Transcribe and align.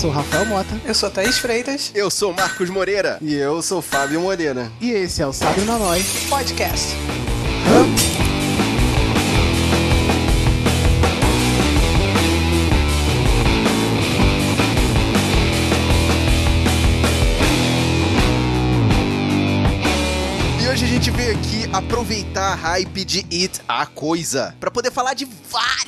sou 0.00 0.08
o 0.08 0.12
Rafael 0.14 0.46
Mota. 0.46 0.80
Eu 0.86 0.94
sou 0.94 1.10
Thaís 1.10 1.36
Freitas. 1.38 1.92
Eu 1.94 2.10
sou 2.10 2.32
Marcos 2.32 2.70
Moreira. 2.70 3.18
E 3.20 3.34
eu 3.34 3.60
sou 3.60 3.82
Fábio 3.82 4.18
Moreira. 4.22 4.72
E 4.80 4.90
esse 4.92 5.20
é 5.20 5.26
o 5.26 5.32
Sábio 5.32 5.62
na 5.66 5.76
Nós. 5.76 6.26
Podcast. 6.30 6.96
E 20.62 20.68
hoje 20.68 20.84
a 20.86 20.88
gente 20.88 21.10
veio 21.10 21.32
aqui 21.36 21.68
aproveitar 21.74 22.52
a 22.52 22.54
hype 22.54 23.04
de 23.04 23.18
It, 23.30 23.60
a 23.68 23.84
coisa, 23.84 24.54
pra 24.58 24.70
poder 24.70 24.90
falar 24.90 25.12
de 25.12 25.26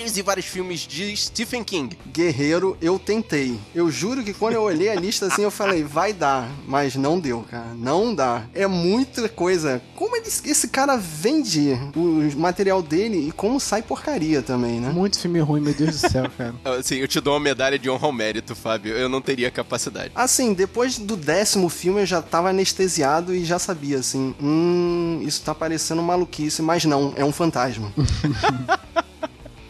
vários 0.03 0.17
e 0.17 0.23
vários 0.23 0.47
filmes 0.47 0.81
de 0.81 1.17
Stephen 1.17 1.63
King. 1.63 1.97
Guerreiro, 2.13 2.77
eu 2.81 2.99
tentei. 2.99 3.57
Eu 3.73 3.89
juro 3.91 4.25
que 4.25 4.35
quando 4.35 4.55
eu 4.55 4.63
olhei 4.63 4.89
a 4.89 4.97
lista 4.97 5.27
assim, 5.27 5.43
eu 5.43 5.51
falei, 5.51 5.85
vai 5.85 6.13
dar. 6.13 6.51
Mas 6.67 6.97
não 6.97 7.21
deu, 7.21 7.45
cara. 7.49 7.73
Não 7.77 8.13
dá. 8.13 8.43
É 8.53 8.67
muita 8.67 9.29
coisa. 9.29 9.81
Como 9.95 10.17
ele- 10.17 10.27
esse 10.27 10.67
cara 10.69 10.97
vende 10.97 11.79
o 11.95 12.37
material 12.37 12.83
dele 12.83 13.29
e 13.29 13.33
como 13.33 13.61
sai 13.61 13.81
porcaria 13.83 14.43
também, 14.43 14.81
né? 14.81 14.89
Muito 14.91 15.21
filme 15.21 15.39
ruim, 15.39 15.61
meu 15.61 15.73
Deus 15.75 16.01
do 16.01 16.09
céu, 16.11 16.29
cara. 16.37 16.55
Assim, 16.79 16.97
eu 16.97 17.07
te 17.07 17.21
dou 17.21 17.35
uma 17.35 17.41
medalha 17.41 17.79
de 17.79 17.89
honra 17.89 18.07
ao 18.07 18.13
mérito, 18.13 18.57
Fábio. 18.57 18.95
Eu 18.97 19.09
não 19.09 19.21
teria 19.23 19.51
capacidade. 19.53 20.11
Assim, 20.17 20.53
depois 20.53 20.99
do 20.99 21.17
décimo 21.17 21.69
filme 21.69 22.01
eu 22.01 22.07
já 22.07 22.21
tava 22.21 22.51
anestesiado 22.51 23.33
e 23.33 23.45
já 23.45 23.59
sabia, 23.59 23.99
assim, 23.99 24.35
hum, 24.43 25.21
isso 25.25 25.43
tá 25.43 25.55
parecendo 25.55 26.03
maluquice, 26.03 26.61
mas 26.61 26.85
não, 26.85 27.13
é 27.17 27.25
um 27.25 27.31
fantasma. 27.33 27.93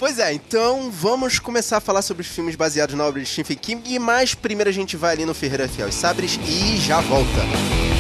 Pois 0.02 0.18
é, 0.18 0.32
então 0.32 0.90
vamos 0.90 1.38
começar 1.38 1.76
a 1.76 1.80
falar 1.80 2.02
sobre 2.02 2.24
filmes 2.24 2.56
baseados 2.56 2.96
na 2.96 3.06
obra 3.06 3.22
de 3.22 3.28
Stephen 3.28 3.56
King, 3.56 4.00
mas 4.00 4.34
primeiro 4.34 4.68
a 4.68 4.72
gente 4.72 4.96
vai 4.96 5.12
ali 5.12 5.24
no 5.24 5.32
Ferreira 5.32 5.68
Fiel 5.68 5.88
e 5.88 5.92
Sabres 5.92 6.40
e 6.44 6.76
já 6.78 7.00
volta. 7.00 7.91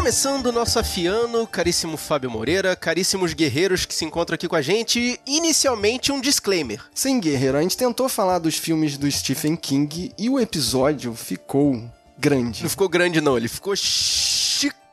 Começando 0.00 0.46
o 0.46 0.52
nosso 0.52 0.78
afiano, 0.78 1.46
caríssimo 1.46 1.94
Fábio 1.98 2.30
Moreira, 2.30 2.74
caríssimos 2.74 3.34
guerreiros 3.34 3.84
que 3.84 3.94
se 3.94 4.02
encontram 4.02 4.34
aqui 4.34 4.48
com 4.48 4.56
a 4.56 4.62
gente, 4.62 5.20
inicialmente 5.26 6.10
um 6.10 6.22
disclaimer. 6.22 6.80
Sim, 6.94 7.20
Guerreiro, 7.20 7.58
a 7.58 7.60
gente 7.60 7.76
tentou 7.76 8.08
falar 8.08 8.38
dos 8.38 8.56
filmes 8.56 8.96
do 8.96 9.08
Stephen 9.10 9.54
King 9.56 10.10
e 10.16 10.30
o 10.30 10.40
episódio 10.40 11.14
ficou 11.14 11.84
grande. 12.16 12.62
Não 12.62 12.70
ficou 12.70 12.88
grande 12.88 13.20
não, 13.20 13.36
ele 13.36 13.46
ficou 13.46 13.74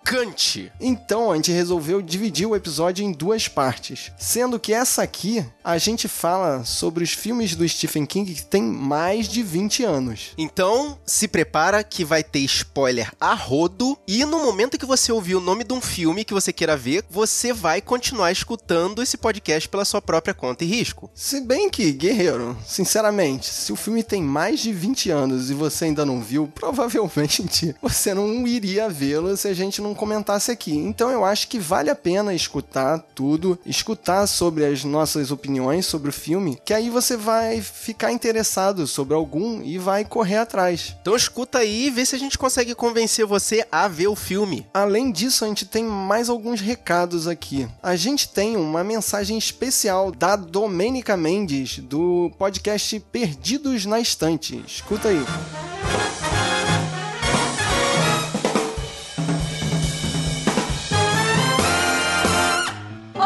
chicante. 0.08 0.72
Então 0.80 1.32
a 1.32 1.36
gente 1.36 1.52
resolveu 1.52 2.02
dividir 2.02 2.48
o 2.48 2.56
episódio 2.56 3.04
em 3.04 3.12
duas 3.12 3.48
partes, 3.48 4.12
sendo 4.18 4.60
que 4.60 4.74
essa 4.74 5.04
aqui 5.04 5.46
a 5.64 5.78
gente 5.78 6.08
fala 6.08 6.64
sobre 6.64 7.04
os 7.04 7.12
filmes 7.12 7.56
do 7.56 7.68
Stephen 7.68 8.06
King 8.06 8.34
que 8.34 8.46
tem 8.46 8.64
mais 8.64 9.28
de 9.28 9.44
20 9.44 9.84
anos. 9.84 10.32
Então, 10.38 10.98
se 11.06 11.28
prepara 11.28 11.84
que 11.84 12.06
vai 12.06 12.24
ter 12.24 12.40
spoiler 12.40 13.12
a 13.20 13.34
rodo 13.34 13.98
e 14.08 14.24
no 14.24 14.40
momento 14.40 14.78
que 14.78 14.86
você 14.86 15.12
ouvir 15.12 15.36
o 15.36 15.42
nome 15.42 15.66
de 15.66 15.74
um 15.74 15.82
filme 15.82 16.24
que 16.24 16.34
você 16.34 16.54
queira 16.54 16.78
ver, 16.78 17.04
você 17.10 17.52
vai 17.52 17.82
continuar 17.82 18.32
escutando 18.32 19.04
esse 19.04 19.18
podcast 19.18 19.68
pela 19.68 19.84
sua 19.84 20.02
própria 20.02 20.34
conta 20.34 20.64
e 20.64 20.68
risco. 20.68 21.12
Se 21.14 21.42
bem 21.42 21.70
que, 21.70 21.92
guerreiro, 21.92 22.58
sinceramente, 22.66 23.48
se 23.48 23.74
o 23.74 23.76
filme 23.76 24.04
tem 24.04 24.24
mais 24.24 24.62
de 24.62 24.72
20 24.72 25.12
anos 25.12 25.50
e 25.50 25.54
você 25.54 25.86
ainda 25.86 26.06
não 26.06 26.22
viu, 26.22 26.48
provavelmente 26.48 27.76
você 27.82 28.14
não 28.14 28.48
iria 28.48 28.88
vê-lo 28.88 29.36
se 29.36 29.48
a 29.48 29.54
gente 29.54 29.82
não 29.82 29.97
comentasse 29.98 30.52
aqui. 30.52 30.76
Então 30.76 31.10
eu 31.10 31.26
acho 31.26 31.48
que 31.48 31.60
vale 31.60 31.90
a 31.90 31.96
pena 31.96 32.34
escutar 32.34 33.00
tudo, 33.14 33.60
escutar 33.66 34.26
sobre 34.28 34.66
as 34.66 34.84
nossas 34.84 35.32
opiniões 35.32 35.86
sobre 35.86 36.10
o 36.10 36.14
filme, 36.14 36.60
que 36.64 36.74
aí 36.74 36.90
você 36.90 37.18
vai 37.18 37.62
ficar 37.62 38.12
interessado 38.12 38.88
sobre 38.88 39.16
algum 39.16 39.62
e 39.62 39.78
vai 39.78 40.06
correr 40.06 40.38
atrás. 40.38 40.96
Então 41.02 41.16
escuta 41.16 41.60
aí 41.60 41.88
e 41.88 41.90
vê 41.90 42.06
se 42.06 42.16
a 42.16 42.20
gente 42.20 42.38
consegue 42.38 42.76
convencer 42.76 43.26
você 43.26 43.66
a 43.72 43.88
ver 43.88 44.08
o 44.08 44.16
filme. 44.16 44.66
Além 44.74 45.12
disso, 45.12 45.44
a 45.44 45.48
gente 45.48 45.66
tem 45.66 45.84
mais 45.84 46.30
alguns 46.30 46.62
recados 46.62 47.28
aqui. 47.28 47.68
A 47.82 47.96
gente 47.96 48.30
tem 48.30 48.56
uma 48.56 48.84
mensagem 48.84 49.38
especial 49.38 50.12
da 50.12 50.36
Domênica 50.36 51.18
Mendes, 51.18 51.80
do 51.80 52.32
podcast 52.38 53.00
Perdidos 53.12 53.86
na 53.86 54.00
Estante. 54.00 54.64
Escuta 54.68 55.10
aí. 55.10 56.27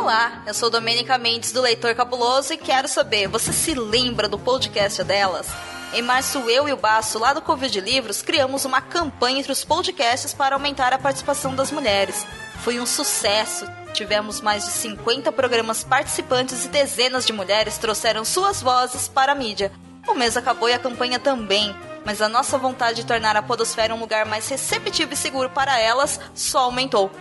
Olá, 0.02 0.42
eu 0.48 0.54
sou 0.56 0.68
Domênica 0.68 1.16
Mendes 1.20 1.52
do 1.52 1.62
Leitor 1.62 1.94
Cabuloso 1.94 2.52
e 2.52 2.58
quero 2.58 2.88
saber, 2.88 3.28
você 3.28 3.54
se 3.54 3.76
lembra 3.76 4.28
do 4.28 4.40
podcast 4.40 5.04
delas? 5.04 5.48
Em 5.94 6.02
março, 6.02 6.40
eu 6.50 6.68
e 6.68 6.74
o 6.74 6.76
Baço, 6.76 7.20
lá 7.20 7.34
do 7.34 7.42
Covid 7.42 7.80
Livros, 7.80 8.24
criamos 8.24 8.66
uma 8.66 8.82
campanha 8.82 9.38
entre 9.38 9.52
os 9.52 9.64
podcasts 9.64 10.34
para 10.34 10.56
aumentar 10.56 10.92
a 10.92 10.98
participação 10.98 11.54
das 11.54 11.72
mulheres. 11.72 12.26
Foi 12.64 12.80
um 12.80 12.86
sucesso. 12.88 13.68
Tivemos 13.94 14.42
mais 14.42 14.66
de 14.66 14.72
50 14.72 15.32
programas 15.34 15.84
participantes 15.84 16.66
e 16.66 16.70
dezenas 16.70 17.24
de 17.24 17.32
mulheres 17.32 17.78
trouxeram 17.78 18.26
suas 18.26 18.60
vozes 18.60 19.08
para 19.08 19.34
a 19.34 19.36
mídia. 19.36 19.72
O 20.08 20.16
mês 20.16 20.36
acabou 20.36 20.68
e 20.68 20.74
a 20.74 20.80
campanha 20.80 21.20
também, 21.20 21.76
mas 22.04 22.24
a 22.24 22.28
nossa 22.28 22.58
vontade 22.58 23.02
de 23.02 23.06
tornar 23.06 23.38
a 23.38 23.44
Podosfera 23.44 23.94
um 23.94 24.00
lugar 24.00 24.26
mais 24.26 24.50
receptivo 24.50 25.14
e 25.14 25.16
seguro 25.16 25.52
para 25.52 25.80
elas 25.80 26.20
só 26.34 26.62
aumentou. 26.62 27.12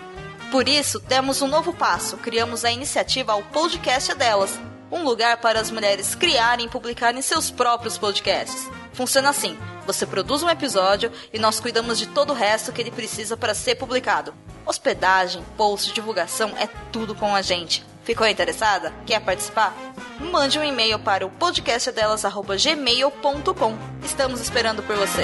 Por 0.51 0.69
isso, 0.69 0.99
demos 1.01 1.41
um 1.43 1.47
novo 1.47 1.73
passo. 1.73 2.17
Criamos 2.17 2.65
a 2.65 2.73
iniciativa 2.73 3.33
ao 3.33 3.43
Podcast 3.43 4.13
Delas, 4.15 4.59
um 4.91 5.05
lugar 5.05 5.37
para 5.37 5.61
as 5.61 5.71
mulheres 5.71 6.17
criarem 6.17 6.67
e 6.67 6.69
publicarem 6.69 7.23
seus 7.23 7.49
próprios 7.51 7.97
podcasts. 7.97 8.69
Funciona 8.93 9.31
assim: 9.31 9.57
você 9.87 10.05
produz 10.05 10.43
um 10.43 10.51
episódio 10.51 11.13
e 11.33 11.39
nós 11.39 11.61
cuidamos 11.61 11.97
de 11.99 12.09
todo 12.09 12.31
o 12.31 12.35
resto 12.35 12.73
que 12.73 12.81
ele 12.81 12.91
precisa 12.91 13.37
para 13.37 13.55
ser 13.55 13.77
publicado. 13.77 14.35
Hospedagem, 14.67 15.45
post, 15.57 15.93
divulgação 15.93 16.53
é 16.59 16.69
tudo 16.91 17.15
com 17.15 17.33
a 17.35 17.43
gente. 17.43 17.85
Ficou 18.03 18.27
interessada? 18.27 18.93
Quer 19.07 19.21
participar? 19.21 19.73
Mande 20.19 20.59
um 20.59 20.65
e-mail 20.65 20.99
para 20.99 21.25
o 21.25 21.31
podcastdelas@gmail.com. 21.31 23.79
Estamos 24.05 24.41
esperando 24.41 24.83
por 24.83 24.97
você. 24.97 25.23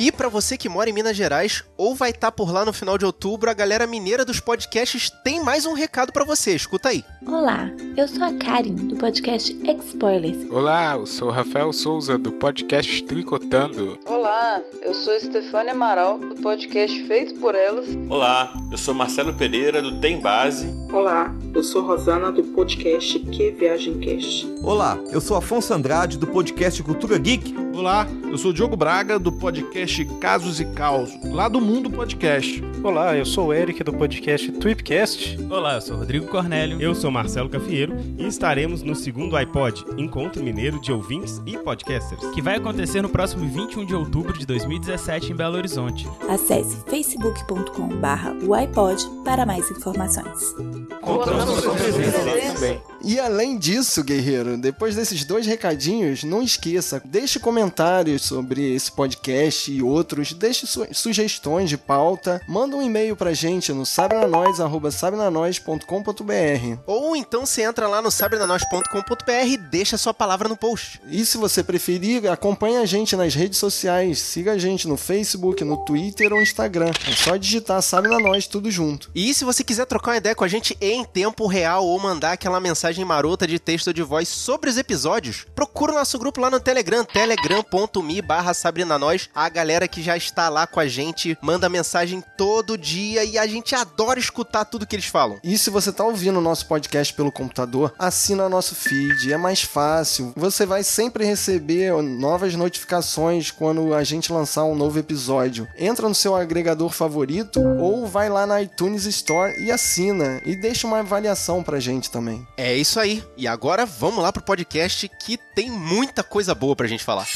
E 0.00 0.12
pra 0.12 0.28
você 0.28 0.56
que 0.56 0.68
mora 0.68 0.88
em 0.88 0.92
Minas 0.92 1.16
Gerais 1.16 1.64
ou 1.76 1.92
vai 1.92 2.10
estar 2.10 2.30
por 2.30 2.52
lá 2.52 2.64
no 2.64 2.72
final 2.72 2.96
de 2.96 3.04
outubro, 3.04 3.50
a 3.50 3.52
galera 3.52 3.84
mineira 3.84 4.24
dos 4.24 4.38
podcasts 4.38 5.10
tem 5.24 5.42
mais 5.42 5.66
um 5.66 5.72
recado 5.72 6.12
pra 6.12 6.24
você. 6.24 6.54
Escuta 6.54 6.90
aí. 6.90 7.04
Olá, 7.26 7.68
eu 7.96 8.06
sou 8.06 8.22
a 8.22 8.32
Karen, 8.34 8.74
do 8.74 8.94
podcast 8.94 9.58
X-Spoilers. 9.66 10.48
Olá, 10.52 10.94
eu 10.94 11.04
sou 11.04 11.26
o 11.26 11.32
Rafael 11.32 11.72
Souza 11.72 12.16
do 12.16 12.30
podcast 12.30 13.02
Tricotando. 13.02 13.98
Olá, 14.06 14.62
eu 14.82 14.94
sou 14.94 15.16
Estefânia 15.16 15.72
Amaral, 15.72 16.20
do 16.20 16.36
podcast 16.36 17.04
Feito 17.08 17.34
por 17.40 17.56
Elas. 17.56 17.88
Olá, 18.08 18.52
eu 18.70 18.78
sou 18.78 18.94
Marcelo 18.94 19.34
Pereira 19.34 19.82
do 19.82 20.00
Tem 20.00 20.20
Base. 20.20 20.72
Olá, 20.92 21.34
eu 21.52 21.64
sou 21.64 21.82
Rosana 21.82 22.30
do 22.30 22.44
podcast 22.44 23.18
Que 23.18 23.50
Viagem 23.50 23.98
Cast. 23.98 24.46
Olá, 24.62 24.96
eu 25.10 25.20
sou 25.20 25.36
Afonso 25.36 25.74
Andrade 25.74 26.16
do 26.16 26.26
podcast 26.28 26.80
Cultura 26.84 27.18
Geek. 27.18 27.52
Olá, 27.74 28.06
eu 28.30 28.38
sou 28.38 28.52
Diogo 28.52 28.76
Braga 28.76 29.18
do 29.18 29.32
podcast 29.32 29.87
Casos 29.88 30.60
e 30.60 30.66
Caos, 30.66 31.10
lá 31.24 31.48
do 31.48 31.62
Mundo 31.62 31.88
Podcast. 31.90 32.62
Olá, 32.84 33.16
eu 33.16 33.24
sou 33.24 33.46
o 33.46 33.54
Eric 33.54 33.82
do 33.82 33.90
podcast 33.94 34.52
Tweepcast. 34.52 35.38
Olá, 35.50 35.76
eu 35.76 35.80
sou 35.80 35.96
Rodrigo 35.96 36.26
Cornélio. 36.26 36.78
Eu 36.78 36.94
sou 36.94 37.10
Marcelo 37.10 37.48
Cafieiro 37.48 37.96
e 38.18 38.26
estaremos 38.26 38.82
no 38.82 38.94
segundo 38.94 39.34
iPod, 39.34 39.82
Encontro 39.96 40.44
Mineiro 40.44 40.78
de 40.78 40.92
Ouvintes 40.92 41.40
e 41.46 41.56
Podcasters, 41.56 42.22
que 42.34 42.42
vai 42.42 42.56
acontecer 42.56 43.00
no 43.00 43.08
próximo 43.08 43.48
21 43.48 43.86
de 43.86 43.94
outubro 43.94 44.38
de 44.38 44.44
2017 44.44 45.32
em 45.32 45.34
Belo 45.34 45.56
Horizonte. 45.56 46.06
Acesse 46.28 46.76
facebook.com/o 46.84 48.54
iPod 48.54 49.02
para 49.24 49.46
mais 49.46 49.70
informações. 49.70 50.54
Contamos 51.00 51.64
com 51.64 51.74
presença 51.74 52.18
lá 52.18 52.52
também. 52.54 52.80
E 53.02 53.18
além 53.18 53.56
disso, 53.56 54.02
guerreiro, 54.02 54.56
depois 54.56 54.96
desses 54.96 55.24
dois 55.24 55.46
recadinhos, 55.46 56.24
não 56.24 56.42
esqueça, 56.42 57.00
deixe 57.04 57.38
comentários 57.38 58.22
sobre 58.22 58.74
esse 58.74 58.90
podcast 58.90 59.70
e 59.70 59.82
outros, 59.82 60.32
deixe 60.32 60.66
su 60.66 60.86
sugestões 60.92 61.68
de 61.68 61.76
pauta, 61.76 62.40
manda 62.48 62.74
um 62.76 62.82
e-mail 62.82 63.14
pra 63.16 63.32
gente 63.32 63.72
no 63.72 63.86
sabrenanois@sabrenanois.com.br. 63.86 66.78
Ou 66.86 67.16
então 67.16 67.46
você 67.46 67.62
entra 67.62 67.88
lá 67.88 68.02
no 68.02 68.10
sabrenanois.com.br 68.10 69.46
e 69.46 69.56
deixa 69.56 69.96
sua 69.96 70.12
palavra 70.14 70.48
no 70.48 70.56
post. 70.56 71.00
E 71.08 71.24
se 71.24 71.38
você 71.38 71.62
preferir, 71.62 72.28
acompanhe 72.30 72.78
a 72.78 72.86
gente 72.86 73.14
nas 73.16 73.34
redes 73.34 73.58
sociais, 73.58 74.18
siga 74.18 74.52
a 74.52 74.58
gente 74.58 74.88
no 74.88 74.96
Facebook, 74.96 75.62
no 75.64 75.76
Twitter 75.84 76.32
ou 76.32 76.40
Instagram. 76.40 76.90
É 77.06 77.12
só 77.12 77.36
digitar 77.36 77.82
Sabe 77.82 78.08
na 78.08 78.18
Nós 78.18 78.46
tudo 78.46 78.70
junto. 78.70 79.10
E 79.14 79.34
se 79.34 79.44
você 79.44 79.62
quiser 79.62 79.84
trocar 79.86 80.12
uma 80.12 80.16
ideia 80.16 80.34
com 80.34 80.44
a 80.44 80.48
gente 80.48 80.74
em 80.80 81.04
tempo 81.04 81.46
real 81.46 81.84
ou 81.86 82.00
mandar 82.00 82.32
aquela 82.32 82.58
mensagem 82.60 82.87
marota 83.04 83.46
de 83.46 83.58
texto 83.58 83.92
de 83.92 84.02
voz 84.02 84.28
sobre 84.28 84.70
os 84.70 84.76
episódios, 84.76 85.46
procura 85.54 85.92
o 85.92 85.94
nosso 85.94 86.18
grupo 86.18 86.40
lá 86.40 86.50
no 86.50 86.60
Telegram, 86.60 87.04
telegram.me 87.04 88.22
barra 88.22 88.52
Nós. 88.98 89.28
A 89.34 89.48
galera 89.48 89.86
que 89.86 90.02
já 90.02 90.16
está 90.16 90.48
lá 90.48 90.66
com 90.66 90.80
a 90.80 90.86
gente 90.86 91.36
manda 91.42 91.68
mensagem 91.68 92.22
todo 92.36 92.78
dia 92.78 93.24
e 93.24 93.38
a 93.38 93.46
gente 93.46 93.74
adora 93.74 94.18
escutar 94.18 94.64
tudo 94.64 94.86
que 94.86 94.96
eles 94.96 95.06
falam. 95.06 95.38
E 95.44 95.58
se 95.58 95.70
você 95.70 95.90
está 95.90 96.04
ouvindo 96.04 96.38
o 96.38 96.42
nosso 96.42 96.66
podcast 96.66 97.12
pelo 97.14 97.32
computador, 97.32 97.92
assina 97.98 98.48
nosso 98.48 98.74
feed, 98.74 99.32
é 99.32 99.36
mais 99.36 99.62
fácil. 99.62 100.32
Você 100.36 100.64
vai 100.64 100.82
sempre 100.82 101.24
receber 101.24 101.92
novas 102.02 102.54
notificações 102.54 103.50
quando 103.50 103.92
a 103.92 104.04
gente 104.04 104.32
lançar 104.32 104.64
um 104.64 104.74
novo 104.74 104.98
episódio. 104.98 105.68
Entra 105.76 106.08
no 106.08 106.14
seu 106.14 106.34
agregador 106.34 106.90
favorito 106.90 107.60
ou 107.78 108.06
vai 108.06 108.28
lá 108.28 108.46
na 108.46 108.62
iTunes 108.62 109.04
Store 109.04 109.54
e 109.62 109.70
assina 109.70 110.40
e 110.44 110.56
deixa 110.56 110.86
uma 110.86 111.00
avaliação 111.00 111.62
pra 111.62 111.80
gente 111.80 112.10
também. 112.10 112.46
É 112.56 112.76
isso 112.80 113.00
aí. 113.00 113.22
E 113.36 113.46
agora 113.46 113.84
vamos 113.84 114.22
lá 114.22 114.32
pro 114.32 114.42
podcast 114.42 115.08
que 115.20 115.36
tem 115.36 115.70
muita 115.70 116.22
coisa 116.22 116.54
boa 116.54 116.74
pra 116.74 116.86
gente 116.86 117.04
falar. 117.04 117.26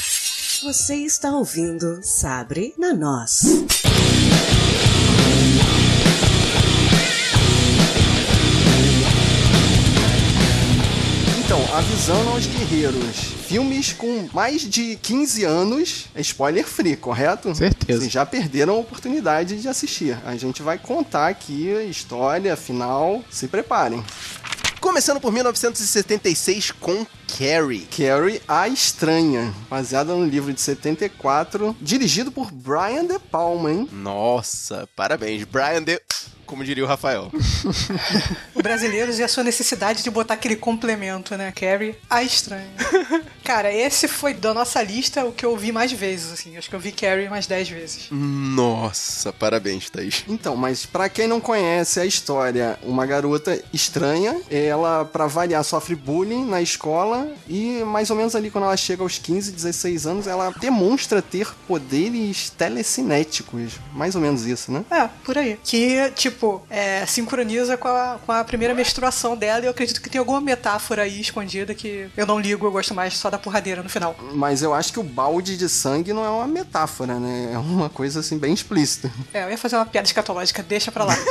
Você 0.62 0.94
está 0.96 1.30
ouvindo 1.32 2.00
Sabre 2.02 2.72
na 2.78 2.94
Nós. 2.94 3.42
Então, 11.44 11.76
avisando 11.76 12.30
aos 12.30 12.46
guerreiros, 12.46 13.16
filmes 13.46 13.92
com 13.92 14.28
mais 14.32 14.62
de 14.62 14.96
15 14.96 15.44
anos, 15.44 16.06
é 16.14 16.20
spoiler 16.22 16.66
free, 16.66 16.96
correto? 16.96 17.54
Certeza. 17.54 18.00
Vocês 18.00 18.10
já 18.10 18.24
perderam 18.24 18.74
a 18.74 18.78
oportunidade 18.78 19.60
de 19.60 19.68
assistir. 19.68 20.16
A 20.24 20.34
gente 20.36 20.62
vai 20.62 20.78
contar 20.78 21.28
aqui 21.28 21.70
a 21.76 21.82
história 21.82 22.56
final. 22.56 23.22
Se 23.30 23.48
preparem. 23.48 24.02
Começando 24.82 25.20
por 25.20 25.32
1976 25.32 26.72
com 26.72 27.06
Carrie. 27.38 27.86
Carrie, 27.86 28.42
a 28.48 28.66
Estranha, 28.66 29.54
baseada 29.70 30.12
no 30.12 30.26
livro 30.26 30.52
de 30.52 30.60
74, 30.60 31.76
dirigido 31.80 32.32
por 32.32 32.50
Brian 32.50 33.06
De 33.06 33.16
Palma, 33.20 33.70
hein? 33.70 33.88
Nossa, 33.92 34.88
parabéns, 34.96 35.44
Brian 35.44 35.84
De 35.84 36.02
como 36.52 36.62
diria 36.62 36.84
o 36.84 36.86
Rafael. 36.86 37.32
brasileiros 38.62 39.18
e 39.18 39.22
a 39.22 39.28
sua 39.28 39.42
necessidade 39.42 40.02
de 40.02 40.10
botar 40.10 40.34
aquele 40.34 40.54
complemento, 40.54 41.34
né? 41.34 41.50
Carrie, 41.50 41.94
a 42.10 42.22
estranha. 42.22 42.68
Cara, 43.42 43.72
esse 43.72 44.06
foi 44.06 44.34
da 44.34 44.52
nossa 44.52 44.82
lista 44.82 45.24
o 45.24 45.32
que 45.32 45.44
eu 45.46 45.50
ouvi 45.50 45.72
mais 45.72 45.90
vezes, 45.90 46.30
assim. 46.30 46.56
Acho 46.58 46.68
que 46.68 46.76
eu 46.76 46.80
vi 46.80 46.92
Carrie 46.92 47.28
mais 47.28 47.46
10 47.46 47.68
vezes. 47.70 48.08
Nossa, 48.10 49.32
parabéns, 49.32 49.88
Thaís. 49.88 50.24
Então, 50.28 50.54
mas 50.54 50.84
para 50.84 51.08
quem 51.08 51.26
não 51.26 51.40
conhece 51.40 51.98
a 51.98 52.04
história, 52.04 52.78
uma 52.82 53.06
garota 53.06 53.58
estranha, 53.72 54.38
ela, 54.50 55.06
para 55.06 55.26
variar, 55.26 55.64
sofre 55.64 55.94
bullying 55.94 56.44
na 56.44 56.60
escola 56.60 57.32
e 57.48 57.82
mais 57.84 58.10
ou 58.10 58.16
menos 58.16 58.36
ali 58.36 58.50
quando 58.50 58.64
ela 58.64 58.76
chega 58.76 59.02
aos 59.02 59.18
15, 59.18 59.52
16 59.52 60.06
anos, 60.06 60.26
ela 60.26 60.50
demonstra 60.60 61.22
ter 61.22 61.48
poderes 61.66 62.50
telecinéticos. 62.50 63.80
Mais 63.94 64.14
ou 64.14 64.20
menos 64.20 64.46
isso, 64.46 64.70
né? 64.70 64.84
É, 64.90 65.08
por 65.24 65.38
aí. 65.38 65.58
Que, 65.64 66.10
tipo, 66.14 66.41
tipo, 66.42 66.62
é, 66.68 67.06
sincroniza 67.06 67.76
com 67.76 67.86
a, 67.86 68.18
com 68.24 68.32
a 68.32 68.42
primeira 68.42 68.74
menstruação 68.74 69.36
dela 69.36 69.62
e 69.62 69.66
eu 69.66 69.70
acredito 69.70 70.02
que 70.02 70.10
tem 70.10 70.18
alguma 70.18 70.40
metáfora 70.40 71.02
aí 71.02 71.20
escondida 71.20 71.72
que 71.72 72.08
eu 72.16 72.26
não 72.26 72.40
ligo, 72.40 72.66
eu 72.66 72.72
gosto 72.72 72.92
mais 72.92 73.16
só 73.16 73.30
da 73.30 73.38
porradeira 73.38 73.82
no 73.82 73.88
final. 73.88 74.16
Mas 74.34 74.62
eu 74.62 74.74
acho 74.74 74.92
que 74.92 74.98
o 74.98 75.04
balde 75.04 75.56
de 75.56 75.68
sangue 75.68 76.12
não 76.12 76.24
é 76.24 76.28
uma 76.28 76.48
metáfora, 76.48 77.20
né? 77.20 77.50
É 77.52 77.58
uma 77.58 77.88
coisa 77.88 78.20
assim 78.20 78.38
bem 78.38 78.52
explícita. 78.52 79.10
É, 79.32 79.44
eu 79.44 79.50
ia 79.50 79.58
fazer 79.58 79.76
uma 79.76 79.86
piada 79.86 80.06
escatológica, 80.06 80.62
deixa 80.62 80.90
pra 80.90 81.04
lá. 81.04 81.16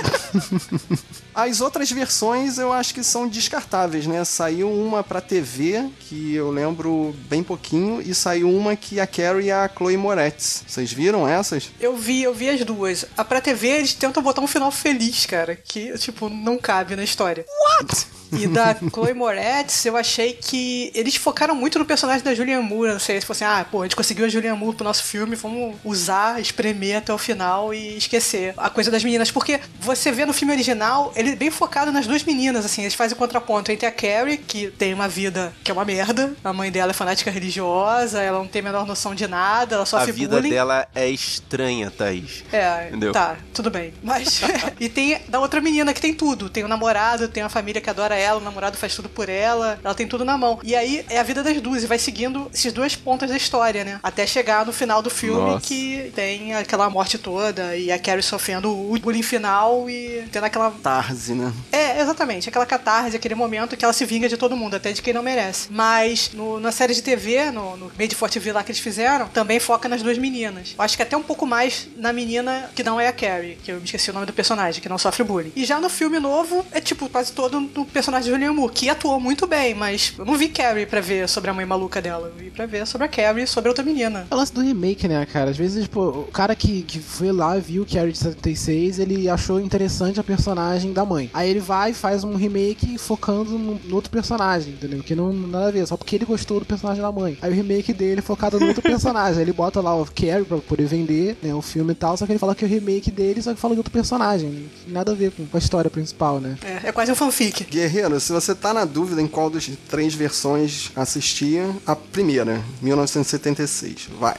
As 1.34 1.62
outras 1.62 1.90
versões 1.92 2.58
eu 2.58 2.72
acho 2.74 2.94
que 2.94 3.04
são 3.04 3.28
descartáveis, 3.28 4.06
né? 4.06 4.24
Saiu 4.24 4.70
uma 4.70 5.04
pra 5.04 5.22
TV, 5.22 5.90
que 6.02 6.36
eu 6.36 6.52
lembro 6.52 7.16
bem 7.30 7.42
pouquinho, 7.42 8.02
e 8.02 8.14
saiu 8.14 8.50
uma 8.50 8.76
que 8.76 9.00
a 9.00 9.08
Carrie 9.08 9.46
e 9.46 9.52
a 9.52 9.70
Chloe 9.70 9.96
Moretz. 9.98 10.64
Vocês 10.68 10.92
viram 10.92 11.28
essas? 11.28 11.70
Eu 11.80 11.96
vi, 11.96 12.22
eu 12.22 12.34
vi 12.34 12.50
as 12.50 12.64
duas. 12.66 13.06
A 13.18 13.24
pra 13.24 13.40
TV 13.40 13.68
eles 13.68 13.94
tentam 13.94 14.22
botar 14.22 14.42
um 14.42 14.48
final 14.48 14.72
feliz, 14.72 15.01
cara, 15.28 15.56
que, 15.56 15.98
tipo, 15.98 16.30
não 16.30 16.58
cabe 16.58 16.96
na 16.96 17.04
história. 17.04 17.46
What? 17.80 18.08
E 18.32 18.48
da 18.48 18.76
Chloe 18.76 19.14
Moretz, 19.14 19.86
eu 19.86 19.98
achei 19.98 20.34
que 20.34 20.92
eles 20.96 21.16
focaram 21.16 21.54
muito 21.54 21.78
no 21.78 21.86
personagem 21.86 22.24
da 22.24 22.34
Julianne 22.34 22.64
Moore. 22.64 22.94
Não 22.94 23.00
sei 23.00 23.20
se 23.20 23.28
fosse 23.28 23.44
assim, 23.44 23.62
ah, 23.62 23.66
pô, 23.66 23.82
a 23.82 23.86
gente 23.86 23.96
conseguiu 23.96 24.26
a 24.26 24.30
Julianne 24.30 24.58
Moore 24.58 24.76
pro 24.76 24.84
nosso 24.84 25.04
filme, 25.04 25.36
vamos 25.36 25.76
usar, 25.84 26.40
espremer 26.40 26.98
até 26.98 27.14
o 27.14 27.18
final 27.18 27.74
e 27.74 27.98
esquecer 27.98 28.54
a 28.58 28.70
coisa 28.70 28.90
das 28.90 29.04
meninas. 29.04 29.32
Porque 29.32 29.60
você 29.80 30.12
vê 30.12 30.26
no 30.26 30.34
filme 30.34 30.54
original, 30.54 31.12
ele 31.16 31.32
é 31.32 31.36
bem 31.36 31.52
focado 31.52 31.92
nas 31.92 32.08
duas 32.08 32.24
meninas, 32.24 32.66
assim, 32.66 32.82
eles 32.82 32.94
fazem 32.94 33.16
o 33.16 33.18
contraponto 33.18 33.72
entre 33.72 33.86
a 33.86 33.92
Carrie, 33.92 34.38
que 34.38 34.72
tem 34.72 34.94
uma 34.94 35.08
vida 35.08 35.54
que 35.64 35.72
é 35.72 35.74
uma 35.74 35.86
merda, 35.86 36.34
a 36.44 36.54
mãe 36.54 36.72
dela 36.72 36.92
é 36.92 36.94
fanática 36.94 37.32
religiosa, 37.32 38.22
ela 38.22 38.40
não 38.40 38.48
tem 38.48 38.62
a 38.62 38.64
menor 38.64 38.86
noção 38.86 39.14
de 39.14 39.28
nada, 39.28 39.76
ela 39.76 39.86
sofre 39.86 40.12
A 40.12 40.14
vida 40.14 40.36
bullying. 40.36 40.50
dela 40.50 40.88
é 40.94 41.10
estranha, 41.10 41.92
Thaís. 41.92 42.44
É, 42.52 42.88
Entendeu? 42.88 43.12
tá, 43.12 43.38
tudo 43.54 43.70
bem. 43.70 43.94
Mas. 44.04 44.42
e 44.80 44.90
tem 44.90 45.20
da 45.28 45.40
outra 45.40 45.62
menina 45.62 45.94
que 45.94 46.02
tem 46.02 46.14
tudo. 46.14 46.50
Tem 46.50 46.64
o 46.64 46.66
um 46.66 46.70
namorado, 46.70 47.28
tem 47.28 47.44
uma 47.44 47.50
família 47.50 47.82
que 47.82 47.90
adora 47.90 48.16
ela, 48.22 48.40
o 48.40 48.44
namorado 48.44 48.78
faz 48.78 48.96
tudo 48.96 49.10
por 49.10 49.30
ela, 49.30 49.80
ela 49.84 49.94
tem 49.96 50.08
tudo 50.08 50.24
na 50.26 50.38
mão. 50.38 50.60
E 50.64 50.76
aí 50.76 51.06
é 51.10 51.20
a 51.20 51.24
vida 51.24 51.44
das 51.44 51.60
duas, 51.62 51.84
e 51.84 51.88
vai 51.88 51.98
seguindo 52.00 52.50
esses 52.54 52.72
duas 52.72 52.96
pontas 52.96 53.30
da 53.30 53.38
história, 53.38 53.84
né? 53.84 54.00
Até 54.04 54.26
chegar 54.26 54.66
no 54.66 54.72
final 54.74 55.02
do 55.02 55.10
filme 55.10 55.52
Nossa. 55.52 55.66
que 55.68 56.12
tem 56.16 56.54
aquela 56.54 56.90
morte 56.90 57.18
toda 57.18 57.76
e 57.76 57.92
a 57.92 58.00
Carrie 58.00 58.22
sofrendo 58.24 58.70
o 58.72 58.98
bullying 59.00 59.24
final 59.24 59.90
e 59.90 60.24
tendo 60.32 60.46
aquela. 60.46 60.72
Tarse, 60.72 61.34
né? 61.34 61.52
É, 61.72 62.00
exatamente. 62.02 62.48
Aquela 62.50 62.66
catarse, 62.66 63.16
aquele 63.16 63.36
momento 63.36 63.76
que 63.76 63.84
ela 63.84 63.94
se 63.94 64.06
vinga 64.06 64.28
de 64.30 64.38
todo 64.38 64.56
mundo, 64.56 64.76
até 64.76 64.92
de 64.92 65.02
quem 65.02 65.14
não 65.14 65.24
merece. 65.24 65.68
Mas 65.72 66.32
no- 66.34 66.60
na 66.60 66.72
série 66.72 66.94
de 66.94 67.02
TV, 67.02 67.52
no, 67.52 67.78
no 67.78 67.92
Made 67.98 68.16
for 68.16 68.30
TV 68.30 68.52
lá 68.52 68.64
que 68.64 68.72
eles 68.72 68.82
fizeram, 68.82 69.28
também 69.28 69.60
foca 69.60 69.88
nas 69.90 70.02
duas 70.02 70.18
meninas. 70.18 70.74
Eu 70.78 70.84
acho 70.84 70.96
que 70.96 71.04
até 71.04 71.16
um 71.18 71.24
pouco 71.24 71.46
mais 71.46 71.88
na 71.98 72.12
menina 72.14 72.70
que 72.76 72.84
não 72.84 73.00
é 73.00 73.08
a 73.08 73.14
Carrie, 73.14 73.58
que 73.64 73.72
eu 73.72 73.78
me 73.78 73.86
esqueci 73.86 74.10
o 74.10 74.14
nome 74.14 74.26
do 74.26 74.34
personagem, 74.34 74.82
que 74.82 74.90
não 74.90 74.98
sofre 74.98 75.24
bullying. 75.24 75.52
E 75.56 75.66
já 75.66 75.80
no 75.80 75.90
filme 75.90 76.20
novo, 76.20 76.66
é 76.72 76.80
tipo 76.82 77.08
quase 77.10 77.32
todo 77.32 77.60
no 77.60 77.86
personagem 77.86 78.11
de 78.20 78.30
Julianne 78.30 78.56
Moore, 78.56 78.74
que 78.74 78.90
atuou 78.90 79.20
muito 79.20 79.48
bem, 79.48 79.74
mas 79.74 80.14
eu 80.18 80.26
não 80.26 80.38
vi 80.38 80.50
Carrie 80.50 80.86
pra 80.86 81.02
ver 81.02 81.28
sobre 81.30 81.50
a 81.50 81.54
mãe 81.54 81.66
maluca 81.66 82.02
dela. 82.02 82.28
Eu 82.28 82.34
vi 82.44 82.50
pra 82.50 82.66
ver 82.66 82.86
sobre 82.86 83.06
a 83.06 83.08
Carrie 83.08 83.44
e 83.44 83.48
sobre 83.48 83.70
a 83.70 83.72
outra 83.72 83.84
menina. 83.84 84.28
É 84.30 84.34
o 84.34 84.38
lance 84.38 84.54
do 84.54 84.62
remake, 84.62 85.08
né, 85.08 85.26
cara? 85.26 85.52
Às 85.52 85.58
vezes, 85.58 85.88
pô, 85.88 86.10
o 86.10 86.32
cara 86.32 86.56
que, 86.56 86.82
que 86.84 87.00
foi 87.00 87.32
lá 87.32 87.58
e 87.58 87.62
viu 87.62 87.86
Carrie 87.86 88.12
de 88.12 88.18
76, 88.18 89.00
ele 89.00 89.30
achou 89.30 89.60
interessante 89.60 90.20
a 90.20 90.24
personagem 90.24 90.94
da 90.94 91.06
mãe. 91.06 91.30
Aí 91.34 91.50
ele 91.50 91.60
vai 91.60 91.92
e 91.92 91.94
faz 91.94 92.24
um 92.24 92.36
remake 92.36 92.98
focando 92.98 93.58
no, 93.58 93.76
no 93.76 93.96
outro 93.96 94.12
personagem, 94.12 94.74
entendeu? 94.74 95.04
Que 95.04 95.16
não, 95.16 95.32
nada 95.32 95.68
a 95.68 95.72
ver, 95.72 95.86
só 95.88 95.96
porque 95.96 96.16
ele 96.16 96.26
gostou 96.26 96.60
do 96.60 96.66
personagem 96.66 97.02
da 97.02 97.12
mãe. 97.12 97.38
Aí 97.42 97.52
o 97.52 97.56
remake 97.56 97.94
dele 97.94 98.20
é 98.20 98.24
focado 98.24 98.60
no 98.60 98.68
outro 98.68 98.82
personagem. 98.82 99.38
Aí 99.38 99.44
ele 99.44 99.54
bota 99.54 99.82
lá 99.82 99.96
o 99.96 100.06
Carrie 100.06 100.46
pra 100.46 100.58
poder 100.58 100.86
vender, 100.86 101.38
né, 101.42 101.54
o 101.54 101.62
filme 101.62 101.92
e 101.92 101.96
tal, 101.96 102.18
só 102.18 102.26
que 102.26 102.32
ele 102.32 102.40
fala 102.40 102.56
que 102.56 102.66
é 102.66 102.68
o 102.68 102.70
remake 102.70 103.12
dele, 103.12 103.42
só 103.42 103.54
que 103.54 103.60
fala 103.60 103.74
de 103.74 103.80
outro 103.80 103.92
personagem. 103.92 104.70
Nada 104.88 105.12
a 105.12 105.16
ver 105.16 105.32
com 105.32 105.46
a 105.54 105.58
história 105.58 105.90
principal, 105.90 106.40
né? 106.40 106.58
É, 106.64 106.90
é 106.90 106.92
quase 106.92 107.12
um 107.12 107.16
fanfic. 107.16 107.64
Guerreiro, 107.66 108.01
se 108.20 108.32
você 108.32 108.56
tá 108.56 108.74
na 108.74 108.86
dúvida 108.86 109.22
em 109.22 109.28
qual 109.28 109.50
dos 109.50 109.70
três 109.90 110.14
versões 110.14 110.92
assistir, 110.96 111.64
a 111.86 111.96
primeira, 111.96 112.64
1976. 112.82 114.10
Vai. 114.20 114.36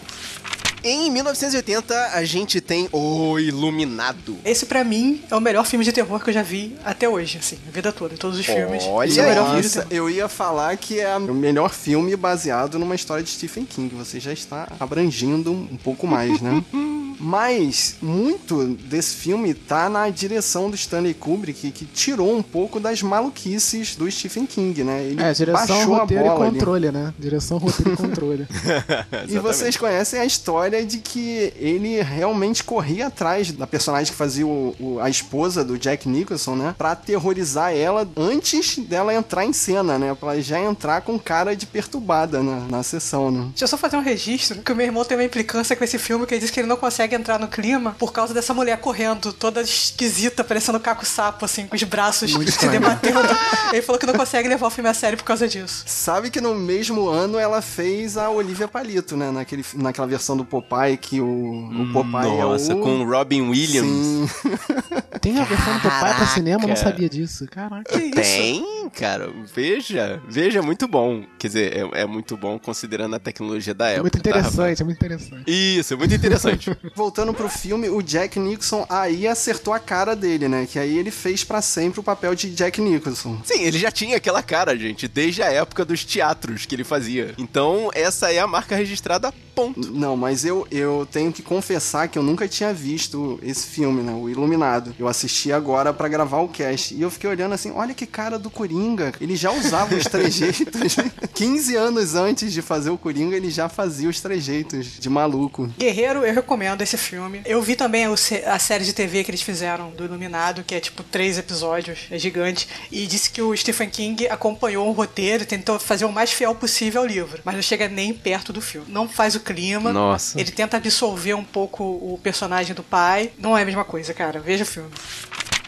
Em 0.84 1.08
1980, 1.12 2.08
a 2.12 2.24
gente 2.24 2.60
tem 2.60 2.88
O 2.90 3.38
Iluminado. 3.38 4.36
Esse 4.44 4.66
pra 4.66 4.82
mim 4.82 5.22
é 5.30 5.36
o 5.36 5.40
melhor 5.40 5.64
filme 5.64 5.84
de 5.84 5.92
terror 5.92 6.18
que 6.18 6.30
eu 6.30 6.34
já 6.34 6.42
vi 6.42 6.76
até 6.84 7.08
hoje, 7.08 7.38
assim, 7.38 7.56
a 7.68 7.70
vida 7.70 7.92
toda, 7.92 8.14
em 8.14 8.16
todos 8.16 8.36
os 8.36 8.44
filmes. 8.44 8.82
Olha 8.84 9.22
é 9.22 9.34
Nossa, 9.36 9.86
eu 9.90 10.10
ia 10.10 10.28
falar 10.28 10.76
que 10.76 10.98
é 10.98 11.16
o 11.16 11.34
melhor 11.34 11.72
filme 11.72 12.16
baseado 12.16 12.80
numa 12.80 12.96
história 12.96 13.22
de 13.22 13.30
Stephen 13.30 13.64
King. 13.64 13.94
Você 13.94 14.18
já 14.18 14.32
está 14.32 14.66
abrangindo 14.80 15.52
um 15.52 15.76
pouco 15.76 16.04
mais, 16.04 16.40
né? 16.40 16.64
Mas 17.18 17.96
muito 18.02 18.64
desse 18.66 19.14
filme 19.16 19.54
tá 19.54 19.88
na 19.88 20.08
direção 20.10 20.68
do 20.70 20.76
Stanley 20.76 21.14
Kubrick, 21.14 21.70
que 21.70 21.84
tirou 21.84 22.36
um 22.36 22.42
pouco 22.42 22.78
das 22.80 23.02
maluquices 23.02 23.96
do 23.96 24.10
Stephen 24.10 24.46
King, 24.46 24.84
né? 24.84 25.02
Ele 25.04 25.22
É, 25.22 25.32
direção, 25.32 25.66
baixou 25.66 25.94
roteiro 25.96 26.22
a 26.22 26.26
e 26.26 26.28
bola 26.30 26.44
ali. 26.46 26.58
controle, 26.58 26.90
né? 26.90 27.14
Direção, 27.18 27.58
roteiro 27.58 27.92
e 27.92 27.96
controle. 27.96 28.46
E 29.28 29.38
vocês 29.38 29.76
conhecem 29.76 30.20
a 30.20 30.24
história 30.24 30.84
de 30.84 30.98
que 30.98 31.52
ele 31.56 32.00
realmente 32.02 32.62
corria 32.64 33.06
atrás 33.06 33.50
da 33.52 33.66
personagem 33.66 34.12
que 34.12 34.16
fazia 34.18 34.46
o- 34.46 34.74
o- 34.78 35.00
a 35.00 35.08
esposa 35.08 35.64
do 35.64 35.78
Jack 35.78 36.08
Nicholson, 36.08 36.54
né? 36.56 36.74
Pra 36.76 36.92
aterrorizar 36.92 37.72
ela 37.74 38.08
antes 38.16 38.78
dela 38.78 39.14
entrar 39.14 39.44
em 39.44 39.52
cena, 39.52 39.98
né? 39.98 40.14
Pra 40.18 40.40
já 40.40 40.60
entrar 40.60 41.00
com 41.02 41.18
cara 41.18 41.54
de 41.56 41.66
perturbada 41.66 42.42
na, 42.42 42.60
na 42.68 42.82
sessão, 42.82 43.30
né? 43.30 43.44
Deixa 43.50 43.64
eu 43.64 43.68
só 43.68 43.76
fazer 43.76 43.96
um 43.96 44.02
registro, 44.02 44.60
que 44.62 44.72
o 44.72 44.76
meu 44.76 44.86
irmão 44.86 45.04
tem 45.04 45.16
uma 45.16 45.24
implicância 45.24 45.74
com 45.76 45.84
esse 45.84 45.98
filme, 45.98 46.26
que 46.26 46.34
ele 46.34 46.40
diz 46.40 46.50
que 46.50 46.60
ele 46.60 46.68
não 46.68 46.76
consegue 46.76 47.01
entrar 47.10 47.38
no 47.38 47.48
clima 47.48 47.94
por 47.98 48.12
causa 48.12 48.32
dessa 48.34 48.52
mulher 48.54 48.78
correndo, 48.78 49.32
toda 49.32 49.60
esquisita, 49.62 50.42
parecendo 50.44 50.78
um 50.78 50.80
caco 50.80 51.04
sapo, 51.04 51.44
assim, 51.44 51.66
com 51.66 51.74
os 51.76 51.82
braços 51.82 52.32
Muito 52.32 52.50
se 52.50 52.56
estranho. 52.56 52.80
debatendo. 52.80 53.20
ele 53.72 53.82
falou 53.82 53.98
que 53.98 54.06
não 54.06 54.14
consegue 54.14 54.48
levar 54.48 54.66
o 54.66 54.70
filme 54.70 54.88
a 54.88 54.94
sério 54.94 55.16
por 55.18 55.24
causa 55.24 55.48
disso. 55.48 55.84
Sabe 55.86 56.30
que 56.30 56.40
no 56.40 56.54
mesmo 56.54 57.08
ano 57.08 57.38
ela 57.38 57.60
fez 57.62 58.16
a 58.16 58.30
Olivia 58.30 58.68
Palito, 58.68 59.16
né? 59.16 59.30
Naquele, 59.30 59.64
naquela 59.74 60.06
versão 60.06 60.36
do 60.36 60.44
Popeye 60.44 60.96
que 60.96 61.20
o, 61.20 61.26
o 61.26 61.92
Popeye 61.92 62.38
Nossa, 62.38 62.72
é 62.72 62.74
o... 62.74 62.80
com 62.80 63.00
o 63.00 63.10
Robin 63.10 63.42
Williams. 63.48 63.96
Sim. 63.96 64.28
Tem 65.20 65.38
a 65.38 65.44
versão 65.44 65.74
do 65.74 65.80
Popeye 65.80 66.14
pra 66.14 66.26
cinema? 66.26 66.64
Eu 66.64 66.68
não 66.68 66.76
sabia 66.76 67.08
disso. 67.08 67.46
Caraca. 67.50 67.84
Tem, 67.92 68.90
cara. 68.90 69.30
Veja. 69.54 70.20
Veja, 70.28 70.58
é 70.58 70.62
muito 70.62 70.88
bom. 70.88 71.24
Quer 71.38 71.46
dizer, 71.46 71.76
é, 71.94 72.02
é 72.02 72.06
muito 72.06 72.36
bom 72.36 72.58
considerando 72.58 73.14
a 73.14 73.18
tecnologia 73.18 73.72
da 73.74 73.88
É 73.88 73.92
época. 73.94 74.02
muito 74.02 74.20
tá, 74.20 74.30
interessante, 74.30 74.82
é 74.82 74.84
muito 74.84 74.96
interessante. 74.96 75.44
Isso, 75.46 75.94
é 75.94 75.96
muito 75.96 76.14
interessante. 76.14 76.70
Voltando 76.94 77.32
pro 77.32 77.48
filme, 77.48 77.88
o 77.88 78.02
Jack 78.02 78.38
Nicholson 78.38 78.86
aí 78.88 79.26
acertou 79.26 79.72
a 79.72 79.78
cara 79.78 80.14
dele, 80.14 80.48
né? 80.48 80.66
Que 80.70 80.78
aí 80.78 80.98
ele 80.98 81.10
fez 81.10 81.42
pra 81.44 81.62
sempre 81.62 82.00
o 82.00 82.02
papel 82.02 82.34
de 82.34 82.50
Jack 82.50 82.80
Nicholson. 82.80 83.40
Sim, 83.44 83.62
ele 83.62 83.78
já 83.78 83.90
tinha 83.90 84.16
aquela 84.16 84.42
cara, 84.42 84.76
gente, 84.76 85.08
desde 85.08 85.42
a 85.42 85.50
época 85.50 85.84
dos 85.84 86.04
teatros 86.04 86.66
que 86.66 86.74
ele 86.74 86.84
fazia. 86.84 87.34
Então, 87.38 87.90
essa 87.94 88.32
é 88.32 88.38
a 88.38 88.46
marca 88.46 88.76
registrada, 88.76 89.32
ponto. 89.54 89.92
Não, 89.92 90.16
mas 90.16 90.44
eu, 90.44 90.66
eu 90.70 91.06
tenho 91.10 91.32
que 91.32 91.42
confessar 91.42 92.08
que 92.08 92.18
eu 92.18 92.22
nunca 92.22 92.46
tinha 92.48 92.72
visto 92.72 93.38
esse 93.42 93.66
filme, 93.66 94.02
né? 94.02 94.12
O 94.12 94.28
Iluminado. 94.28 94.94
Eu 94.98 95.08
assisti 95.08 95.52
agora 95.52 95.92
pra 95.92 96.08
gravar 96.08 96.40
o 96.40 96.48
cast. 96.48 96.94
E 96.94 97.00
eu 97.02 97.10
fiquei 97.10 97.28
olhando 97.30 97.52
assim, 97.52 97.70
olha 97.70 97.94
que 97.94 98.06
cara 98.06 98.38
do 98.38 98.50
Coringa. 98.50 99.12
Ele 99.20 99.36
já 99.36 99.50
usava 99.50 99.94
os 99.94 100.04
trejeitos. 100.04 100.96
15 101.34 101.76
anos 101.76 102.14
antes 102.14 102.52
de 102.52 102.62
fazer 102.62 102.90
o 102.90 102.98
Coringa, 102.98 103.36
ele 103.36 103.50
já 103.50 103.68
fazia 103.68 104.08
os 104.08 104.20
trejeitos 104.20 104.98
de 104.98 105.08
maluco. 105.08 105.68
Guerreiro, 105.78 106.20
eu 106.20 106.34
recomendo 106.34 106.81
esse 106.82 106.96
filme. 106.96 107.42
Eu 107.44 107.62
vi 107.62 107.76
também 107.76 108.04
a 108.04 108.58
série 108.58 108.84
de 108.84 108.92
TV 108.92 109.24
que 109.24 109.30
eles 109.30 109.42
fizeram 109.42 109.90
do 109.90 110.04
Iluminado, 110.04 110.64
que 110.64 110.74
é 110.74 110.80
tipo 110.80 111.02
três 111.02 111.38
episódios, 111.38 112.00
é 112.10 112.18
gigante. 112.18 112.68
E 112.90 113.06
disse 113.06 113.30
que 113.30 113.42
o 113.42 113.56
Stephen 113.56 113.90
King 113.90 114.28
acompanhou 114.28 114.88
o 114.88 114.92
roteiro 114.92 115.42
e 115.42 115.46
tentou 115.46 115.78
fazer 115.78 116.04
o 116.04 116.12
mais 116.12 116.32
fiel 116.32 116.54
possível 116.54 117.02
ao 117.02 117.06
livro. 117.06 117.40
Mas 117.44 117.54
não 117.54 117.62
chega 117.62 117.88
nem 117.88 118.12
perto 118.12 118.52
do 118.52 118.60
filme. 118.60 118.86
Não 118.90 119.08
faz 119.08 119.34
o 119.34 119.40
clima. 119.40 119.92
Nossa. 119.92 120.40
Ele 120.40 120.50
tenta 120.50 120.76
absorver 120.76 121.34
um 121.34 121.44
pouco 121.44 121.84
o 121.84 122.18
personagem 122.22 122.74
do 122.74 122.82
pai. 122.82 123.32
Não 123.38 123.56
é 123.56 123.62
a 123.62 123.64
mesma 123.64 123.84
coisa, 123.84 124.12
cara. 124.14 124.40
Veja 124.40 124.64
o 124.64 124.66
filme. 124.66 124.90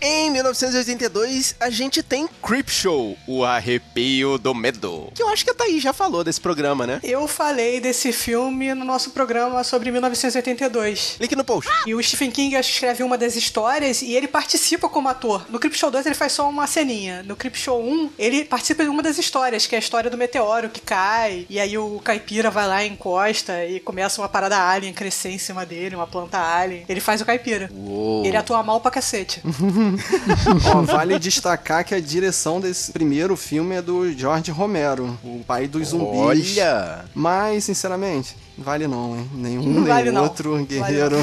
Em 0.07 0.29
1982, 0.29 1.57
a 1.59 1.71
gente 1.71 2.03
tem 2.03 2.29
Creepshow, 2.43 3.17
o 3.27 3.43
arrepio 3.43 4.37
do 4.37 4.55
medo. 4.55 5.11
Que 5.15 5.23
eu 5.23 5.31
acho 5.31 5.43
que 5.43 5.51
a 5.51 5.55
Thaís 5.55 5.83
já 5.83 5.95
falou 5.95 6.23
desse 6.23 6.39
programa, 6.39 6.87
né? 6.87 7.01
Eu 7.03 7.27
falei 7.27 7.81
desse 7.81 8.13
filme 8.13 8.75
no 8.75 8.85
nosso 8.85 9.13
programa 9.13 9.65
sobre 9.65 9.91
1982. 9.91 11.17
Link 11.19 11.35
no 11.35 11.43
post. 11.43 11.71
E 11.87 11.95
o 11.95 12.03
Stephen 12.03 12.31
King 12.31 12.55
escreve 12.55 13.03
uma 13.03 13.17
das 13.17 13.35
histórias 13.35 14.03
e 14.03 14.13
ele 14.13 14.29
participa 14.29 14.91
como 14.91 15.09
ator. 15.09 15.47
No 15.49 15.59
Creepshow 15.59 15.91
2 15.91 16.05
ele 16.05 16.15
faz 16.15 16.33
só 16.33 16.51
uma 16.51 16.67
ceninha. 16.67 17.23
No 17.23 17.35
Creepshow 17.35 17.83
1 17.83 18.11
ele 18.19 18.45
participa 18.45 18.83
de 18.83 18.91
uma 18.91 19.03
das 19.03 19.17
histórias, 19.17 19.67
que 19.67 19.75
é 19.75 19.79
a 19.79 19.81
história 19.81 20.11
do 20.11 20.19
meteoro 20.19 20.69
que 20.69 20.83
cai. 20.83 21.47
E 21.49 21.59
aí 21.59 21.79
o 21.79 21.99
caipira 22.05 22.51
vai 22.51 22.69
lá, 22.69 22.85
encosta 22.85 23.65
e 23.65 23.81
começa 23.81 24.21
uma 24.21 24.29
parada 24.29 24.69
alien 24.69 24.93
crescer 24.93 25.31
em 25.31 25.39
cima 25.39 25.65
dele, 25.65 25.97
uma 25.97 26.07
planta 26.07 26.39
alien. 26.39 26.85
Ele 26.91 27.01
faz 27.01 27.23
o 27.23 27.25
caipira. 27.25 27.71
Uou. 27.73 28.23
Ele 28.27 28.37
atua 28.37 28.63
mal 28.63 28.83
pra 28.83 28.91
cacete. 28.91 29.41
Ó, 30.75 30.83
vale 30.83 31.19
destacar 31.19 31.85
que 31.85 31.95
a 31.95 32.01
direção 32.01 32.61
desse 32.61 32.93
primeiro 32.93 33.37
filme 33.37 33.75
é 33.77 33.83
do 33.83 34.13
George 34.13 34.51
Romero, 34.51 35.19
o 35.23 35.43
pai 35.47 35.67
dos 35.67 35.89
zumbis. 35.89 36.57
Olha! 36.57 37.05
Mas, 37.15 37.65
sinceramente, 37.65 38.37
vale 38.57 38.87
não, 38.87 39.17
hein? 39.17 39.31
Nenhum 39.35 39.63
Não 39.63 39.81
nem 39.81 39.85
vale 39.85 40.11
não. 40.11 40.23
outro 40.25 40.53
Vale 40.53 40.67
guerreiro. 40.67 41.17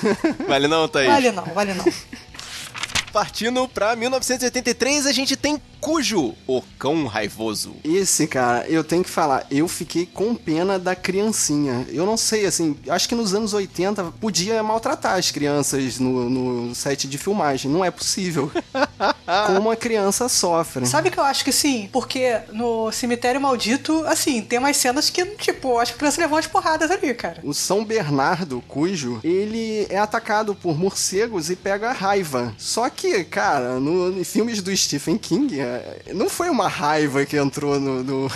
Vale 0.48 0.68
não, 0.68 0.88
Thaís? 0.88 1.10
Vale 1.10 1.32
não, 1.32 1.44
vale 1.44 1.74
não. 1.74 1.84
Partindo 3.12 3.66
pra 3.68 3.96
1983, 3.96 5.06
a 5.06 5.12
gente 5.12 5.36
tem 5.36 5.60
Cujo, 5.80 6.34
o 6.46 6.60
cão 6.78 7.06
raivoso. 7.06 7.76
Esse, 7.84 8.26
cara, 8.26 8.66
eu 8.68 8.82
tenho 8.82 9.04
que 9.04 9.10
falar, 9.10 9.46
eu 9.50 9.68
fiquei 9.68 10.06
com 10.06 10.34
pena 10.34 10.78
da 10.78 10.96
criancinha. 10.96 11.86
Eu 11.90 12.04
não 12.04 12.16
sei, 12.16 12.46
assim, 12.46 12.76
acho 12.88 13.08
que 13.08 13.14
nos 13.14 13.32
anos 13.32 13.52
80 13.52 14.04
podia 14.20 14.60
maltratar 14.62 15.16
as 15.16 15.30
crianças 15.30 15.98
no, 15.98 16.28
no 16.28 16.74
set 16.74 17.06
de 17.06 17.16
filmagem. 17.16 17.70
Não 17.70 17.84
é 17.84 17.90
possível. 17.90 18.50
Como 19.46 19.70
a 19.70 19.76
criança 19.76 20.28
sofre. 20.28 20.86
Sabe 20.86 21.10
que 21.10 21.18
eu 21.18 21.24
acho 21.24 21.44
que 21.44 21.52
sim? 21.52 21.88
Porque 21.92 22.40
no 22.52 22.90
Cemitério 22.90 23.40
Maldito, 23.40 24.04
assim, 24.06 24.40
tem 24.42 24.58
umas 24.58 24.76
cenas 24.76 25.10
que, 25.10 25.24
tipo, 25.36 25.78
acho 25.78 25.92
que 25.92 25.96
a 25.96 25.98
criança 25.98 26.20
levou 26.20 26.36
umas 26.36 26.46
porradas 26.46 26.90
ali, 26.90 27.12
cara. 27.14 27.40
O 27.42 27.52
São 27.52 27.84
Bernardo, 27.84 28.62
cujo, 28.66 29.20
ele 29.22 29.86
é 29.90 29.98
atacado 29.98 30.54
por 30.54 30.78
morcegos 30.78 31.50
e 31.50 31.56
pega 31.56 31.92
raiva. 31.92 32.54
Só 32.58 32.88
que, 32.88 33.24
cara, 33.24 33.78
no, 33.78 34.18
em 34.18 34.24
filmes 34.24 34.62
do 34.62 34.74
Stephen 34.76 35.18
King, 35.18 35.60
é, 35.60 36.02
não 36.14 36.28
foi 36.28 36.48
uma 36.48 36.68
raiva 36.68 37.24
que 37.24 37.36
entrou 37.36 37.78
no, 37.78 38.02
no, 38.02 38.30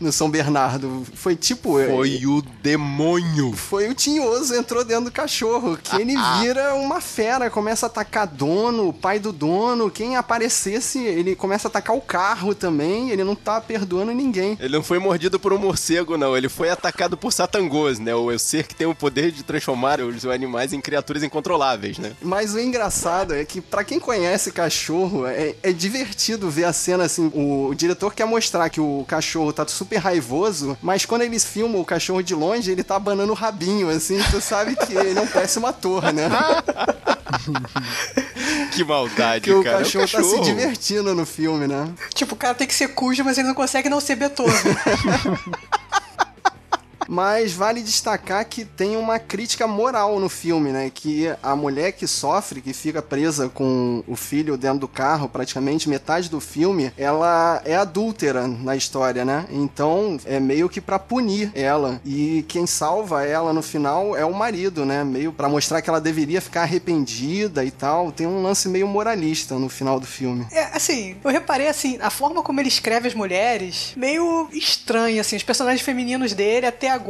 no 0.00 0.12
São 0.12 0.30
Bernardo. 0.30 1.06
Foi 1.14 1.36
tipo. 1.36 1.74
Foi 1.74 2.26
o 2.26 2.42
demônio. 2.62 3.52
Foi 3.52 3.88
o 3.88 3.94
tinhoso, 3.94 4.54
entrou 4.54 4.84
dentro 4.84 5.04
do 5.04 5.12
cachorro. 5.12 5.76
Que 5.76 5.96
ele 5.96 6.14
vira 6.40 6.74
uma 6.74 7.00
fera, 7.00 7.50
começa 7.50 7.86
a 7.86 7.88
atacar 7.88 8.26
dono, 8.26 8.88
o 8.88 8.92
pai 8.92 9.18
do 9.18 9.32
dono. 9.32 9.90
Quem 9.90 10.16
aparecesse, 10.32 10.98
ele 10.98 11.36
começa 11.36 11.68
a 11.68 11.70
atacar 11.70 11.94
o 11.94 12.00
carro 12.00 12.54
também. 12.54 13.10
Ele 13.10 13.22
não 13.22 13.34
tá 13.34 13.60
perdoando 13.60 14.12
ninguém. 14.12 14.56
Ele 14.58 14.74
não 14.74 14.82
foi 14.82 14.98
mordido 14.98 15.38
por 15.38 15.52
um 15.52 15.58
morcego, 15.58 16.16
não. 16.16 16.34
Ele 16.36 16.48
foi 16.48 16.70
atacado 16.70 17.16
por 17.16 17.32
Satangos, 17.32 17.98
né? 17.98 18.14
O 18.14 18.36
ser 18.38 18.66
que 18.66 18.74
tem 18.74 18.86
o 18.86 18.94
poder 18.94 19.30
de 19.30 19.42
transformar 19.42 20.00
os 20.00 20.24
animais 20.24 20.72
em 20.72 20.80
criaturas 20.80 21.22
incontroláveis, 21.22 21.98
né? 21.98 22.12
Mas 22.22 22.54
o 22.54 22.60
engraçado 22.60 23.34
é 23.34 23.44
que, 23.44 23.60
pra 23.60 23.84
quem 23.84 24.00
conhece 24.00 24.50
cachorro, 24.50 25.26
é, 25.26 25.54
é 25.62 25.72
divertido 25.72 26.48
ver 26.48 26.64
a 26.64 26.72
cena 26.72 27.04
assim. 27.04 27.30
O, 27.34 27.68
o 27.68 27.74
diretor 27.74 28.14
quer 28.14 28.24
mostrar 28.24 28.70
que 28.70 28.80
o 28.80 29.04
cachorro 29.06 29.52
tá 29.52 29.66
super 29.68 29.98
raivoso, 29.98 30.78
mas 30.80 31.04
quando 31.04 31.22
eles 31.22 31.44
filmam 31.44 31.80
o 31.80 31.84
cachorro 31.84 32.22
de 32.22 32.34
longe, 32.34 32.70
ele 32.70 32.82
tá 32.82 32.96
abanando 32.96 33.32
o 33.32 33.36
rabinho, 33.36 33.90
assim. 33.90 34.18
Tu 34.30 34.40
sabe 34.40 34.74
que 34.76 34.94
ele 34.94 35.18
é 35.18 35.22
um 35.22 35.26
péssimo 35.26 35.66
ator, 35.66 36.12
né? 36.12 36.28
Que 38.72 38.84
maldade, 38.84 39.44
que 39.44 39.52
o 39.52 39.62
cara. 39.62 39.78
cachorro, 39.78 40.02
é 40.02 40.04
o 40.04 40.08
cachorro 40.08 40.21
tá 40.21 40.21
se 40.24 40.40
divertindo 40.40 41.14
no 41.14 41.26
filme, 41.26 41.66
né? 41.66 41.88
Tipo, 42.14 42.34
o 42.34 42.38
cara 42.38 42.54
tem 42.54 42.66
que 42.66 42.74
ser 42.74 42.88
cujo, 42.88 43.24
mas 43.24 43.38
ele 43.38 43.48
não 43.48 43.54
consegue 43.54 43.88
não 43.88 44.00
ser 44.00 44.16
Beethoven. 44.16 44.52
Mas 47.12 47.52
vale 47.52 47.82
destacar 47.82 48.42
que 48.46 48.64
tem 48.64 48.96
uma 48.96 49.18
crítica 49.18 49.66
moral 49.66 50.18
no 50.18 50.30
filme, 50.30 50.72
né? 50.72 50.90
Que 50.92 51.30
a 51.42 51.54
mulher 51.54 51.92
que 51.92 52.06
sofre, 52.06 52.62
que 52.62 52.72
fica 52.72 53.02
presa 53.02 53.50
com 53.50 54.02
o 54.08 54.16
filho 54.16 54.56
dentro 54.56 54.78
do 54.78 54.88
carro, 54.88 55.28
praticamente 55.28 55.90
metade 55.90 56.30
do 56.30 56.40
filme, 56.40 56.90
ela 56.96 57.60
é 57.66 57.76
adúltera 57.76 58.48
na 58.48 58.74
história, 58.74 59.26
né? 59.26 59.44
Então 59.50 60.16
é 60.24 60.40
meio 60.40 60.70
que 60.70 60.80
pra 60.80 60.98
punir 60.98 61.52
ela. 61.54 62.00
E 62.02 62.46
quem 62.48 62.66
salva 62.66 63.26
ela 63.26 63.52
no 63.52 63.60
final 63.60 64.16
é 64.16 64.24
o 64.24 64.32
marido, 64.32 64.86
né? 64.86 65.04
Meio 65.04 65.34
pra 65.34 65.50
mostrar 65.50 65.82
que 65.82 65.90
ela 65.90 66.00
deveria 66.00 66.40
ficar 66.40 66.62
arrependida 66.62 67.62
e 67.62 67.70
tal. 67.70 68.10
Tem 68.10 68.26
um 68.26 68.42
lance 68.42 68.70
meio 68.70 68.88
moralista 68.88 69.56
no 69.56 69.68
final 69.68 70.00
do 70.00 70.06
filme. 70.06 70.46
É, 70.50 70.74
assim, 70.74 71.14
eu 71.22 71.30
reparei, 71.30 71.68
assim, 71.68 71.98
a 72.00 72.08
forma 72.08 72.42
como 72.42 72.58
ele 72.58 72.68
escreve 72.68 73.06
as 73.06 73.14
mulheres, 73.14 73.92
meio 73.98 74.48
estranha, 74.50 75.20
assim. 75.20 75.36
Os 75.36 75.42
personagens 75.42 75.82
femininos 75.82 76.32
dele, 76.32 76.64
até 76.64 76.88
agora, 76.88 77.01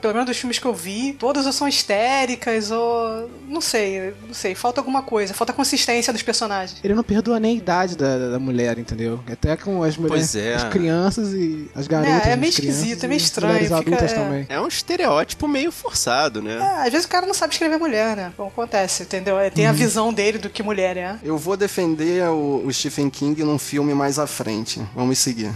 pelo 0.00 0.14
menos 0.14 0.26
dos 0.26 0.36
filmes 0.36 0.58
que 0.58 0.66
eu 0.66 0.74
vi, 0.74 1.12
todas 1.12 1.46
ou 1.46 1.52
são 1.52 1.68
histéricas 1.68 2.70
ou... 2.70 3.30
Não 3.48 3.60
sei, 3.60 4.14
não 4.26 4.34
sei. 4.34 4.54
Falta 4.54 4.80
alguma 4.80 5.02
coisa. 5.02 5.34
Falta 5.34 5.52
consistência 5.52 6.12
dos 6.12 6.22
personagens. 6.22 6.80
Ele 6.82 6.94
não 6.94 7.02
perdoa 7.02 7.38
nem 7.38 7.54
a 7.54 7.58
idade 7.58 7.96
da, 7.96 8.30
da 8.30 8.38
mulher, 8.38 8.78
entendeu? 8.78 9.20
Até 9.30 9.56
com 9.56 9.82
as 9.82 9.96
mulheres, 9.96 10.34
é. 10.34 10.54
as 10.54 10.64
crianças 10.64 11.32
e 11.32 11.70
as 11.74 11.86
garotas. 11.86 12.26
É, 12.26 12.32
é 12.32 12.36
meio 12.36 12.50
esquisito, 12.50 13.04
é 13.04 13.08
meio 13.08 13.18
estranho, 13.18 13.78
fica- 13.78 13.94
é. 13.94 14.08
também. 14.08 14.46
É 14.48 14.60
um 14.60 14.66
estereótipo 14.66 15.46
meio 15.46 15.70
forçado, 15.70 16.42
né? 16.42 16.56
É, 16.56 16.86
às 16.86 16.92
vezes 16.92 17.06
o 17.06 17.08
cara 17.08 17.26
não 17.26 17.34
sabe 17.34 17.52
escrever 17.52 17.78
mulher, 17.78 18.16
né? 18.16 18.32
Como 18.36 18.48
acontece, 18.48 19.02
entendeu? 19.02 19.38
É, 19.38 19.50
Tem 19.50 19.66
a 19.66 19.72
visão 19.72 20.12
dele 20.12 20.38
do 20.38 20.48
que 20.48 20.62
mulher 20.62 20.96
é. 20.96 21.16
Eu 21.22 21.36
vou 21.38 21.56
defender 21.56 22.28
o, 22.28 22.62
o 22.64 22.72
Stephen 22.72 23.10
King 23.10 23.42
num 23.44 23.58
filme 23.58 23.94
mais 23.94 24.18
à 24.18 24.26
frente. 24.26 24.80
Vamos 24.94 25.18
seguir. 25.18 25.52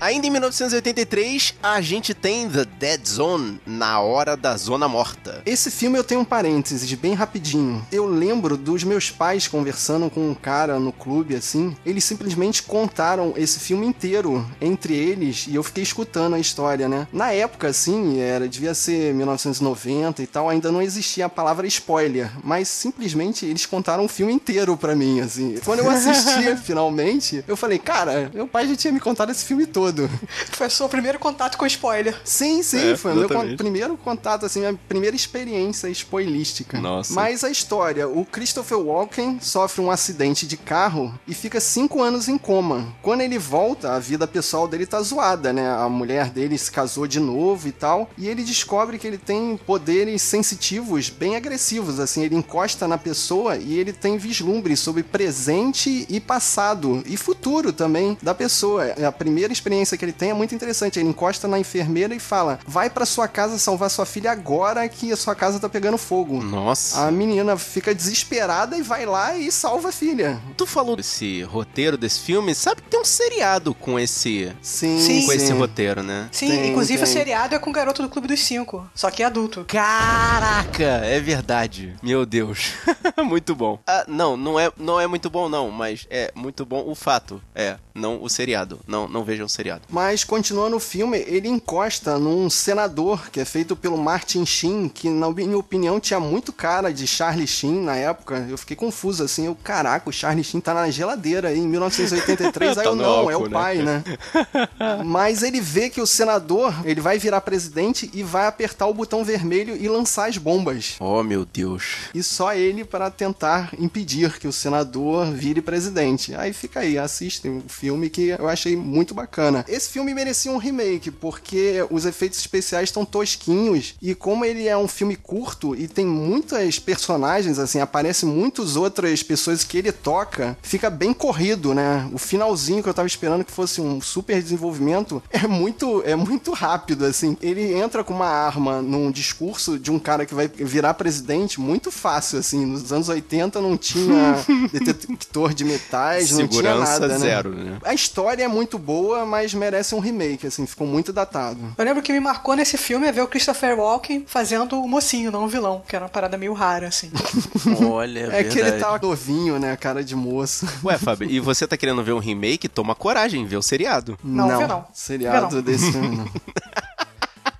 Ainda 0.00 0.26
em 0.26 0.30
1983, 0.30 1.56
a 1.62 1.78
gente 1.82 2.14
tem 2.14 2.48
The 2.48 2.64
Dead 2.64 3.06
Zone, 3.06 3.60
Na 3.66 4.00
Hora 4.00 4.34
da 4.34 4.56
Zona 4.56 4.88
Morta. 4.88 5.42
Esse 5.44 5.70
filme 5.70 5.98
eu 5.98 6.02
tenho 6.02 6.22
um 6.22 6.24
parênteses 6.24 6.90
bem 6.94 7.12
rapidinho. 7.12 7.86
Eu 7.92 8.06
lembro 8.06 8.56
dos 8.56 8.82
meus 8.82 9.10
pais 9.10 9.46
conversando 9.46 10.08
com 10.08 10.30
um 10.30 10.34
cara 10.34 10.80
no 10.80 10.90
clube 10.90 11.36
assim. 11.36 11.76
Eles 11.84 12.02
simplesmente 12.04 12.62
contaram 12.62 13.34
esse 13.36 13.60
filme 13.60 13.86
inteiro 13.86 14.46
entre 14.58 14.94
eles 14.94 15.46
e 15.46 15.54
eu 15.54 15.62
fiquei 15.62 15.82
escutando 15.82 16.34
a 16.34 16.38
história, 16.40 16.88
né? 16.88 17.06
Na 17.12 17.32
época, 17.32 17.68
assim, 17.68 18.20
era 18.20 18.48
devia 18.48 18.72
ser 18.72 19.12
1990 19.12 20.22
e 20.22 20.26
tal, 20.26 20.48
ainda 20.48 20.72
não 20.72 20.80
existia 20.80 21.26
a 21.26 21.28
palavra 21.28 21.66
spoiler, 21.66 22.30
mas 22.42 22.68
simplesmente 22.68 23.44
eles 23.44 23.66
contaram 23.66 24.06
o 24.06 24.08
filme 24.08 24.32
inteiro 24.32 24.78
pra 24.78 24.96
mim, 24.96 25.20
assim. 25.20 25.58
Quando 25.62 25.80
eu 25.80 25.90
assisti 25.90 26.56
finalmente, 26.64 27.44
eu 27.46 27.54
falei, 27.54 27.78
cara, 27.78 28.30
meu 28.32 28.48
pai 28.48 28.66
já 28.66 28.74
tinha 28.74 28.92
me 28.94 29.00
contado 29.00 29.28
esse 29.28 29.44
filme 29.44 29.66
todo. 29.66 29.89
Foi 30.52 30.66
o 30.66 30.70
seu 30.70 30.88
primeiro 30.88 31.18
contato 31.18 31.56
com 31.56 31.66
spoiler. 31.66 32.18
Sim, 32.24 32.62
sim, 32.62 32.92
É, 32.92 32.96
foi 32.96 33.12
o 33.12 33.16
meu 33.16 33.56
primeiro 33.56 33.96
contato, 33.96 34.46
assim, 34.46 34.64
a 34.64 34.74
primeira 34.88 35.16
experiência 35.16 35.88
spoilística. 35.88 36.80
Nossa. 36.80 37.12
Mas 37.12 37.44
a 37.44 37.50
história, 37.50 38.08
o 38.08 38.24
Christopher 38.24 38.78
Walken 38.78 39.38
sofre 39.40 39.80
um 39.80 39.90
acidente 39.90 40.46
de 40.46 40.56
carro 40.56 41.14
e 41.26 41.34
fica 41.34 41.60
cinco 41.60 42.02
anos 42.02 42.28
em 42.28 42.38
coma. 42.38 42.94
Quando 43.02 43.22
ele 43.22 43.38
volta, 43.38 43.92
a 43.92 43.98
vida 43.98 44.26
pessoal 44.26 44.66
dele 44.68 44.86
tá 44.86 45.00
zoada, 45.00 45.52
né? 45.52 45.70
A 45.70 45.88
mulher 45.88 46.30
dele 46.30 46.56
se 46.58 46.70
casou 46.70 47.06
de 47.06 47.20
novo 47.20 47.68
e 47.68 47.72
tal, 47.72 48.10
e 48.16 48.28
ele 48.28 48.42
descobre 48.42 48.98
que 48.98 49.06
ele 49.06 49.18
tem 49.18 49.56
poderes 49.56 50.22
sensitivos 50.22 51.10
bem 51.10 51.36
agressivos, 51.36 51.98
assim, 52.00 52.22
ele 52.22 52.34
encosta 52.34 52.86
na 52.86 52.98
pessoa 52.98 53.56
e 53.56 53.78
ele 53.78 53.92
tem 53.92 54.18
vislumbre 54.18 54.76
sobre 54.76 55.02
presente 55.02 56.06
e 56.08 56.20
passado 56.20 57.02
e 57.06 57.16
futuro 57.16 57.72
também 57.72 58.16
da 58.22 58.34
pessoa. 58.34 58.84
A 59.06 59.12
primeira 59.12 59.52
experiência 59.52 59.79
que 59.96 60.04
ele 60.04 60.12
tem 60.12 60.30
é 60.30 60.34
muito 60.34 60.54
interessante. 60.54 60.98
Ele 60.98 61.08
encosta 61.08 61.46
na 61.48 61.58
enfermeira 61.58 62.14
e 62.14 62.20
fala: 62.20 62.58
"Vai 62.66 62.90
pra 62.90 63.06
sua 63.06 63.28
casa 63.28 63.58
salvar 63.58 63.90
sua 63.90 64.06
filha 64.06 64.30
agora 64.30 64.88
que 64.88 65.12
a 65.12 65.16
sua 65.16 65.34
casa 65.34 65.58
tá 65.60 65.68
pegando 65.68 65.98
fogo". 65.98 66.42
Nossa. 66.42 67.06
A 67.06 67.10
menina 67.10 67.56
fica 67.56 67.94
desesperada 67.94 68.76
e 68.76 68.82
vai 68.82 69.06
lá 69.06 69.36
e 69.36 69.50
salva 69.50 69.88
a 69.88 69.92
filha. 69.92 70.40
Tu 70.56 70.66
falou 70.66 70.96
desse 70.96 71.42
roteiro 71.42 71.96
desse 71.96 72.20
filme, 72.20 72.54
sabe 72.54 72.82
que 72.82 72.88
tem 72.88 73.00
um 73.00 73.04
seriado 73.04 73.74
com 73.74 73.98
esse 73.98 74.52
Sim, 74.62 74.98
Sim. 75.00 75.26
com 75.26 75.32
esse 75.32 75.46
sim. 75.48 75.52
roteiro, 75.52 76.02
né? 76.02 76.28
Sim, 76.32 76.48
Tem, 76.48 76.70
inclusive 76.70 77.02
o 77.02 77.04
tem. 77.04 77.12
seriado 77.12 77.54
é 77.54 77.58
com 77.58 77.70
o 77.70 77.72
garoto 77.72 78.02
do 78.02 78.08
Clube 78.08 78.28
dos 78.28 78.40
Cinco, 78.40 78.88
só 78.94 79.10
que 79.10 79.22
é 79.22 79.26
adulto. 79.26 79.64
Caraca, 79.66 80.84
é 81.04 81.20
verdade. 81.20 81.94
Meu 82.02 82.24
Deus. 82.26 82.72
muito 83.24 83.54
bom. 83.54 83.78
Ah, 83.86 84.04
não, 84.08 84.36
não 84.36 84.58
é, 84.58 84.70
não 84.76 85.00
é 85.00 85.06
muito 85.06 85.28
bom 85.30 85.48
não, 85.48 85.70
mas 85.70 86.06
é 86.10 86.30
muito 86.34 86.64
bom 86.64 86.84
o 86.86 86.94
fato. 86.94 87.40
É, 87.54 87.76
não 88.00 88.22
o 88.22 88.28
seriado. 88.28 88.80
Não, 88.86 89.06
não 89.06 89.22
vejam 89.24 89.46
o 89.46 89.48
seriado. 89.48 89.82
Mas 89.88 90.24
continuando 90.24 90.76
o 90.76 90.80
filme, 90.80 91.18
ele 91.26 91.48
encosta 91.48 92.18
num 92.18 92.48
senador 92.50 93.30
que 93.30 93.38
é 93.40 93.44
feito 93.44 93.76
pelo 93.76 93.96
Martin 93.98 94.44
Sheen, 94.46 94.88
que 94.88 95.08
na 95.08 95.30
minha 95.30 95.56
opinião 95.58 96.00
tinha 96.00 96.18
muito 96.18 96.52
cara 96.52 96.92
de 96.92 97.06
Charlie 97.06 97.46
Sheen 97.46 97.82
na 97.82 97.96
época. 97.96 98.46
Eu 98.48 98.56
fiquei 98.58 98.76
confuso 98.76 99.22
assim, 99.22 99.46
eu, 99.46 99.54
caraca, 99.62 100.08
o 100.08 100.12
Charlie 100.12 100.42
Sheen 100.42 100.60
tá 100.60 100.72
na 100.74 100.90
geladeira 100.90 101.48
aí 101.48 101.58
em 101.58 101.66
1983, 101.68 102.78
aí 102.78 102.84
Tá 102.84 102.90
eu 102.90 102.94
não, 102.96 103.30
é 103.30 103.34
álcool, 103.34 103.46
o 103.46 103.48
né? 103.48 103.52
pai, 103.52 103.76
né? 103.82 104.02
Mas 105.04 105.42
ele 105.42 105.60
vê 105.60 105.90
que 105.90 106.00
o 106.00 106.06
senador, 106.06 106.74
ele 106.84 107.00
vai 107.00 107.18
virar 107.18 107.40
presidente 107.42 108.10
e 108.14 108.22
vai 108.22 108.46
apertar 108.46 108.86
o 108.86 108.94
botão 108.94 109.24
vermelho 109.24 109.76
e 109.76 109.88
lançar 109.88 110.28
as 110.28 110.38
bombas. 110.38 110.96
Oh, 110.98 111.22
meu 111.22 111.44
Deus. 111.44 111.96
E 112.14 112.22
só 112.22 112.54
ele 112.54 112.84
para 112.84 113.10
tentar 113.10 113.72
impedir 113.78 114.38
que 114.38 114.48
o 114.48 114.52
senador 114.52 115.26
vire 115.32 115.60
presidente. 115.60 116.34
Aí 116.34 116.52
fica 116.52 116.80
aí, 116.80 116.96
assistem 116.98 117.58
o 117.58 117.64
filme 117.68 117.89
que 118.10 118.28
eu 118.28 118.48
achei 118.48 118.76
muito 118.76 119.14
bacana. 119.14 119.64
Esse 119.68 119.88
filme 119.88 120.14
merecia 120.14 120.52
um 120.52 120.56
remake, 120.56 121.10
porque 121.10 121.84
os 121.90 122.04
efeitos 122.04 122.38
especiais 122.38 122.88
estão 122.88 123.04
tosquinhos 123.04 123.94
e 124.00 124.14
como 124.14 124.44
ele 124.44 124.68
é 124.68 124.76
um 124.76 124.88
filme 124.88 125.16
curto 125.16 125.74
e 125.74 125.88
tem 125.88 126.06
muitas 126.06 126.78
personagens, 126.78 127.58
assim, 127.58 127.80
aparecem 127.80 128.28
muitas 128.28 128.76
outras 128.76 129.22
pessoas 129.22 129.64
que 129.64 129.78
ele 129.78 129.92
toca, 129.92 130.56
fica 130.62 130.90
bem 130.90 131.12
corrido, 131.12 131.74
né? 131.74 132.08
O 132.12 132.18
finalzinho 132.18 132.82
que 132.82 132.88
eu 132.88 132.94
tava 132.94 133.08
esperando 133.08 133.44
que 133.44 133.52
fosse 133.52 133.80
um 133.80 134.00
super 134.00 134.40
desenvolvimento 134.40 135.22
é 135.30 135.46
muito, 135.46 136.02
é 136.04 136.14
muito 136.14 136.52
rápido, 136.52 137.04
assim. 137.04 137.36
Ele 137.40 137.74
entra 137.74 138.04
com 138.04 138.14
uma 138.14 138.28
arma 138.28 138.82
num 138.82 139.10
discurso 139.10 139.78
de 139.78 139.90
um 139.90 139.98
cara 139.98 140.26
que 140.26 140.34
vai 140.34 140.48
virar 140.48 140.94
presidente 140.94 141.60
muito 141.60 141.90
fácil, 141.90 142.38
assim. 142.38 142.64
Nos 142.66 142.92
anos 142.92 143.08
80 143.08 143.60
não 143.60 143.76
tinha 143.76 144.36
detector 144.72 145.54
de 145.54 145.64
metais, 145.64 146.30
não 146.30 146.48
tinha 146.48 146.62
Segurança 146.62 147.00
nada, 147.00 147.08
né? 147.08 147.18
zero, 147.18 147.50
né? 147.70 147.78
A 147.84 147.94
história 147.94 148.44
é 148.44 148.48
muito 148.48 148.78
boa, 148.78 149.24
mas 149.26 149.54
merece 149.54 149.94
um 149.94 149.98
remake, 150.00 150.46
assim, 150.46 150.66
ficou 150.66 150.86
muito 150.86 151.12
datado. 151.12 151.58
Eu 151.76 151.84
lembro 151.84 152.02
que 152.02 152.12
me 152.12 152.20
marcou 152.20 152.54
nesse 152.54 152.76
filme 152.76 153.06
é 153.06 153.12
ver 153.12 153.22
o 153.22 153.28
Christopher 153.28 153.78
Walken 153.78 154.24
fazendo 154.26 154.80
o 154.80 154.88
mocinho, 154.88 155.30
não 155.30 155.44
o 155.44 155.48
vilão, 155.48 155.82
que 155.86 155.94
era 155.96 156.04
uma 156.04 156.08
parada 156.10 156.36
meio 156.36 156.52
rara, 156.52 156.88
assim. 156.88 157.10
Olha, 157.88 158.28
É 158.32 158.44
que 158.44 158.58
ele 158.58 158.72
tá 158.72 158.98
novinho, 159.00 159.58
né, 159.58 159.76
cara 159.76 160.02
de 160.04 160.14
moço. 160.14 160.66
Ué, 160.84 160.98
Fábio, 160.98 161.30
e 161.30 161.40
você 161.40 161.66
tá 161.66 161.76
querendo 161.76 162.02
ver 162.02 162.12
um 162.12 162.18
remake? 162.18 162.68
Toma 162.68 162.94
coragem, 162.94 163.44
vê 163.46 163.56
o 163.56 163.62
seriado. 163.62 164.18
Não, 164.22 164.58
vê 164.58 164.66
não. 164.66 164.84
Seriado 164.92 165.48
Vê 165.48 165.56
não. 165.56 165.62
desse 165.62 165.90
filme 165.92 166.16
não. 166.16 166.28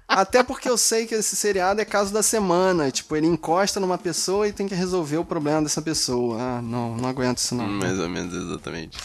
Até 0.06 0.42
porque 0.42 0.68
eu 0.68 0.76
sei 0.76 1.06
que 1.06 1.14
esse 1.14 1.37
seriado 1.37 1.80
é 1.80 1.84
caso 1.84 2.12
da 2.12 2.20
semana. 2.22 2.90
Tipo, 2.90 3.14
ele 3.14 3.28
encosta 3.28 3.78
numa 3.78 3.96
pessoa 3.96 4.48
e 4.48 4.52
tem 4.52 4.66
que 4.66 4.74
resolver 4.74 5.18
o 5.18 5.24
problema 5.24 5.62
dessa 5.62 5.80
pessoa. 5.80 6.37
Ah, 6.40 6.61
não, 6.61 6.96
não 6.96 7.08
aguento 7.08 7.38
isso 7.38 7.54
não. 7.54 7.66
Mais 7.68 7.96
ou 7.98 8.08
menos, 8.08 8.34
exatamente. 8.34 8.98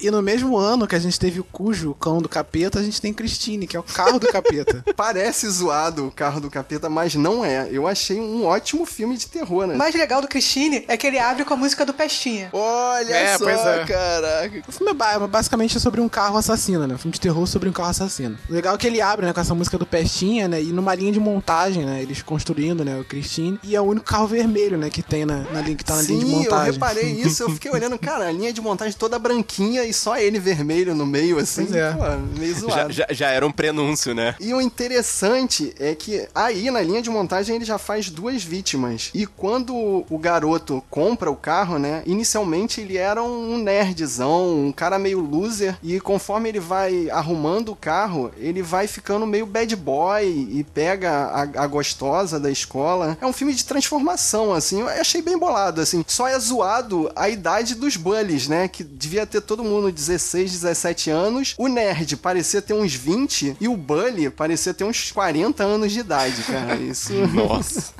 E 0.00 0.10
no 0.10 0.22
mesmo 0.22 0.56
ano 0.56 0.86
que 0.86 0.94
a 0.94 0.98
gente 0.98 1.18
teve 1.18 1.40
o 1.40 1.44
Cujo, 1.44 1.90
o 1.90 1.94
cão 1.94 2.20
do 2.20 2.28
capeta, 2.28 2.78
a 2.78 2.82
gente 2.82 3.00
tem 3.00 3.12
Christine, 3.12 3.66
que 3.66 3.76
é 3.76 3.80
o 3.80 3.82
carro 3.82 4.18
do 4.18 4.26
capeta. 4.28 4.84
Parece 4.96 5.48
zoado 5.48 6.06
o 6.06 6.10
carro 6.10 6.40
do 6.40 6.50
capeta, 6.50 6.88
mas 6.88 7.14
não 7.14 7.44
é. 7.44 7.68
Eu 7.70 7.86
achei 7.86 8.20
um 8.20 8.44
ótimo 8.44 8.84
filme 8.86 9.16
de 9.16 9.26
terror, 9.26 9.66
né? 9.66 9.74
O 9.74 9.78
mais 9.78 9.94
legal 9.94 10.20
do 10.20 10.28
Christine 10.28 10.84
é 10.88 10.96
que 10.96 11.06
ele 11.06 11.18
abre 11.18 11.44
com 11.44 11.54
a 11.54 11.56
música 11.56 11.84
do 11.84 11.94
Pestinha. 11.94 12.48
Olha 12.52 13.14
É, 13.14 13.38
só, 13.38 13.48
é. 13.48 13.84
caraca. 13.84 14.62
O 14.68 14.72
filme 14.72 14.90
é 14.92 14.94
ba- 14.94 15.26
basicamente 15.26 15.78
sobre 15.80 16.00
um 16.00 16.08
carro 16.08 16.36
assassino, 16.36 16.86
né? 16.86 16.94
Um 16.94 16.98
filme 16.98 17.12
de 17.12 17.20
terror 17.20 17.46
sobre 17.46 17.68
um 17.68 17.72
carro 17.72 17.90
assassino. 17.90 18.38
O 18.48 18.52
legal 18.52 18.74
é 18.74 18.78
que 18.78 18.86
ele 18.86 19.00
abre, 19.00 19.26
né, 19.26 19.32
com 19.32 19.40
essa 19.40 19.54
música 19.54 19.78
do 19.78 19.86
Pestinha, 19.86 20.48
né? 20.48 20.62
E 20.62 20.66
numa 20.72 20.94
linha 20.94 21.12
de 21.12 21.20
montagem, 21.20 21.84
né? 21.84 22.02
Eles 22.02 22.22
construindo, 22.22 22.84
né, 22.84 22.98
o 22.98 23.04
Christine. 23.04 23.58
E 23.62 23.74
é 23.76 23.80
o 23.80 23.84
único 23.84 24.06
carro 24.06 24.26
vermelho, 24.26 24.76
né, 24.76 24.90
que 24.90 25.02
tem 25.02 25.24
na, 25.24 25.38
na 25.52 25.60
linha 25.60 25.76
que 25.76 25.84
tá 25.84 25.96
na 25.96 26.02
linha 26.02 26.18
de 26.18 26.24
Sim, 26.26 26.32
eu 26.32 26.38
montagem. 26.42 26.72
reparei 26.72 27.10
isso, 27.12 27.42
eu 27.42 27.50
fiquei 27.56 27.70
olhando, 27.70 27.98
cara, 27.98 28.26
a 28.28 28.32
linha 28.32 28.52
de 28.52 28.60
montagem 28.60 28.94
toda 28.98 29.18
branquinha 29.18 29.84
e 29.86 29.92
só 29.92 30.16
ele 30.18 30.38
vermelho 30.38 30.94
no 30.94 31.06
meio, 31.06 31.38
assim. 31.38 31.66
É. 31.72 31.92
Pô, 31.92 32.38
meio 32.38 32.54
Já, 32.54 32.60
zoado. 32.60 32.92
já, 32.92 33.06
já 33.10 33.30
era 33.30 33.46
um 33.46 33.52
prenúncio, 33.52 34.14
né? 34.14 34.34
E 34.40 34.52
o 34.52 34.60
interessante 34.60 35.74
é 35.78 35.94
que 35.94 36.26
aí 36.34 36.70
na 36.70 36.80
linha 36.80 37.02
de 37.02 37.10
montagem 37.10 37.56
ele 37.56 37.64
já 37.64 37.78
faz 37.78 38.10
duas 38.10 38.42
vítimas. 38.42 39.10
E 39.14 39.26
quando 39.26 39.74
o 40.08 40.18
garoto 40.18 40.82
compra 40.90 41.30
o 41.30 41.36
carro, 41.36 41.78
né? 41.78 42.02
Inicialmente 42.06 42.80
ele 42.80 42.96
era 42.96 43.22
um 43.22 43.58
nerdzão, 43.58 44.66
um 44.66 44.72
cara 44.72 44.98
meio 44.98 45.20
loser. 45.20 45.76
E 45.82 46.00
conforme 46.00 46.48
ele 46.48 46.60
vai 46.60 47.08
arrumando 47.10 47.70
o 47.72 47.76
carro, 47.76 48.30
ele 48.38 48.62
vai 48.62 48.86
ficando 48.86 49.26
meio 49.26 49.46
bad 49.46 49.74
boy 49.76 50.24
e 50.24 50.64
pega 50.64 51.10
a, 51.10 51.42
a 51.64 51.66
gostosa 51.66 52.38
da 52.40 52.50
escola. 52.50 53.16
É 53.20 53.26
um 53.26 53.32
filme 53.32 53.54
de 53.54 53.64
transformação, 53.64 54.52
assim. 54.52 54.80
Eu 54.80 54.88
achei 54.88 55.22
bem 55.22 55.38
bolado, 55.38 55.80
assim. 55.80 56.04
Só 56.06 56.26
é 56.28 56.38
zoado 56.38 57.10
a 57.14 57.28
idade 57.28 57.74
dos 57.74 57.96
bullies, 57.96 58.48
né? 58.48 58.68
Que 58.68 58.82
devia 58.82 59.26
ter 59.26 59.40
todo 59.40 59.64
mundo 59.64 59.75
16, 59.90 60.52
17 60.52 61.10
anos. 61.10 61.54
O 61.58 61.68
nerd 61.68 62.16
parecia 62.16 62.60
ter 62.60 62.74
uns 62.74 62.94
20 62.94 63.56
e 63.60 63.68
o 63.68 63.76
bully 63.76 64.30
parecia 64.30 64.74
ter 64.74 64.84
uns 64.84 65.10
40 65.12 65.62
anos 65.64 65.92
de 65.92 66.00
idade, 66.00 66.42
cara. 66.42 66.74
Isso. 66.76 67.12
Nossa. 67.28 67.94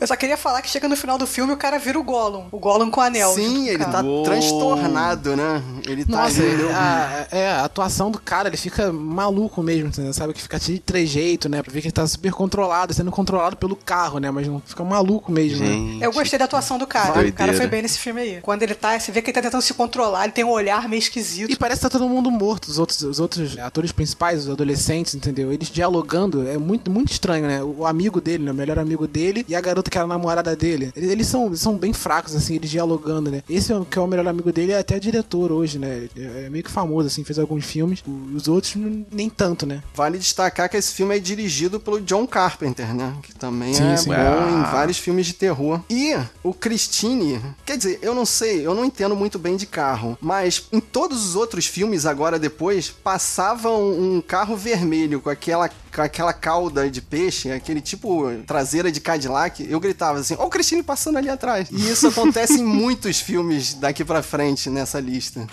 Eu 0.00 0.06
só 0.06 0.16
queria 0.16 0.36
falar 0.36 0.62
que 0.62 0.70
chega 0.70 0.88
no 0.88 0.96
final 0.96 1.18
do 1.18 1.26
filme 1.26 1.52
e 1.52 1.54
o 1.54 1.58
cara 1.58 1.78
vira 1.78 1.98
o 1.98 2.02
Gollum. 2.02 2.46
O 2.52 2.58
Gollum 2.58 2.90
com 2.90 3.00
anel. 3.00 3.34
Sim, 3.34 3.64
o 3.64 3.68
ele 3.68 3.84
tá 3.84 4.02
Uou. 4.02 4.22
transtornado, 4.22 5.36
né? 5.36 5.62
Ele 5.86 6.04
tá 6.04 6.22
Nossa, 6.22 6.40
ali, 6.40 6.56
né? 6.56 6.72
a, 6.72 7.26
é, 7.30 7.50
a 7.50 7.64
atuação 7.64 8.10
do 8.10 8.20
cara, 8.20 8.48
ele 8.48 8.56
fica 8.56 8.92
maluco 8.92 9.62
mesmo, 9.62 9.88
entendeu? 9.88 10.12
sabe? 10.12 10.32
Que 10.32 10.42
fica 10.42 10.58
de 10.58 10.78
trejeito, 10.78 11.48
né? 11.48 11.62
Pra 11.62 11.72
ver 11.72 11.80
que 11.80 11.88
ele 11.88 11.92
tá 11.92 12.06
super 12.06 12.32
controlado, 12.32 12.92
sendo 12.92 13.10
controlado 13.10 13.56
pelo 13.56 13.76
carro, 13.76 14.18
né? 14.18 14.30
Mas 14.30 14.46
não 14.46 14.60
fica 14.64 14.84
maluco 14.84 15.30
mesmo, 15.32 15.60
né? 15.60 15.66
Gente. 15.66 16.02
Eu 16.02 16.12
gostei 16.12 16.38
da 16.38 16.44
atuação 16.44 16.78
do 16.78 16.86
cara. 16.86 17.10
O 17.10 17.14
Doideira. 17.14 17.36
cara 17.36 17.52
foi 17.54 17.66
bem 17.66 17.82
nesse 17.82 17.98
filme 17.98 18.20
aí. 18.20 18.40
Quando 18.42 18.62
ele 18.62 18.74
tá, 18.74 18.98
você 18.98 19.10
vê 19.12 19.22
que 19.22 19.30
ele 19.30 19.34
tá 19.34 19.42
tentando 19.42 19.62
se 19.62 19.74
controlar, 19.74 20.24
ele 20.24 20.32
tem 20.40 20.44
um 20.44 20.50
olhar 20.50 20.88
meio 20.88 20.98
esquisito. 20.98 21.50
E 21.50 21.56
parece 21.56 21.80
que 21.80 21.86
tá 21.88 21.90
todo 21.98 22.08
mundo 22.08 22.30
morto, 22.30 22.68
os 22.68 22.78
outros, 22.78 23.02
os 23.02 23.20
outros 23.20 23.58
atores 23.58 23.92
principais, 23.92 24.44
os 24.44 24.50
adolescentes, 24.50 25.14
entendeu? 25.14 25.52
Eles 25.52 25.68
dialogando, 25.68 26.48
é 26.48 26.56
muito, 26.56 26.90
muito 26.90 27.12
estranho, 27.12 27.46
né? 27.46 27.62
O 27.62 27.84
amigo 27.86 28.20
dele, 28.20 28.44
né? 28.44 28.50
o 28.50 28.54
melhor 28.54 28.78
amigo 28.78 29.06
dele, 29.06 29.44
e 29.48 29.54
a 29.54 29.60
garota 29.60 29.90
que 29.90 29.98
era 29.98 30.04
a 30.04 30.08
namorada 30.08 30.56
dele. 30.56 30.92
Eles, 30.96 31.10
eles 31.10 31.26
são, 31.26 31.54
são 31.54 31.76
bem 31.76 31.92
fracos, 31.92 32.34
assim, 32.34 32.54
eles 32.54 32.70
dialogando, 32.70 33.30
né? 33.30 33.42
Esse 33.48 33.72
que 33.90 33.98
é 33.98 34.02
o 34.02 34.06
melhor 34.06 34.26
amigo 34.28 34.50
dele 34.52 34.72
é 34.72 34.78
até 34.78 34.98
diretor 34.98 35.52
hoje, 35.52 35.78
né? 35.78 36.08
É 36.16 36.48
meio 36.48 36.64
que 36.64 36.70
famoso, 36.70 37.08
assim, 37.08 37.22
fez 37.24 37.38
alguns 37.38 37.64
filmes. 37.64 38.02
Os 38.34 38.48
outros 38.48 38.74
nem 39.12 39.28
tanto, 39.28 39.66
né? 39.66 39.82
Vale 39.94 40.18
destacar 40.18 40.68
que 40.68 40.76
esse 40.76 40.94
filme 40.94 41.16
é 41.16 41.18
dirigido 41.18 41.78
pelo 41.78 42.00
John 42.00 42.26
Carpenter, 42.26 42.94
né? 42.94 43.14
Que 43.22 43.34
também 43.34 43.74
Sim, 43.74 43.84
é 43.88 43.96
sim. 43.96 44.08
bom 44.08 44.14
Ah. 44.14 44.50
em 44.68 44.72
vários 44.72 44.98
filmes 44.98 45.26
de 45.26 45.34
terror. 45.34 45.80
E 45.90 46.16
o 46.42 46.54
Christine, 46.54 47.40
quer 47.66 47.76
dizer, 47.76 47.98
eu 48.02 48.14
não 48.14 48.24
sei, 48.24 48.66
eu 48.66 48.74
não 48.74 48.84
entendo 48.84 49.14
muito 49.14 49.38
bem 49.38 49.56
de 49.56 49.66
carro, 49.66 50.16
mas 50.20 50.29
em 50.72 50.80
todos 50.80 51.26
os 51.26 51.36
outros 51.36 51.66
filmes 51.66 52.06
agora 52.06 52.38
depois 52.38 52.88
passava 52.90 53.70
um, 53.70 54.16
um 54.16 54.20
carro 54.20 54.56
vermelho 54.56 55.20
com 55.20 55.30
aquela 55.30 55.68
com 55.68 56.02
aquela 56.02 56.32
cauda 56.32 56.88
de 56.88 57.02
peixe, 57.02 57.50
aquele 57.50 57.80
tipo 57.80 58.30
traseira 58.46 58.92
de 58.92 59.00
Cadillac, 59.00 59.66
eu 59.68 59.80
gritava 59.80 60.20
assim: 60.20 60.36
"Ó, 60.38 60.46
o 60.46 60.50
Christine 60.50 60.82
passando 60.82 61.18
ali 61.18 61.28
atrás". 61.28 61.68
E 61.70 61.90
isso 61.90 62.06
acontece 62.08 62.60
em 62.60 62.64
muitos 62.64 63.20
filmes 63.20 63.74
daqui 63.74 64.04
pra 64.04 64.22
frente 64.22 64.70
nessa 64.70 65.00
lista. 65.00 65.46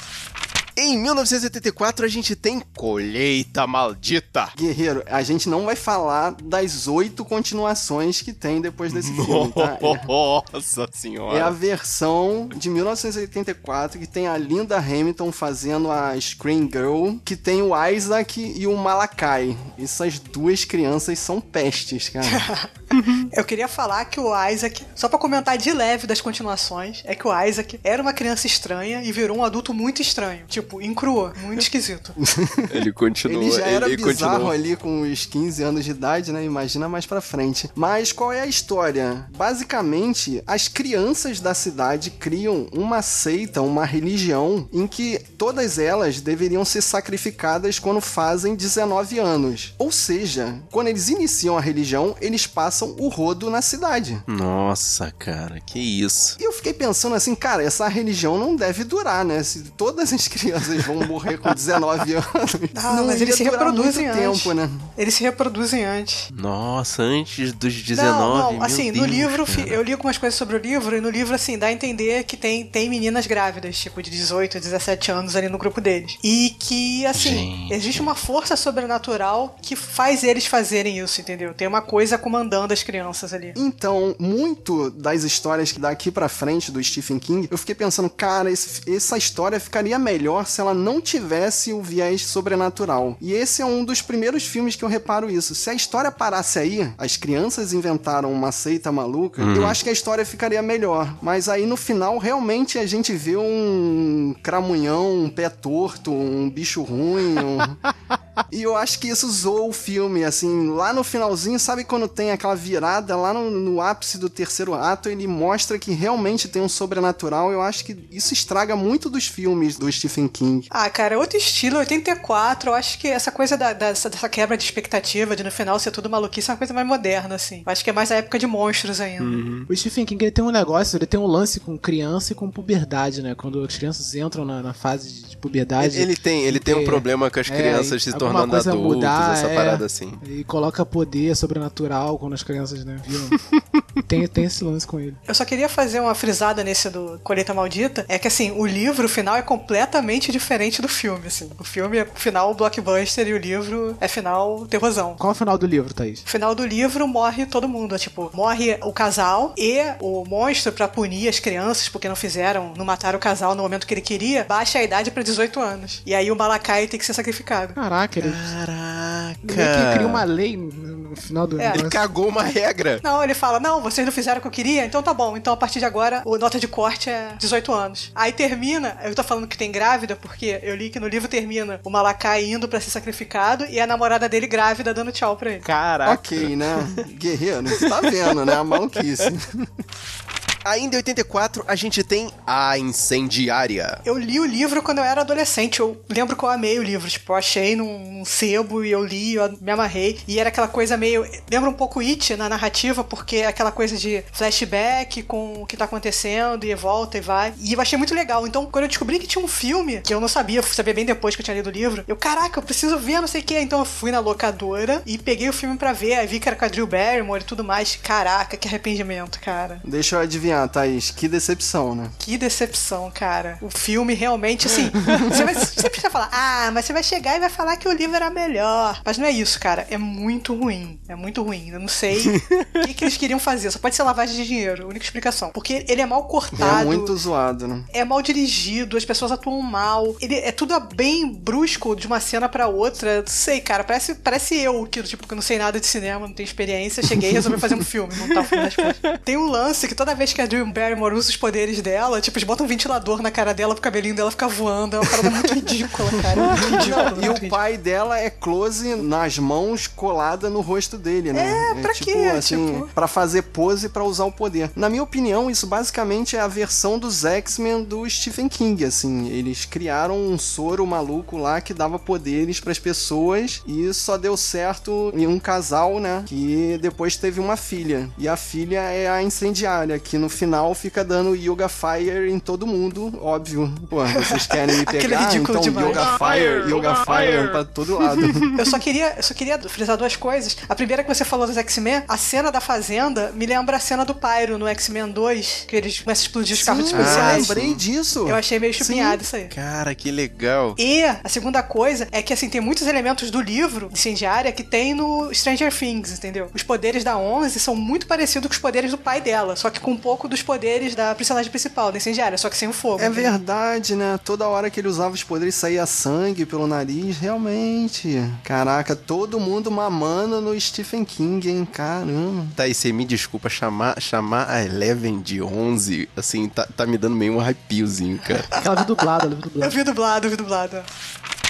Em 0.79 0.95
1984 0.99 2.05
a 2.05 2.07
gente 2.07 2.35
tem 2.35 2.61
Colheita 2.75 3.65
Maldita. 3.65 4.49
Guerreiro, 4.55 5.03
a 5.07 5.23
gente 5.23 5.49
não 5.49 5.65
vai 5.65 5.75
falar 5.75 6.35
das 6.43 6.87
oito 6.87 7.25
continuações 7.25 8.21
que 8.21 8.31
tem 8.31 8.61
depois 8.61 8.93
desse 8.93 9.11
filme, 9.11 9.51
tá? 9.53 9.79
Nossa 10.07 10.81
É 10.83 10.85
a 10.85 10.91
senhora. 10.91 11.51
versão 11.51 12.47
de 12.55 12.69
1984 12.69 13.99
que 13.99 14.05
tem 14.05 14.27
a 14.27 14.37
Linda 14.37 14.77
Hamilton 14.77 15.31
fazendo 15.31 15.89
a 15.91 16.15
Screen 16.21 16.69
Girl, 16.71 17.15
que 17.25 17.35
tem 17.35 17.63
o 17.63 17.71
Isaac 17.87 18.39
e 18.55 18.67
o 18.67 18.77
Malakai. 18.77 19.57
Essas 19.79 20.19
duas 20.19 20.63
crianças 20.63 21.17
são 21.17 21.41
pestes, 21.41 22.07
cara. 22.09 22.27
Eu 23.35 23.43
queria 23.43 23.67
falar 23.67 24.05
que 24.05 24.19
o 24.19 24.31
Isaac, 24.49 24.83
só 24.95 25.09
pra 25.09 25.19
comentar 25.19 25.57
de 25.57 25.71
leve 25.73 26.07
das 26.07 26.21
continuações, 26.21 27.01
é 27.05 27.13
que 27.15 27.27
o 27.27 27.43
Isaac 27.43 27.79
era 27.83 28.01
uma 28.01 28.13
criança 28.13 28.47
estranha 28.47 29.01
e 29.03 29.11
virou 29.11 29.37
um 29.37 29.43
adulto 29.43 29.73
muito 29.73 30.01
estranho. 30.01 30.45
Tipo, 30.47 30.66
encruou, 30.81 31.31
muito 31.43 31.61
esquisito. 31.61 32.13
Ele 32.71 32.91
continua. 32.91 33.41
Ele 33.41 33.51
já 33.51 33.65
era 33.65 33.85
ele 33.87 33.97
bizarro 33.97 34.33
continua. 34.45 34.53
ali 34.53 34.75
com 34.75 35.01
os 35.01 35.25
15 35.25 35.63
anos 35.63 35.85
de 35.85 35.91
idade, 35.91 36.31
né? 36.31 36.43
Imagina 36.43 36.87
mais 36.89 37.05
pra 37.05 37.21
frente. 37.21 37.69
Mas 37.75 38.11
qual 38.11 38.31
é 38.31 38.41
a 38.41 38.45
história? 38.45 39.25
Basicamente, 39.37 40.41
as 40.45 40.67
crianças 40.67 41.39
da 41.39 41.53
cidade 41.53 42.11
criam 42.11 42.67
uma 42.71 43.01
seita, 43.01 43.61
uma 43.61 43.85
religião 43.85 44.67
em 44.71 44.87
que 44.87 45.19
todas 45.37 45.77
elas 45.77 46.21
deveriam 46.21 46.63
ser 46.63 46.81
sacrificadas 46.81 47.79
quando 47.79 48.01
fazem 48.01 48.55
19 48.55 49.19
anos. 49.19 49.73
Ou 49.77 49.91
seja, 49.91 50.55
quando 50.71 50.87
eles 50.87 51.09
iniciam 51.09 51.57
a 51.57 51.61
religião, 51.61 52.15
eles 52.21 52.47
passam 52.47 52.95
o 52.99 53.07
rodo 53.07 53.49
na 53.49 53.61
cidade. 53.61 54.21
Nossa, 54.27 55.11
cara, 55.17 55.59
que 55.59 55.79
isso. 55.79 56.37
E 56.39 56.43
eu 56.43 56.51
fiquei 56.53 56.73
pensando 56.73 57.15
assim, 57.15 57.35
cara, 57.35 57.63
essa 57.63 57.87
religião 57.87 58.37
não 58.37 58.55
deve 58.55 58.83
durar, 58.83 59.23
né? 59.25 59.43
Se 59.43 59.63
todas 59.77 60.13
as 60.13 60.27
crianças 60.27 60.56
vão 60.85 61.05
morrer 61.05 61.37
com 61.37 61.53
19 61.53 62.13
anos, 62.15 62.55
Ah, 62.75 62.93
não 62.95 63.05
mas 63.07 63.21
eles 63.21 63.35
se 63.35 63.43
reproduzem 63.43 64.05
muito 64.07 64.17
antes. 64.27 64.41
tempo, 64.43 64.53
né? 64.55 64.69
Eles 64.97 65.13
se 65.13 65.23
reproduzem 65.23 65.85
antes. 65.85 66.29
Nossa, 66.33 67.01
antes 67.03 67.51
dos 67.53 67.73
19. 67.73 68.17
não, 68.19 68.53
não, 68.53 68.63
assim, 68.63 68.87
no 68.91 69.01
Deus, 69.05 69.07
livro, 69.09 69.45
cara. 69.45 69.67
eu 69.69 69.81
li 69.83 69.91
algumas 69.93 70.17
coisas 70.17 70.37
sobre 70.37 70.55
o 70.55 70.59
livro, 70.59 70.95
e 70.97 71.01
no 71.01 71.09
livro, 71.09 71.33
assim, 71.35 71.57
dá 71.57 71.67
a 71.67 71.71
entender 71.71 72.23
que 72.23 72.35
tem, 72.37 72.65
tem 72.65 72.89
meninas 72.89 73.27
grávidas, 73.27 73.77
tipo, 73.77 74.01
de 74.01 74.09
18, 74.09 74.59
17 74.59 75.11
anos 75.11 75.35
ali 75.35 75.49
no 75.49 75.57
grupo 75.57 75.79
deles. 75.81 76.17
E 76.23 76.55
que, 76.59 77.05
assim, 77.05 77.29
Gente. 77.29 77.73
existe 77.73 78.01
uma 78.01 78.15
força 78.15 78.55
sobrenatural 78.55 79.55
que 79.61 79.75
faz 79.75 80.23
eles 80.23 80.45
fazerem 80.45 80.99
isso, 80.99 81.19
entendeu? 81.21 81.53
Tem 81.53 81.67
uma 81.67 81.81
coisa 81.81 82.17
comandando 82.17 82.73
as 82.73 82.83
crianças 82.83 83.33
ali. 83.33 83.53
Então, 83.55 84.15
muito 84.19 84.89
das 84.91 85.23
histórias 85.23 85.71
que 85.71 85.79
daqui 85.79 86.09
pra 86.11 86.29
frente 86.29 86.71
do 86.71 86.83
Stephen 86.83 87.19
King, 87.19 87.47
eu 87.51 87.57
fiquei 87.57 87.75
pensando, 87.75 88.09
cara, 88.09 88.49
esse- 88.51 88.81
essa 88.89 89.17
história 89.17 89.59
ficaria 89.59 89.97
melhor 89.99 90.45
se 90.47 90.59
ela 90.61 90.73
não 90.73 90.99
tivesse 91.01 91.71
o 91.73 91.81
viés 91.81 92.25
sobrenatural. 92.25 93.17
E 93.21 93.33
esse 93.33 93.61
é 93.61 93.65
um 93.65 93.83
dos 93.85 94.01
primeiros 94.01 94.45
filmes 94.45 94.75
que 94.75 94.83
eu 94.83 94.89
reparo 94.89 95.29
isso. 95.29 95.53
Se 95.53 95.69
a 95.69 95.73
história 95.73 96.11
parasse 96.11 96.57
aí, 96.59 96.91
as 96.97 97.17
crianças 97.17 97.73
inventaram 97.73 98.31
uma 98.31 98.51
seita 98.51 98.91
maluca, 98.91 99.41
Uhum. 99.43 99.55
eu 99.55 99.67
acho 99.67 99.83
que 99.83 99.89
a 99.89 99.93
história 99.93 100.25
ficaria 100.25 100.61
melhor. 100.61 101.15
Mas 101.21 101.47
aí 101.49 101.65
no 101.65 101.77
final, 101.77 102.17
realmente 102.17 102.77
a 102.79 102.85
gente 102.85 103.13
vê 103.13 103.35
um 103.37 104.35
cramunhão, 104.41 105.23
um 105.23 105.29
pé 105.29 105.49
torto, 105.49 106.11
um 106.11 106.49
bicho 106.49 106.81
ruim, 106.81 107.35
um... 107.39 107.57
E 108.51 108.61
eu 108.61 108.75
acho 108.75 108.99
que 108.99 109.07
isso 109.07 109.29
zoou 109.29 109.69
o 109.69 109.73
filme, 109.73 110.23
assim, 110.23 110.69
lá 110.69 110.93
no 110.93 111.03
finalzinho, 111.03 111.59
sabe 111.59 111.83
quando 111.83 112.07
tem 112.07 112.31
aquela 112.31 112.55
virada, 112.55 113.15
lá 113.15 113.33
no, 113.33 113.49
no 113.49 113.81
ápice 113.81 114.17
do 114.17 114.29
terceiro 114.29 114.73
ato, 114.73 115.09
ele 115.09 115.27
mostra 115.27 115.77
que 115.79 115.91
realmente 115.91 116.47
tem 116.47 116.61
um 116.61 116.69
sobrenatural. 116.69 117.51
Eu 117.51 117.61
acho 117.61 117.83
que 117.85 118.07
isso 118.11 118.33
estraga 118.33 118.75
muito 118.75 119.09
dos 119.09 119.27
filmes 119.27 119.77
do 119.77 119.91
Stephen 119.91 120.27
King. 120.27 120.67
Ah, 120.69 120.89
cara, 120.89 121.15
é 121.15 121.17
outro 121.17 121.37
estilo, 121.37 121.77
84. 121.79 122.69
Eu 122.69 122.73
acho 122.73 122.99
que 122.99 123.07
essa 123.07 123.31
coisa 123.31 123.57
da- 123.57 123.73
dessa, 123.73 124.09
dessa 124.09 124.29
quebra 124.29 124.57
de 124.57 124.63
expectativa, 124.63 125.35
de 125.35 125.43
no 125.43 125.51
final 125.51 125.77
ser 125.79 125.91
tudo 125.91 126.09
maluquice, 126.09 126.49
é 126.49 126.53
uma 126.53 126.57
coisa 126.57 126.73
mais 126.73 126.87
moderna, 126.87 127.35
assim. 127.35 127.63
Eu 127.65 127.71
acho 127.71 127.83
que 127.83 127.89
é 127.89 127.93
mais 127.93 128.11
a 128.11 128.15
época 128.15 128.37
de 128.39 128.47
monstros 128.47 129.01
ainda. 129.01 129.23
O 129.69 129.75
Stephen 129.75 130.05
King 130.05 130.23
ele 130.25 130.31
tem 130.31 130.43
um 130.43 130.51
negócio, 130.51 130.97
ele 130.97 131.05
tem 131.05 131.19
um 131.19 131.25
lance 131.25 131.59
com 131.59 131.77
criança 131.77 132.31
e 132.33 132.35
com 132.35 132.49
puberdade, 132.49 133.21
né? 133.21 133.35
Quando 133.35 133.63
as 133.63 133.75
crianças 133.75 134.13
entram 134.15 134.45
na, 134.45 134.61
na 134.61 134.73
fase 134.73 135.23
de 135.23 135.37
puberdade. 135.37 135.99
Ele 135.99 136.15
tem, 136.15 136.43
ele 136.43 136.59
tem 136.59 136.75
um 136.75 136.85
problema 136.85 137.29
com 137.29 137.39
as 137.39 137.49
é, 137.49 137.55
crianças 137.55 138.03
se 138.03 138.13
tornando 138.31 138.51
coisa 138.51 138.71
adultos, 138.71 138.95
mudar, 138.95 139.33
essa 139.33 139.47
é. 139.47 139.55
parada 139.55 139.85
assim. 139.85 140.13
E 140.23 140.43
coloca 140.43 140.85
poder 140.85 141.35
sobrenatural 141.35 142.17
quando 142.17 142.33
as 142.33 142.43
crianças, 142.43 142.83
né, 142.85 142.99
viram. 143.05 143.27
tem, 144.07 144.27
tem 144.27 144.45
esse 144.45 144.63
lance 144.63 144.85
com 144.85 144.99
ele. 144.99 145.15
Eu 145.27 145.33
só 145.33 145.45
queria 145.45 145.69
fazer 145.69 145.99
uma 145.99 146.15
frisada 146.15 146.63
nesse 146.63 146.89
do 146.89 147.19
Colheita 147.23 147.53
Maldita. 147.53 148.05
É 148.07 148.17
que, 148.17 148.27
assim, 148.27 148.51
o 148.51 148.65
livro, 148.65 149.05
o 149.05 149.09
final, 149.09 149.35
é 149.35 149.41
completamente 149.41 150.31
diferente 150.31 150.81
do 150.81 150.87
filme, 150.87 151.27
assim. 151.27 151.49
O 151.59 151.63
filme 151.63 151.97
é 151.97 152.05
final 152.05 152.53
blockbuster 152.53 153.27
e 153.27 153.33
o 153.33 153.37
livro 153.37 153.97
é 153.99 154.07
final 154.07 154.65
terrorzão. 154.67 155.15
Qual 155.17 155.31
é 155.31 155.33
o 155.33 155.35
final 155.35 155.57
do 155.57 155.65
livro, 155.65 155.93
Thaís? 155.93 156.21
No 156.23 156.29
final 156.29 156.55
do 156.55 156.65
livro 156.65 157.07
morre 157.07 157.45
todo 157.45 157.67
mundo, 157.67 157.95
é 157.95 157.97
tipo, 157.97 158.29
morre 158.33 158.77
o 158.83 158.91
casal 158.91 159.53
e 159.57 159.79
o 159.99 160.25
monstro 160.25 160.71
pra 160.71 160.87
punir 160.87 161.27
as 161.27 161.39
crianças 161.39 161.89
porque 161.89 162.07
não 162.07 162.15
fizeram, 162.15 162.73
não 162.77 162.85
mataram 162.85 163.17
o 163.17 163.21
casal 163.21 163.55
no 163.55 163.63
momento 163.63 163.85
que 163.85 163.93
ele 163.93 164.01
queria, 164.01 164.43
baixa 164.43 164.79
a 164.79 164.83
idade 164.83 165.11
pra 165.11 165.23
18 165.23 165.59
anos. 165.59 166.01
E 166.05 166.13
aí 166.13 166.31
o 166.31 166.35
Malakai 166.35 166.87
tem 166.87 166.99
que 166.99 167.05
ser 167.05 167.13
sacrificado. 167.13 167.73
Caraca, 167.73 168.16
ele 168.17 168.31
Caraca. 168.31 169.37
meio 169.43 169.89
que 169.89 169.93
cria 169.93 170.07
uma 170.07 170.23
lei 170.23 170.57
no, 170.57 171.15
final 171.15 171.47
do 171.47 171.59
É. 171.59 171.73
Ele 171.75 171.89
cagou 171.89 172.27
uma 172.27 172.43
regra. 172.43 172.99
Não, 173.03 173.23
ele 173.23 173.33
fala: 173.33 173.59
Não, 173.59 173.81
vocês 173.81 174.05
não 174.05 174.11
fizeram 174.11 174.37
o 174.37 174.41
que 174.41 174.47
eu 174.47 174.51
queria, 174.51 174.85
então 174.85 175.01
tá 175.01 175.13
bom. 175.13 175.35
Então 175.35 175.53
a 175.53 175.57
partir 175.57 175.79
de 175.79 175.85
agora, 175.85 176.21
o 176.25 176.37
nota 176.37 176.59
de 176.59 176.67
corte 176.67 177.09
é 177.09 177.33
18 177.37 177.73
anos. 177.73 178.11
Aí 178.15 178.31
termina, 178.31 178.97
eu 179.03 179.15
tô 179.15 179.23
falando 179.23 179.47
que 179.47 179.57
tem 179.57 179.71
grávida, 179.71 180.15
porque 180.15 180.59
eu 180.61 180.75
li 180.75 180.89
que 180.89 180.99
no 180.99 181.07
livro 181.07 181.27
termina 181.27 181.79
o 181.83 181.89
Malakai 181.89 182.45
indo 182.45 182.67
pra 182.67 182.79
ser 182.79 182.91
sacrificado 182.91 183.65
e 183.69 183.79
a 183.79 183.87
namorada 183.87 184.29
dele 184.29 184.47
grávida 184.47 184.93
dando 184.93 185.11
tchau 185.11 185.35
pra 185.35 185.51
ele. 185.51 185.61
Caraca. 185.61 186.13
Ok, 186.13 186.55
né? 186.55 186.75
Guerreiro, 187.17 187.67
você 187.67 187.89
tá 187.89 188.01
vendo, 188.01 188.45
né? 188.45 188.53
A 188.53 188.63
maluquice. 188.63 189.27
Ainda 190.67 190.95
em 190.95 190.97
84, 190.97 191.63
a 191.65 191.75
gente 191.75 192.03
tem 192.03 192.29
A 192.45 192.77
Incendiária. 192.77 194.01
Eu 194.03 194.17
li 194.17 194.37
o 194.37 194.45
livro 194.45 194.83
quando 194.83 194.97
eu 194.97 195.03
era 195.05 195.21
adolescente. 195.21 195.79
Eu 195.79 196.03
lembro 196.09 196.35
que 196.35 196.43
eu 196.43 196.49
amei 196.49 196.77
o 196.77 196.83
livro. 196.83 197.09
Tipo, 197.09 197.31
eu 197.31 197.37
achei 197.37 197.73
num, 197.73 198.11
num 198.11 198.25
sebo 198.25 198.83
e 198.83 198.91
eu 198.91 199.01
li, 199.01 199.35
eu 199.35 199.57
me 199.61 199.71
amarrei. 199.71 200.19
E 200.27 200.37
era 200.39 200.49
aquela 200.49 200.67
coisa 200.67 200.97
meio. 200.97 201.25
Lembra 201.49 201.69
um 201.69 201.73
pouco 201.73 202.01
It 202.01 202.35
na 202.35 202.49
narrativa, 202.49 203.01
porque 203.01 203.37
é 203.37 203.47
aquela 203.47 203.71
coisa 203.71 203.95
de 203.95 204.21
flashback 204.33 205.23
com 205.23 205.61
o 205.61 205.65
que 205.65 205.77
tá 205.77 205.85
acontecendo 205.85 206.65
e 206.65 206.75
volta 206.75 207.17
e 207.17 207.21
vai. 207.21 207.53
E 207.59 207.71
eu 207.71 207.79
achei 207.79 207.97
muito 207.97 208.13
legal. 208.13 208.45
Então, 208.45 208.65
quando 208.65 208.83
eu 208.83 208.89
descobri 208.89 209.19
que 209.19 209.27
tinha 209.27 209.43
um 209.43 209.47
filme, 209.47 210.01
que 210.01 210.13
eu 210.13 210.19
não 210.19 210.27
sabia, 210.27 210.61
fui 210.61 210.75
saber 210.75 210.93
bem 210.93 211.05
depois 211.05 211.33
que 211.33 211.41
eu 211.41 211.45
tinha 211.45 211.55
lido 211.55 211.67
o 211.67 211.71
livro, 211.71 212.03
eu, 212.05 212.17
caraca, 212.17 212.59
eu 212.59 212.63
preciso 212.63 212.97
ver, 212.97 213.21
não 213.21 213.27
sei 213.27 213.39
o 213.39 213.43
que. 213.45 213.57
Então 213.57 213.79
eu 213.79 213.85
fui 213.85 214.11
na 214.11 214.19
locadora 214.19 215.01
e 215.05 215.17
peguei 215.17 215.47
o 215.47 215.53
filme 215.53 215.77
pra 215.77 215.93
ver. 215.93 216.15
Aí 216.15 216.27
vi 216.27 216.41
que 216.41 216.49
era 216.49 216.57
com 216.57 216.65
a 216.65 216.67
Drew 216.67 216.85
Barrymore 216.85 217.41
e 217.41 217.45
tudo 217.45 217.63
mais. 217.63 217.95
Caraca, 217.95 218.57
que 218.57 218.67
arrependimento, 218.67 219.39
cara. 219.39 219.79
Deixa 219.85 220.17
eu 220.17 220.19
adivinhar, 220.19 220.56
Thaís. 220.65 221.11
Que 221.11 221.27
decepção, 221.27 221.93
né? 221.93 222.09
Que 222.17 222.37
decepção, 222.37 223.11
cara. 223.13 223.57
O 223.61 223.69
filme 223.69 224.13
realmente, 224.13 224.67
assim. 224.67 224.89
você 225.29 225.43
vai 225.43 225.55
sempre 225.55 225.99
vai 226.01 226.11
falar, 226.11 226.29
ah, 226.31 226.71
mas 226.73 226.85
você 226.85 226.93
vai 226.93 227.03
chegar 227.03 227.35
e 227.35 227.39
vai 227.39 227.49
falar 227.49 227.75
que 227.75 227.87
o 227.87 227.91
livro 227.91 228.15
era 228.15 228.29
melhor. 228.29 229.01
Mas 229.03 229.17
não 229.17 229.25
é 229.25 229.31
isso, 229.31 229.59
cara. 229.59 229.85
É 229.89 229.97
muito 229.97 230.55
ruim. 230.55 230.99
É 231.07 231.15
muito 231.15 231.43
ruim. 231.43 231.69
Eu 231.69 231.79
não 231.79 231.87
sei 231.87 232.17
o 232.75 232.87
que, 232.87 232.93
que 232.93 233.03
eles 233.03 233.17
queriam 233.17 233.39
fazer. 233.39 233.71
Só 233.71 233.79
pode 233.79 233.95
ser 233.95 234.03
lavagem 234.03 234.35
de 234.35 234.47
dinheiro. 234.47 234.83
A 234.83 234.87
única 234.87 235.03
explicação. 235.03 235.51
Porque 235.51 235.85
ele 235.87 236.01
é 236.01 236.05
mal 236.05 236.25
cortado. 236.27 236.81
É 236.81 236.85
muito 236.85 237.15
zoado, 237.15 237.67
né? 237.67 237.83
É 237.93 238.05
mal 238.05 238.21
dirigido, 238.21 238.97
as 238.97 239.05
pessoas 239.05 239.31
atuam 239.31 239.61
mal. 239.61 240.15
Ele 240.21 240.35
é 240.35 240.51
tudo 240.51 240.79
bem 240.95 241.33
brusco 241.33 241.95
de 241.95 242.07
uma 242.07 242.19
cena 242.19 242.47
pra 242.47 242.67
outra. 242.67 243.19
Não 243.21 243.27
sei, 243.27 243.59
cara. 243.59 243.83
Parece, 243.83 244.15
parece 244.15 244.55
eu, 244.55 244.85
que 244.85 245.03
tipo, 245.03 245.27
que 245.27 245.35
não 245.35 245.41
sei 245.41 245.57
nada 245.57 245.79
de 245.79 245.85
cinema, 245.85 246.27
não 246.27 246.33
tenho 246.33 246.45
experiência. 246.45 247.03
Cheguei 247.03 247.29
e 247.29 247.33
resolvi 247.33 247.59
fazer 247.59 247.75
um 247.75 247.83
filme, 247.83 248.13
montar 248.15 248.41
um 248.41 248.43
filme 248.43 248.63
das 248.65 248.75
coisas. 248.75 248.97
Tem 249.23 249.37
um 249.37 249.47
lance 249.47 249.87
que 249.87 249.95
toda 249.95 250.15
vez 250.15 250.33
que 250.33 250.41
a 250.41 250.45
a 250.47 250.49
Drew 250.49 250.65
Barrymore 250.65 251.13
usa 251.13 251.29
os 251.29 251.35
poderes 251.35 251.81
dela, 251.81 252.21
tipo, 252.21 252.37
eles 252.37 252.47
botam 252.47 252.65
um 252.65 252.69
ventilador 252.69 253.21
na 253.21 253.29
cara 253.29 253.53
dela 253.53 253.73
pro 253.73 253.81
cabelinho 253.81 254.15
dela 254.15 254.31
ficar 254.31 254.47
voando. 254.47 254.95
É 254.95 254.99
uma 254.99 255.05
parada 255.09 255.29
muito 255.29 255.53
ridícula, 255.53 256.09
cara. 256.21 256.41
Muito 256.41 256.67
ridícula. 256.71 257.11
Muito 257.11 257.43
e 257.43 257.47
o 257.47 257.49
pai 257.49 257.77
dela 257.77 258.17
é 258.19 258.29
close 258.29 258.95
nas 258.95 259.37
mãos 259.37 259.87
colada 259.87 260.49
no 260.49 260.61
rosto 260.61 260.97
dele, 260.97 261.33
né? 261.33 261.71
É, 261.71 261.81
pra 261.81 261.93
tipo, 261.93 262.05
quê? 262.05 262.17
assim, 262.37 262.73
Tipo- 262.73 262.87
pra 262.95 263.07
fazer 263.07 263.41
pose 263.43 263.89
pra 263.89 264.03
usar 264.03 264.23
o 264.25 264.31
poder. 264.31 264.71
Na 264.75 264.89
minha 264.89 265.03
opinião, 265.03 265.49
isso 265.51 265.67
basicamente 265.67 266.35
é 266.37 266.39
a 266.39 266.47
versão 266.47 266.97
dos 266.97 267.25
X-Men 267.25 267.83
do 267.83 268.09
Stephen 268.09 268.47
King, 268.47 268.85
assim. 268.85 269.27
Eles 269.29 269.65
criaram 269.65 270.15
um 270.17 270.37
soro 270.37 270.85
maluco 270.87 271.37
lá 271.37 271.59
que 271.59 271.73
dava 271.73 271.99
poderes 271.99 272.59
pras 272.59 272.79
pessoas 272.79 273.61
e 273.67 273.93
só 273.93 274.17
deu 274.17 274.37
certo 274.37 275.11
em 275.15 275.27
um 275.27 275.39
casal, 275.39 275.99
né? 275.99 276.23
Que 276.25 276.77
depois 276.81 277.17
teve 277.17 277.39
uma 277.39 277.57
filha. 277.57 278.09
E 278.17 278.27
a 278.27 278.37
filha 278.37 278.79
é 278.79 279.09
a 279.09 279.21
incendiária, 279.21 279.97
que 279.99 280.17
no 280.17 280.26
final 280.29 280.73
fica 280.75 281.03
dando 281.03 281.35
Yoga 281.35 281.67
Fire 281.69 282.29
em 282.31 282.39
todo 282.39 282.65
mundo, 282.67 283.17
óbvio. 283.21 283.73
Pô, 283.89 284.03
vocês 284.05 284.47
querem 284.47 284.75
me 284.75 284.81
Aquele 284.87 285.01
pegar? 285.09 285.19
ridículo 285.29 285.59
então 285.59 285.61
demais. 285.61 285.87
Yoga 285.89 286.17
Fire, 286.17 286.71
Yoga 286.73 286.95
Fire 286.95 287.47
pra 287.51 287.63
todo 287.63 287.97
lado. 287.99 288.21
Eu 288.57 288.65
só 288.65 288.79
queria, 288.79 289.13
eu 289.17 289.23
só 289.23 289.33
queria 289.33 289.57
frisar 289.69 289.97
duas 289.97 290.15
coisas. 290.15 290.57
A 290.67 290.75
primeira 290.75 291.03
que 291.03 291.13
você 291.13 291.23
falou 291.23 291.45
dos 291.45 291.57
X-Men, 291.57 292.03
a 292.07 292.17
cena 292.17 292.51
da 292.51 292.59
fazenda 292.59 293.31
me 293.33 293.45
lembra 293.45 293.77
a 293.77 293.79
cena 293.79 294.03
do 294.03 294.15
Pyro 294.15 294.57
no 294.57 294.67
X-Men 294.67 295.09
2, 295.11 295.65
que 295.67 295.75
eles 295.75 295.99
começam 295.99 296.23
a 296.23 296.25
explodir 296.25 296.55
os 296.55 296.63
carros 296.63 296.89
Sim, 296.89 296.95
especiais. 296.97 297.49
eu 297.49 297.55
lembrei 297.55 297.75
disso. 297.75 298.27
Eu 298.27 298.35
achei 298.35 298.59
meio 298.59 298.73
chupinhado 298.73 299.21
isso 299.21 299.35
aí. 299.35 299.45
Cara, 299.45 299.93
que 299.93 300.09
legal. 300.09 300.75
E 300.77 301.03
a 301.03 301.29
segunda 301.29 301.61
coisa 301.61 302.07
é 302.11 302.21
que, 302.21 302.33
assim, 302.33 302.49
tem 302.49 302.59
muitos 302.61 302.87
elementos 302.87 303.29
do 303.29 303.39
livro 303.41 303.89
incendiária 303.91 304.51
que 304.51 304.63
tem 304.63 304.93
no 304.93 305.31
Stranger 305.33 305.71
Things, 305.71 306.11
entendeu? 306.11 306.49
Os 306.53 306.63
poderes 306.63 307.03
da 307.03 307.17
Onze 307.17 307.59
são 307.59 307.75
muito 307.75 308.07
parecidos 308.07 308.47
com 308.47 308.53
os 308.53 308.59
poderes 308.59 308.91
do 308.91 308.97
pai 308.97 309.21
dela, 309.21 309.55
só 309.55 309.69
que 309.69 309.79
com 309.79 309.91
um 309.91 309.97
pouco 309.97 310.16
dos 310.25 310.41
poderes 310.41 310.95
da 310.95 311.13
personagem 311.13 311.51
principal, 311.51 311.91
da 311.91 311.97
incendiária, 311.97 312.37
só 312.37 312.49
que 312.49 312.55
sem 312.55 312.69
o 312.69 312.73
fogo. 312.73 313.01
É 313.01 313.07
entendeu? 313.07 313.29
verdade, 313.31 313.93
né? 313.93 314.17
Toda 314.23 314.47
hora 314.47 314.69
que 314.69 314.79
ele 314.79 314.87
usava 314.87 315.13
os 315.13 315.23
poderes 315.23 315.53
saía 315.55 315.85
sangue 315.85 316.45
pelo 316.45 316.65
nariz, 316.65 317.17
realmente. 317.17 318.23
Caraca, 318.45 318.95
todo 318.95 319.37
mundo 319.39 319.69
mamando 319.69 320.39
no 320.39 320.57
Stephen 320.59 321.03
King, 321.03 321.49
hein? 321.49 321.65
Caramba. 321.65 322.45
Tá, 322.55 322.65
e 322.67 322.73
você 322.73 322.93
me 322.93 323.03
desculpa, 323.03 323.49
chamar, 323.49 323.99
chamar 323.99 324.49
a 324.49 324.63
Eleven 324.63 325.19
de 325.19 325.41
11, 325.41 326.07
assim, 326.15 326.47
tá, 326.47 326.65
tá 326.65 326.85
me 326.85 326.97
dando 326.97 327.17
meio 327.17 327.33
um 327.33 327.39
arrepiozinho, 327.41 328.17
cara. 328.19 328.45
Ela 328.63 328.75
viu 328.75 328.85
dublado, 328.85 329.25
ela 329.25 329.35
viu 329.35 329.41
Eu 329.43 329.49
dublado. 329.51 329.71
vi 329.75 329.83
dublado, 329.83 330.25
eu 330.27 330.31
vi 330.31 330.37
dublado. 330.37 330.77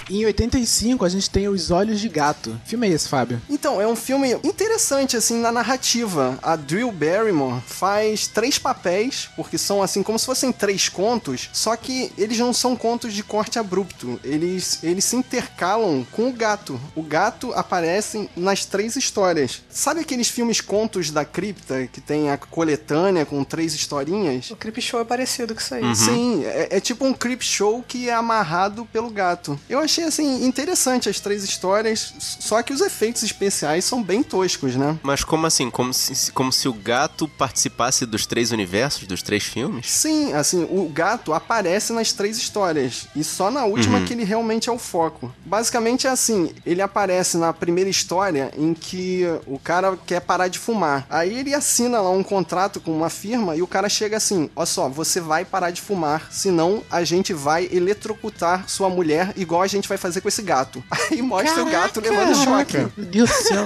Em 0.10 0.26
85, 0.26 1.04
a 1.04 1.10
gente 1.10 1.30
tem 1.30 1.50
Os 1.50 1.70
Olhos 1.70 2.00
de 2.00 2.08
Gato. 2.08 2.60
Que 2.64 2.70
filme 2.70 2.88
é 2.88 2.92
esse, 2.92 3.10
Fábio? 3.10 3.42
Então, 3.50 3.82
é 3.82 3.88
um 3.88 3.96
filme 3.96 4.38
interessante, 4.44 5.18
assim, 5.18 5.42
na 5.42 5.52
narrativa. 5.52 6.40
A 6.42 6.56
Drew 6.56 6.92
Barrymore 6.92 7.62
faz 7.66 8.26
três 8.28 8.58
papéis, 8.58 9.30
porque 9.36 9.58
são, 9.58 9.82
assim, 9.82 10.02
como 10.02 10.18
se 10.18 10.26
fossem 10.26 10.52
três 10.52 10.88
contos, 10.88 11.50
só 11.52 11.76
que 11.76 12.12
eles 12.18 12.38
não 12.40 12.54
são 12.54 12.76
contos 12.76 13.14
de 13.14 13.22
corte 13.22 13.60
abrupto. 13.60 14.20
Eles, 14.24 14.80
eles 14.82 15.04
se 15.04 15.16
intercalam 15.16 16.08
com 16.12 16.30
o 16.30 16.34
gato. 16.34 16.80
O 16.96 17.04
gato 17.04 17.52
aparece 17.54 18.30
nas 18.36 18.66
três 18.66 18.96
histórias. 18.96 19.62
Sabe 19.70 20.02
aqueles 20.02 20.30
filmes 20.30 20.62
Contos 20.62 21.12
da 21.12 21.26
Cripta, 21.26 21.88
que 21.88 22.00
tem 22.00 22.30
a 22.30 22.38
coletânea 22.38 23.26
com 23.26 23.44
três 23.44 23.74
historinhas? 23.74 24.52
O 24.52 24.56
Creep 24.56 24.80
Show 24.80 25.02
é 25.02 25.06
parecido 25.06 25.54
com 25.54 25.60
isso 25.60 25.74
aí. 25.74 25.96
Sim, 25.96 26.46
é, 26.46 26.78
é 26.78 26.80
tipo 26.80 27.06
um 27.06 27.14
creep 27.14 27.42
show 27.42 27.84
que 27.86 28.10
é 28.10 28.14
amarrado 28.14 28.86
pelo 28.86 29.10
gato. 29.10 29.60
Eu 29.70 29.80
achei, 29.80 29.97
assim, 30.06 30.46
interessante 30.46 31.10
as 31.10 31.20
três 31.20 31.44
histórias, 31.44 32.14
só 32.20 32.62
que 32.62 32.74
os 32.74 32.82
efeitos 32.82 33.24
especiais 33.24 33.86
são 33.86 34.02
bem 34.04 34.24
toscos, 34.24 34.76
né? 34.76 34.98
Mas 35.04 35.24
como 35.24 35.46
assim? 35.48 35.70
Como 35.70 35.94
se, 35.94 36.32
como 36.32 36.52
se 36.52 36.68
o 36.68 36.74
gato 36.74 37.28
participasse 37.28 38.06
dos 38.06 38.26
três 38.26 38.52
universos, 38.52 39.08
dos 39.08 39.22
três 39.22 39.44
filmes? 39.44 39.90
Sim, 39.90 40.34
assim, 40.34 40.68
o 40.70 40.88
gato 40.90 41.34
aparece 41.34 41.94
nas 41.94 42.12
três 42.14 42.38
histórias. 42.38 43.08
E 43.16 43.24
só 43.24 43.50
na 43.52 43.66
última 43.66 44.00
Uhum. 44.00 44.06
que 44.06 44.14
ele 44.14 44.24
realmente 44.24 44.70
é 44.70 44.72
o 44.72 44.78
foco. 44.78 45.34
Basicamente 45.46 46.08
é 46.08 46.10
assim: 46.10 46.52
ele 46.66 46.82
aparece 46.82 47.38
na 47.38 47.52
primeira 47.54 47.90
história 47.90 48.52
em 48.58 48.74
que 48.74 49.24
o 49.46 49.58
cara 49.60 49.98
quer 50.06 50.22
parar 50.22 50.48
de 50.48 50.60
fumar. 50.60 51.06
Aí 51.10 51.38
ele 51.40 51.54
assina 51.54 52.00
lá 52.02 52.10
um 52.10 52.24
contrato 52.24 52.80
com 52.80 52.92
uma 52.96 53.10
firma 53.10 53.56
e 53.56 53.62
o 53.62 53.68
cara 53.68 53.90
chega 53.90 54.18
assim: 54.18 54.50
ó 54.56 54.66
só, 54.66 54.88
você 54.90 55.20
vai 55.20 55.46
parar 55.46 55.72
de 55.72 55.82
fumar, 55.82 56.28
senão 56.32 56.84
a 56.92 57.04
gente 57.04 57.34
vai 57.34 57.68
eletrocutar 57.72 58.68
sua 58.70 58.90
mulher, 58.90 59.34
igual 59.36 59.62
a 59.62 59.68
gente 59.68 59.87
vai 59.88 59.98
fazer 59.98 60.22
com 60.22 60.28
esse 60.28 60.42
gato. 60.42 60.84
Aí 61.12 61.22
mostra 61.22 61.62
o 61.64 61.70
gato 61.70 62.00
levando 62.00 62.36
choque. 62.36 62.78
Meu 62.78 63.08
Deus 63.08 63.30
do 63.30 63.36
céu. 63.36 63.66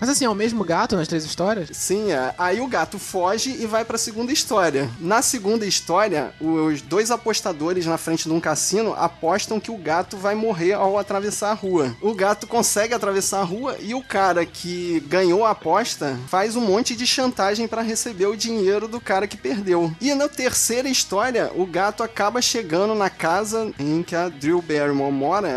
Mas 0.00 0.08
assim, 0.08 0.24
é 0.24 0.28
o 0.28 0.34
mesmo 0.34 0.64
gato 0.64 0.96
nas 0.96 1.08
três 1.08 1.24
histórias? 1.24 1.70
Sim, 1.72 2.12
é. 2.12 2.34
aí 2.38 2.60
o 2.60 2.66
gato 2.66 2.98
foge 2.98 3.50
e 3.58 3.66
vai 3.66 3.84
pra 3.84 3.98
segunda 3.98 4.32
história. 4.32 4.88
Na 5.00 5.22
segunda 5.22 5.66
história, 5.66 6.32
os 6.40 6.80
dois 6.82 7.10
apostadores 7.10 7.86
na 7.86 7.98
frente 7.98 8.24
de 8.24 8.32
um 8.32 8.40
cassino 8.40 8.94
apostam 8.94 9.58
que 9.58 9.70
o 9.70 9.76
gato 9.76 10.16
vai 10.16 10.34
morrer 10.34 10.74
ao 10.74 10.98
atravessar 10.98 11.50
a 11.50 11.54
rua. 11.54 11.96
O 12.00 12.14
gato 12.14 12.46
consegue 12.46 12.94
atravessar 12.94 13.40
a 13.40 13.44
rua 13.44 13.76
e 13.80 13.94
o 13.94 14.02
cara 14.02 14.46
que 14.46 15.00
ganhou 15.06 15.44
a 15.44 15.50
aposta 15.50 16.18
faz 16.28 16.54
um 16.54 16.60
monte 16.60 16.94
de 16.94 17.06
chantagem 17.06 17.66
pra 17.66 17.82
receber 17.82 18.26
o 18.26 18.36
dinheiro 18.36 18.86
do 18.86 19.00
cara 19.00 19.26
que 19.26 19.36
perdeu. 19.36 19.92
E 20.00 20.14
na 20.14 20.28
terceira 20.28 20.88
história, 20.88 21.50
o 21.54 21.66
gato 21.66 22.02
acaba 22.02 22.40
chegando 22.40 22.94
na 22.94 23.10
casa 23.10 23.72
em 23.78 24.02
que 24.02 24.14
a 24.14 24.28
Drew 24.28 24.62
Barrymore 24.62 25.12
mora, 25.12 25.48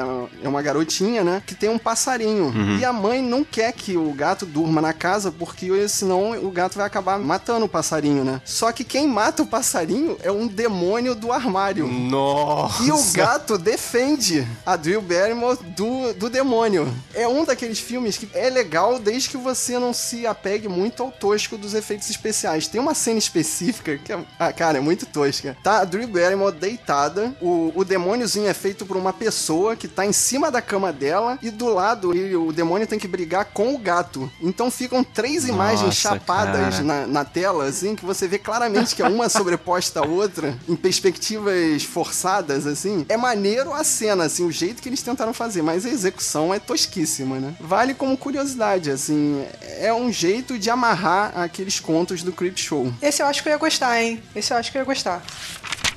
é 0.43 0.47
uma 0.47 0.61
garotinha, 0.61 1.23
né, 1.23 1.41
que 1.45 1.55
tem 1.55 1.69
um 1.69 1.77
passarinho. 1.77 2.45
Uhum. 2.45 2.77
E 2.77 2.85
a 2.85 2.93
mãe 2.93 3.21
não 3.21 3.43
quer 3.43 3.71
que 3.73 3.97
o 3.97 4.11
gato 4.13 4.45
durma 4.45 4.81
na 4.81 4.93
casa 4.93 5.31
porque 5.31 5.87
senão 5.87 6.31
o 6.43 6.51
gato 6.51 6.77
vai 6.77 6.85
acabar 6.85 7.19
matando 7.19 7.65
o 7.65 7.69
passarinho, 7.69 8.23
né? 8.23 8.41
Só 8.45 8.71
que 8.71 8.83
quem 8.83 9.07
mata 9.07 9.43
o 9.43 9.47
passarinho 9.47 10.17
é 10.21 10.31
um 10.31 10.47
demônio 10.47 11.15
do 11.15 11.31
armário. 11.31 11.87
Nossa! 11.87 12.83
E 12.83 12.91
o 12.91 13.01
gato 13.13 13.57
defende 13.57 14.47
a 14.65 14.75
Drew 14.75 15.01
Barrymore 15.01 15.57
do, 15.75 16.13
do 16.13 16.29
demônio. 16.29 16.91
É 17.13 17.27
um 17.27 17.45
daqueles 17.45 17.79
filmes 17.79 18.17
que 18.17 18.29
é 18.33 18.49
legal 18.49 18.99
desde 18.99 19.29
que 19.29 19.37
você 19.37 19.77
não 19.79 19.93
se 19.93 20.25
apegue 20.25 20.67
muito 20.67 21.03
ao 21.03 21.11
tosco 21.11 21.57
dos 21.57 21.73
efeitos 21.73 22.09
especiais. 22.09 22.67
Tem 22.67 22.79
uma 22.79 22.93
cena 22.93 23.19
específica 23.19 23.97
que 23.97 24.13
é, 24.13 24.19
ah, 24.39 24.51
cara, 24.51 24.77
é 24.77 24.81
muito 24.81 25.05
tosca. 25.05 25.57
Tá 25.63 25.79
a 25.79 25.85
Drew 25.85 26.07
Barrymore 26.07 26.55
deitada, 26.55 27.35
o, 27.41 27.71
o 27.75 27.83
demôniozinho 27.83 28.47
é 28.47 28.53
feito 28.53 28.85
por 28.85 28.97
uma 28.97 29.13
pessoa 29.13 29.75
que 29.75 29.87
tá 29.91 30.05
em 30.05 30.13
cima 30.13 30.49
da 30.49 30.61
cama 30.61 30.91
dela 30.91 31.37
e 31.41 31.49
do 31.51 31.67
lado 31.73 32.13
ele- 32.15 32.35
o 32.35 32.51
demônio 32.51 32.87
tem 32.87 32.97
que 32.99 33.07
brigar 33.07 33.45
com 33.45 33.75
o 33.75 33.77
gato. 33.77 34.31
Então 34.41 34.71
ficam 34.71 35.03
três 35.03 35.45
imagens 35.47 35.81
Nossa, 35.81 35.95
chapadas 36.01 36.75
cara. 36.75 36.83
na, 36.83 37.07
na 37.07 37.25
tela, 37.25 37.65
assim, 37.65 37.95
que 37.95 38.05
você 38.05 38.27
vê 38.27 38.37
claramente 38.39 38.95
que 38.95 39.01
é 39.01 39.07
uma 39.07 39.27
sobreposta 39.29 39.99
à 39.99 40.05
outra, 40.05 40.57
em 40.67 40.75
perspectivas 40.75 41.83
forçadas, 41.83 42.65
assim. 42.65 43.05
É 43.09 43.17
maneiro 43.17 43.73
a 43.73 43.83
cena, 43.83 44.25
assim, 44.25 44.45
o 44.45 44.51
jeito 44.51 44.81
que 44.81 44.89
eles 44.89 45.01
tentaram 45.01 45.33
fazer, 45.33 45.61
mas 45.61 45.85
a 45.85 45.89
execução 45.89 46.53
é 46.53 46.59
tosquíssima, 46.59 47.39
né? 47.39 47.53
Vale 47.59 47.93
como 47.93 48.17
curiosidade, 48.17 48.89
assim, 48.89 49.45
é 49.79 49.93
um 49.93 50.11
jeito 50.11 50.57
de 50.57 50.69
amarrar 50.69 51.37
aqueles 51.37 51.79
contos 51.79 52.23
do 52.23 52.31
Creep 52.31 52.57
Show. 52.57 52.91
Esse 53.01 53.21
eu 53.21 53.25
acho 53.27 53.43
que 53.43 53.49
eu 53.49 53.53
ia 53.53 53.57
gostar, 53.57 54.01
hein? 54.01 54.21
Esse 54.35 54.53
eu 54.53 54.57
acho 54.57 54.71
que 54.71 54.77
eu 54.77 54.81
ia 54.81 54.85
gostar. 54.85 55.21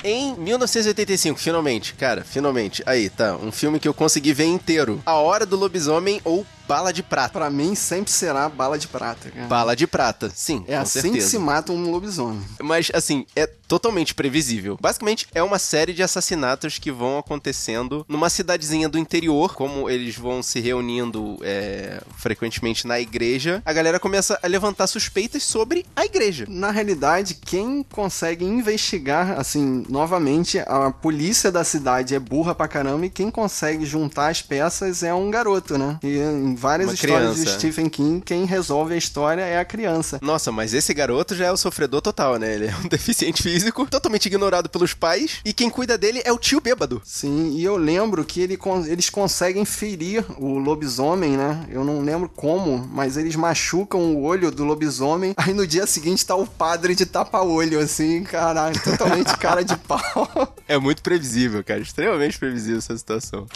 Em 0.07 0.35
1985, 0.35 1.41
finalmente, 1.41 1.95
cara, 1.95 2.23
finalmente. 2.23 2.83
Aí, 2.85 3.09
tá, 3.09 3.37
um 3.37 3.51
filme 3.51 3.81
que 3.81 3.89
eu 3.89 3.95
consegui 3.95 4.35
ver 4.35 4.45
inteiro. 4.45 5.03
A 5.07 5.15
Hora 5.15 5.47
do 5.47 5.57
Lobisomem 5.57 6.21
ou 6.23 6.45
Bala 6.67 6.93
de 6.93 7.03
Prata. 7.03 7.33
Pra 7.39 7.51
mim, 7.51 7.75
sempre 7.75 8.11
será 8.13 8.49
bala 8.49 8.79
de 8.79 8.89
prata, 8.89 9.31
cara. 9.31 9.47
Bala 9.47 9.77
de 9.77 9.87
Prata, 9.87 10.31
sim, 10.35 10.65
É 10.67 10.77
assim 10.77 11.01
certeza. 11.03 11.15
que 11.15 11.31
se 11.31 11.39
mata 11.39 11.73
um 11.73 11.91
lobisomem. 11.91 12.41
Mas, 12.63 12.91
assim, 12.95 13.27
é 13.37 13.47
totalmente 13.47 14.15
previsível. 14.15 14.79
Basicamente, 14.81 15.27
é 15.35 15.43
uma 15.43 15.59
série 15.59 15.93
de 15.93 16.03
assassinatos 16.03 16.79
que 16.79 16.91
vão 16.93 17.19
acontecendo 17.19 18.05
numa 18.09 18.29
cidadezinha 18.31 18.89
do 18.89 18.99
interior, 18.99 19.55
como 19.55 19.89
eles 19.89 20.17
vão 20.17 20.43
se 20.43 20.61
reunindo 20.61 21.39
é, 21.43 22.01
frequentemente 22.17 22.87
na 22.87 23.01
igreja, 23.01 23.63
a 23.65 23.73
galera 23.73 23.99
começa 23.99 24.39
a 24.43 24.47
levantar 24.47 24.87
suspeitas 24.87 25.43
sobre 25.43 25.85
a 25.97 26.05
igreja. 26.05 26.47
Na 26.49 26.71
realidade, 26.71 27.35
quem 27.35 27.83
consegue 27.83 28.45
investigar, 28.45 29.39
assim, 29.39 29.85
novamente, 29.89 30.59
a 30.61 30.91
polícia 30.91 31.51
da 31.51 31.65
cidade 31.65 32.15
é 32.15 32.19
burra 32.19 32.55
pra 32.55 32.69
caramba 32.69 33.07
e 33.07 33.11
quem 33.11 33.31
consegue 33.31 33.85
juntar 33.87 34.29
as 34.29 34.43
peças 34.43 35.03
é 35.03 35.13
um 35.15 35.31
garoto, 35.31 35.77
né? 35.79 35.99
E 36.03 36.54
em 36.55 36.57
várias 36.57 36.89
Uma 36.89 36.95
histórias 36.95 37.33
criança. 37.33 37.45
de 37.45 37.59
Stephen 37.59 37.89
King, 37.89 38.21
quem 38.21 38.45
resolve 38.45 38.95
a 38.95 38.97
história 38.97 39.43
é 39.43 39.59
a 39.59 39.65
criança. 39.65 40.19
Nossa, 40.23 40.53
mas 40.53 40.73
esse 40.73 40.95
garoto 40.95 41.35
já 41.35 41.47
é 41.47 41.53
o 41.53 41.57
sofredor 41.57 42.01
total, 42.01 42.39
né? 42.39 42.55
Ele 42.55 42.67
é 42.69 42.77
um 42.77 42.87
deficiente 42.89 43.43
físico, 43.43 43.87
totalmente 43.87 44.27
ignorado 44.27 44.69
pelos 44.69 44.95
pais, 44.95 45.41
e 45.45 45.53
quem 45.53 45.69
cuida 45.69 45.99
dele 45.99 46.23
é 46.25 46.33
o 46.33 46.39
tio 46.39 46.61
bêbado. 46.61 47.03
Sim, 47.05 47.55
e 47.57 47.65
eu 47.65 47.77
lembro 47.77 48.25
que 48.25 48.41
ele 48.41 48.59
eles 48.87 49.11
conseguem 49.11 49.65
ferir 49.65 50.25
o 50.39 50.59
lobisomem, 50.59 51.37
né? 51.37 51.67
Eu 51.69 51.85
não 51.85 52.01
lembro 52.01 52.29
como, 52.29 52.89
mas 52.93 53.17
eles 53.17 53.35
machucam 53.35 54.01
o 54.15 54.23
olho 54.23 54.51
do 54.51 54.65
lobisomem. 54.65 55.35
Aí 55.37 55.53
no 55.53 55.67
dia 55.67 55.87
seguinte 55.87 56.25
tá 56.25 56.37
o 56.37 56.47
padre 56.47 56.95
de 56.95 57.05
tapa-olho, 57.05 57.81
assim, 57.81 58.23
caralho, 58.23 58.81
totalmente 58.81 59.37
cara 59.39 59.65
de 59.65 59.77
pau. 59.77 60.55
É 60.67 60.79
muito 60.79 61.03
previsível, 61.03 61.63
cara. 61.63 61.81
Extremamente 61.81 62.39
previsível 62.39 62.79
essa 62.79 62.97
situação. 62.97 63.47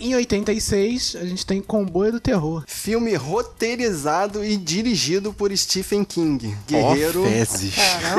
Em 0.00 0.14
86, 0.14 1.16
a 1.20 1.24
gente 1.24 1.44
tem 1.44 1.60
Comboio 1.60 2.12
do 2.12 2.20
Terror. 2.20 2.62
Filme 2.68 3.16
roteirizado 3.16 4.44
e 4.44 4.56
dirigido 4.56 5.32
por 5.32 5.54
Stephen 5.56 6.04
King. 6.04 6.56
Guerreiro. 6.68 7.22
Ó, 7.22 7.26
fezes. 7.26 7.74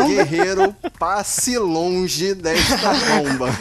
Guerreiro, 0.08 0.76
passe 0.98 1.58
longe 1.58 2.34
desta 2.36 2.92
bomba. 3.24 3.58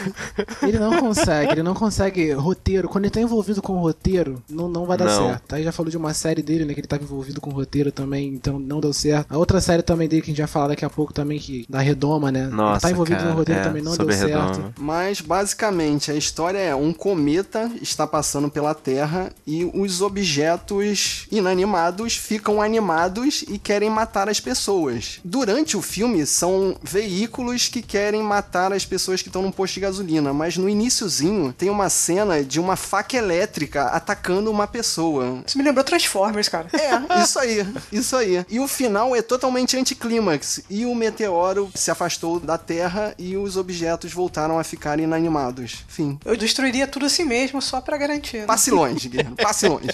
Ele 0.61 0.77
não 0.77 0.99
consegue, 0.99 1.53
ele 1.53 1.63
não 1.63 1.73
consegue 1.73 2.33
roteiro. 2.33 2.89
Quando 2.89 3.05
ele 3.05 3.11
tá 3.11 3.21
envolvido 3.21 3.61
com 3.61 3.73
o 3.73 3.79
roteiro, 3.79 4.43
não, 4.49 4.67
não 4.67 4.85
vai 4.85 4.97
dar 4.97 5.05
Não. 5.05 5.27
certo. 5.27 5.55
Aí 5.55 5.63
já 5.63 5.71
falou 5.71 5.89
de 5.89 5.95
uma 5.95 6.13
série 6.13 6.41
dele, 6.41 6.65
né? 6.65 6.73
Que 6.73 6.81
ele 6.81 6.87
tava 6.87 7.03
envolvido 7.03 7.39
com 7.39 7.51
o 7.51 7.53
roteiro 7.53 7.89
também, 7.89 8.27
então 8.33 8.59
não 8.59 8.81
deu 8.81 8.91
certo. 8.91 9.33
A 9.33 9.37
outra 9.37 9.61
série 9.61 9.81
também 9.81 10.09
dele, 10.09 10.21
que 10.21 10.29
a 10.29 10.33
gente 10.33 10.41
vai 10.41 10.47
falar 10.47 10.67
daqui 10.69 10.83
a 10.83 10.89
pouco 10.89 11.13
também, 11.13 11.39
que 11.39 11.65
da 11.69 11.79
Redoma, 11.79 12.33
né? 12.33 12.43
ele 12.43 12.51
Nossa, 12.51 12.81
tá 12.81 12.91
envolvido 12.91 13.19
cara, 13.19 13.29
no 13.29 13.37
roteiro 13.37 13.61
é, 13.61 13.63
também, 13.63 13.81
não 13.81 13.91
deu 13.91 14.01
sobre 14.01 14.15
certo. 14.17 14.57
Redoma. 14.57 14.73
Mas 14.77 15.21
basicamente 15.21 16.11
a 16.11 16.15
história 16.15 16.57
é 16.57 16.75
um 16.75 16.91
cometa 16.91 17.71
está 17.81 18.08
passando 18.09 18.49
pela 18.49 18.75
Terra 18.75 19.31
e 19.45 19.63
os 19.73 20.01
objetos 20.01 21.27
inanimados 21.31 22.15
ficam 22.15 22.61
animados 22.61 23.43
e 23.47 23.57
querem 23.57 23.89
matar 23.89 24.27
as 24.27 24.39
pessoas. 24.39 25.19
Durante 25.23 25.77
o 25.77 25.81
filme 25.81 26.25
são 26.25 26.75
veículos 26.81 27.67
que 27.67 27.81
querem 27.81 28.21
matar 28.21 28.73
as 28.73 28.85
pessoas 28.85 29.21
que 29.21 29.29
estão 29.29 29.41
num 29.41 29.51
posto 29.51 29.75
de 29.75 29.81
gasolina, 29.81 30.33
mas 30.33 30.57
no 30.57 30.67
iniciozinho 30.67 31.53
tem 31.53 31.69
uma 31.69 31.89
cena 31.89 32.43
de 32.43 32.59
uma 32.59 32.75
faca 32.75 33.15
elétrica 33.15 33.83
atacando 33.85 34.51
uma 34.51 34.67
pessoa. 34.67 35.43
Isso 35.45 35.57
me 35.57 35.63
lembrou 35.63 35.83
Transformers, 35.83 36.49
cara. 36.49 36.67
É, 36.73 37.21
isso 37.23 37.39
aí, 37.39 37.67
isso 37.91 38.15
aí. 38.15 38.45
E 38.49 38.59
o 38.59 38.67
final 38.67 39.15
é 39.15 39.21
totalmente 39.21 39.77
anticlímax. 39.77 40.61
E 40.69 40.85
o 40.85 40.95
meteoro 40.95 41.69
se 41.75 41.91
afastou 41.91 42.39
da 42.39 42.57
Terra 42.57 43.13
e 43.17 43.37
os 43.37 43.57
objetos 43.57 44.11
voltaram 44.11 44.57
a 44.59 44.63
ficar 44.63 44.99
inanimados. 44.99 45.85
Fim. 45.87 46.19
Eu 46.25 46.35
destruiria 46.35 46.87
tudo 46.87 47.05
assim 47.05 47.25
mesmo, 47.25 47.61
só 47.61 47.81
pra 47.81 47.97
garantir. 47.99 48.37
né? 48.39 48.45
Passe 48.45 48.71
longe, 48.71 49.09
Guilherme. 49.09 49.35
Passe 49.35 49.67
longe. 49.67 49.89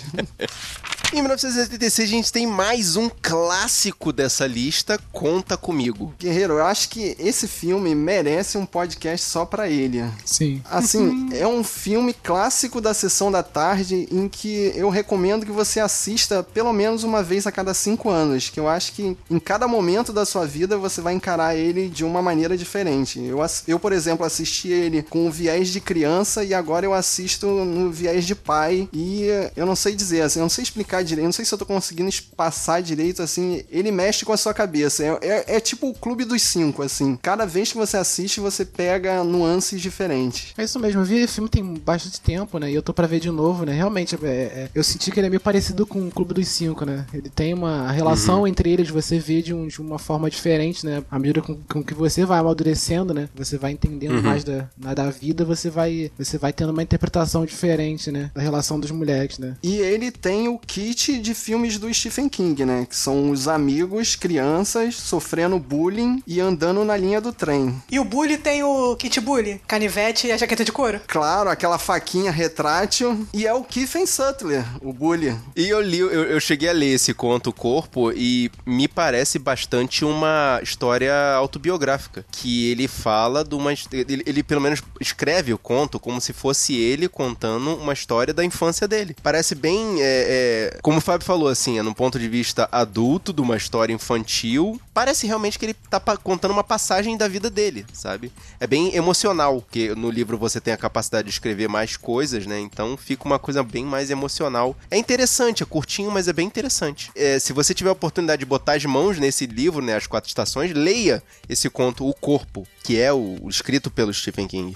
Em 1.14 1.22
1986 1.22 2.10
a 2.10 2.12
gente 2.12 2.32
tem 2.32 2.46
mais 2.48 2.96
um 2.98 3.10
clássico 3.22 4.12
dessa 4.12 4.46
lista, 4.46 5.00
Conta 5.14 5.56
Comigo. 5.56 6.14
Guerreiro, 6.20 6.54
eu 6.54 6.66
acho 6.66 6.90
que 6.90 7.16
esse 7.18 7.48
filme 7.48 7.94
merece 7.96 8.58
um 8.58 8.66
podcast 8.66 9.26
só 9.26 9.46
pra 9.46 9.70
ele. 9.70 10.04
Sim. 10.26 10.62
Assim, 10.70 11.30
é 11.32 11.48
um 11.48 11.64
filme 11.64 12.14
clássico 12.14 12.82
da 12.82 12.94
sessão 12.94 13.32
da 13.32 13.44
tarde 13.44 14.08
em 14.12 14.28
que 14.28 14.74
eu 14.76 14.90
recomendo 14.90 15.46
que 15.46 15.52
você 15.52 15.80
assista 15.80 16.44
pelo 16.44 16.74
menos 16.74 17.04
uma 17.04 17.24
vez 17.24 17.48
a 17.48 17.52
cada 17.52 17.74
cinco 17.74 18.10
anos. 18.10 18.50
Que 18.50 18.60
eu 18.60 18.68
acho 18.68 18.92
que 18.92 19.16
em 19.30 19.40
cada 19.40 19.68
momento 19.68 20.12
da 20.12 20.26
sua 20.26 20.46
vida 20.46 20.78
você 20.78 21.00
vai 21.02 21.14
encarar 21.14 21.56
ele 21.56 21.88
de 21.88 22.04
uma 22.04 22.22
maneira 22.22 22.58
diferente. 22.58 23.24
Eu, 23.24 23.40
eu 23.68 23.80
por 23.80 23.94
exemplo, 23.94 24.26
assisti 24.26 24.68
ele 24.70 25.02
com 25.04 25.28
o 25.28 25.32
viés 25.32 25.70
de 25.70 25.80
criança 25.80 26.44
e 26.44 26.54
agora 26.54 26.86
eu 26.86 26.94
assisto 26.94 27.46
no 27.48 27.90
viés 27.96 28.26
de 28.26 28.36
pai. 28.36 28.88
E 28.94 29.24
eu 29.56 29.66
não 29.66 29.76
sei 29.76 29.96
dizer, 29.96 30.22
assim, 30.22 30.40
eu 30.40 30.44
não 30.44 30.50
sei 30.50 30.64
explicar 30.64 31.04
direito, 31.04 31.24
eu 31.24 31.28
não 31.30 31.32
sei 31.34 31.46
se 31.46 31.54
eu 31.54 31.58
tô 31.58 31.66
conseguindo 31.66 32.12
passar 32.36 32.82
direito, 32.82 33.22
assim. 33.24 33.64
Ele 33.72 33.92
mexe 33.92 34.26
com 34.26 34.34
a 34.34 34.38
sua 34.38 34.54
cabeça. 34.54 35.04
É, 35.04 35.08
é- 35.22 35.56
é 35.56 35.60
tipo 35.60 35.90
o 35.90 35.94
Clube 35.94 36.26
dos 36.26 36.42
Cinco, 36.42 36.82
assim. 36.84 37.18
Cada 37.22 37.46
vez 37.46 37.72
que 37.72 37.78
você 37.78 37.98
assiste, 37.98 38.40
você 38.40 38.64
pega 38.66 39.24
nuances 39.24 39.82
diferentes. 39.82 40.54
É 40.58 40.64
isso 40.64 40.80
mesmo, 40.80 41.02
eu 41.02 41.06
vi 41.06 41.18
esse 41.20 41.34
filme 41.36 41.50
tem 41.50 41.64
bastante 41.64 42.20
tempo, 42.22 42.60
né? 42.60 42.70
E 42.72 42.76
eu 42.76 42.84
tô 42.84 42.94
pra 42.94 43.08
ver 43.08 43.20
de 43.20 43.32
novo, 43.32 43.66
né? 43.66 43.74
Realmente, 43.74 44.16
é, 44.24 44.28
é, 44.28 44.70
eu 44.76 44.84
senti 44.84 45.12
que 45.12 45.20
ele 45.20 45.28
é 45.28 45.30
meio 45.30 45.40
parecido 45.40 45.86
com 45.88 46.00
o 46.08 46.12
Clube 46.12 46.34
dos 46.34 46.48
Cinco, 46.48 46.86
né? 46.86 47.06
Ele 47.14 47.30
tem 47.30 47.54
uma 47.54 47.92
relação 47.92 48.42
Uhum. 48.42 48.48
entre 48.48 48.70
eles, 48.72 48.90
você 48.90 49.18
vê 49.20 49.42
de, 49.42 49.54
um- 49.54 49.68
de 49.68 49.80
uma 49.82 49.98
forma 50.00 50.30
diferente, 50.30 50.86
né? 50.86 51.04
À 51.10 51.18
medida 51.18 51.42
com, 51.42 51.56
com 51.70 51.84
que 51.84 51.94
você 51.94 52.26
vai 52.26 52.40
amadurecendo, 52.40 53.14
né? 53.14 53.30
Você 53.36 53.58
vai 53.58 53.72
entendendo 53.72 54.16
Uhum. 54.18 54.22
mais 54.24 54.44
da, 54.44 54.68
da 54.78 55.10
vida, 55.10 55.46
você 55.46 55.70
vai, 55.70 56.12
você 56.18 56.38
vai 56.38 56.52
tendo 56.52 56.72
uma 56.72 56.84
interpretação 56.84 57.46
diferente, 57.46 57.85
né? 58.12 58.32
Da 58.34 58.42
relação 58.42 58.80
dos 58.80 58.92
moleques, 58.92 59.40
né? 59.40 59.56
E 59.62 59.78
ele 59.78 60.12
tem 60.12 60.48
o 60.48 60.58
kit 60.58 61.20
de 61.20 61.34
filmes 61.34 61.78
do 61.78 61.94
Stephen 61.94 62.30
King, 62.30 62.66
né? 62.66 62.86
Que 62.90 62.96
são 62.96 63.30
os 63.30 63.48
amigos, 63.48 64.16
crianças, 64.16 64.96
sofrendo 64.96 65.60
bullying 65.60 66.22
e 66.28 66.40
andando 66.40 66.84
na 66.84 66.98
linha 66.98 67.22
do 67.22 67.32
trem. 67.32 67.76
E 67.92 68.00
o 68.00 68.06
bully 68.06 68.38
tem 68.38 68.64
o 68.64 68.96
kit 68.96 69.20
bully, 69.20 69.62
canivete 69.68 70.28
e 70.28 70.32
a 70.32 70.38
jaqueta 70.38 70.66
de 70.66 70.72
couro. 70.72 71.02
Claro, 71.08 71.50
aquela 71.50 71.78
faquinha 71.78 72.32
retrátil. 72.32 73.28
E 73.34 73.46
é 73.46 73.54
o 73.54 73.64
Kiefer 73.64 74.08
Sutler, 74.08 74.66
o 74.82 74.92
bully. 74.92 75.36
E 75.56 75.68
eu 75.68 75.82
li, 75.82 76.00
eu, 76.00 76.10
eu 76.10 76.40
cheguei 76.40 76.70
a 76.70 76.74
ler 76.74 76.94
esse 76.94 77.14
conto 77.14 77.52
Corpo 77.52 78.12
e 78.12 78.52
me 78.66 78.88
parece 78.88 79.40
bastante 79.40 80.06
uma 80.06 80.60
história 80.62 81.14
autobiográfica. 81.34 82.26
Que 82.32 82.70
ele 82.70 82.88
fala 82.88 83.44
de 83.44 83.56
uma. 83.56 83.74
Ele, 83.92 84.24
ele 84.26 84.44
pelo 84.44 84.62
menos 84.62 84.82
escreve 85.00 85.54
o 85.54 85.58
conto 85.58 86.00
como 86.00 86.22
se 86.22 86.34
fosse 86.34 86.76
ele 86.76 87.08
contando 87.08 87.65
uma 87.74 87.94
história 87.94 88.34
da 88.34 88.44
infância 88.44 88.88
dele. 88.88 89.16
Parece 89.22 89.56
bem. 89.56 90.02
é, 90.02 90.74
é, 90.76 90.80
como 90.82 90.98
o 90.98 91.02
Fábio 91.02 91.26
falou, 91.26 91.48
assim, 91.48 91.80
é 91.80 91.84
num 91.84 91.94
ponto 91.94 92.20
de 92.20 92.28
vista 92.28 92.68
adulto, 92.72 93.34
de 93.34 93.42
uma 93.42 93.58
história 93.58 93.94
infantil. 93.94 94.80
Parece 94.94 95.28
realmente 95.28 95.58
que 95.58 95.66
ele 95.66 95.74
tá 95.74 96.00
contando 96.18 96.52
uma 96.52 96.64
passagem 96.64 97.18
da 97.18 97.28
vida 97.28 97.50
dele, 97.50 97.86
sabe? 97.94 98.32
É 98.60 98.68
bem 98.68 98.96
emocional, 98.96 99.62
porque 99.62 99.94
no 99.96 100.10
livro 100.10 100.38
você 100.38 100.62
tem 100.62 100.74
a 100.74 100.78
capacidade 100.78 101.28
de 101.28 101.34
escrever 101.34 101.68
mais 101.68 101.98
coisas, 101.98 102.46
né? 102.46 102.60
Então 102.60 102.96
fica 102.98 103.26
uma 103.26 103.40
coisa 103.40 103.64
bem 103.64 103.86
mais 103.86 104.10
emocional. 104.10 104.76
É 104.90 104.98
interessante, 104.98 105.64
é 105.64 105.66
curtinho, 105.66 106.12
mas 106.12 106.28
é 106.28 106.34
bem 106.34 106.48
interessante. 106.48 107.12
É, 107.16 107.40
se 107.40 107.54
você 107.54 107.74
tiver 107.74 107.90
a 107.90 107.94
oportunidade 107.94 108.40
de 108.40 108.46
botar 108.46 108.74
as 108.74 108.86
mãos 108.86 109.20
nesse 109.20 109.46
livro, 109.46 109.84
né? 109.84 109.96
As 109.96 110.08
Quatro 110.08 110.28
Estações, 110.28 110.74
leia 110.74 111.22
esse 111.50 111.70
conto, 111.70 112.08
O 112.08 112.14
Corpo, 112.14 112.68
que 112.84 113.00
é 113.00 113.12
o, 113.12 113.38
o 113.42 113.50
escrito 113.50 113.90
pelo 113.90 114.14
Stephen 114.14 114.48
King. 114.48 114.76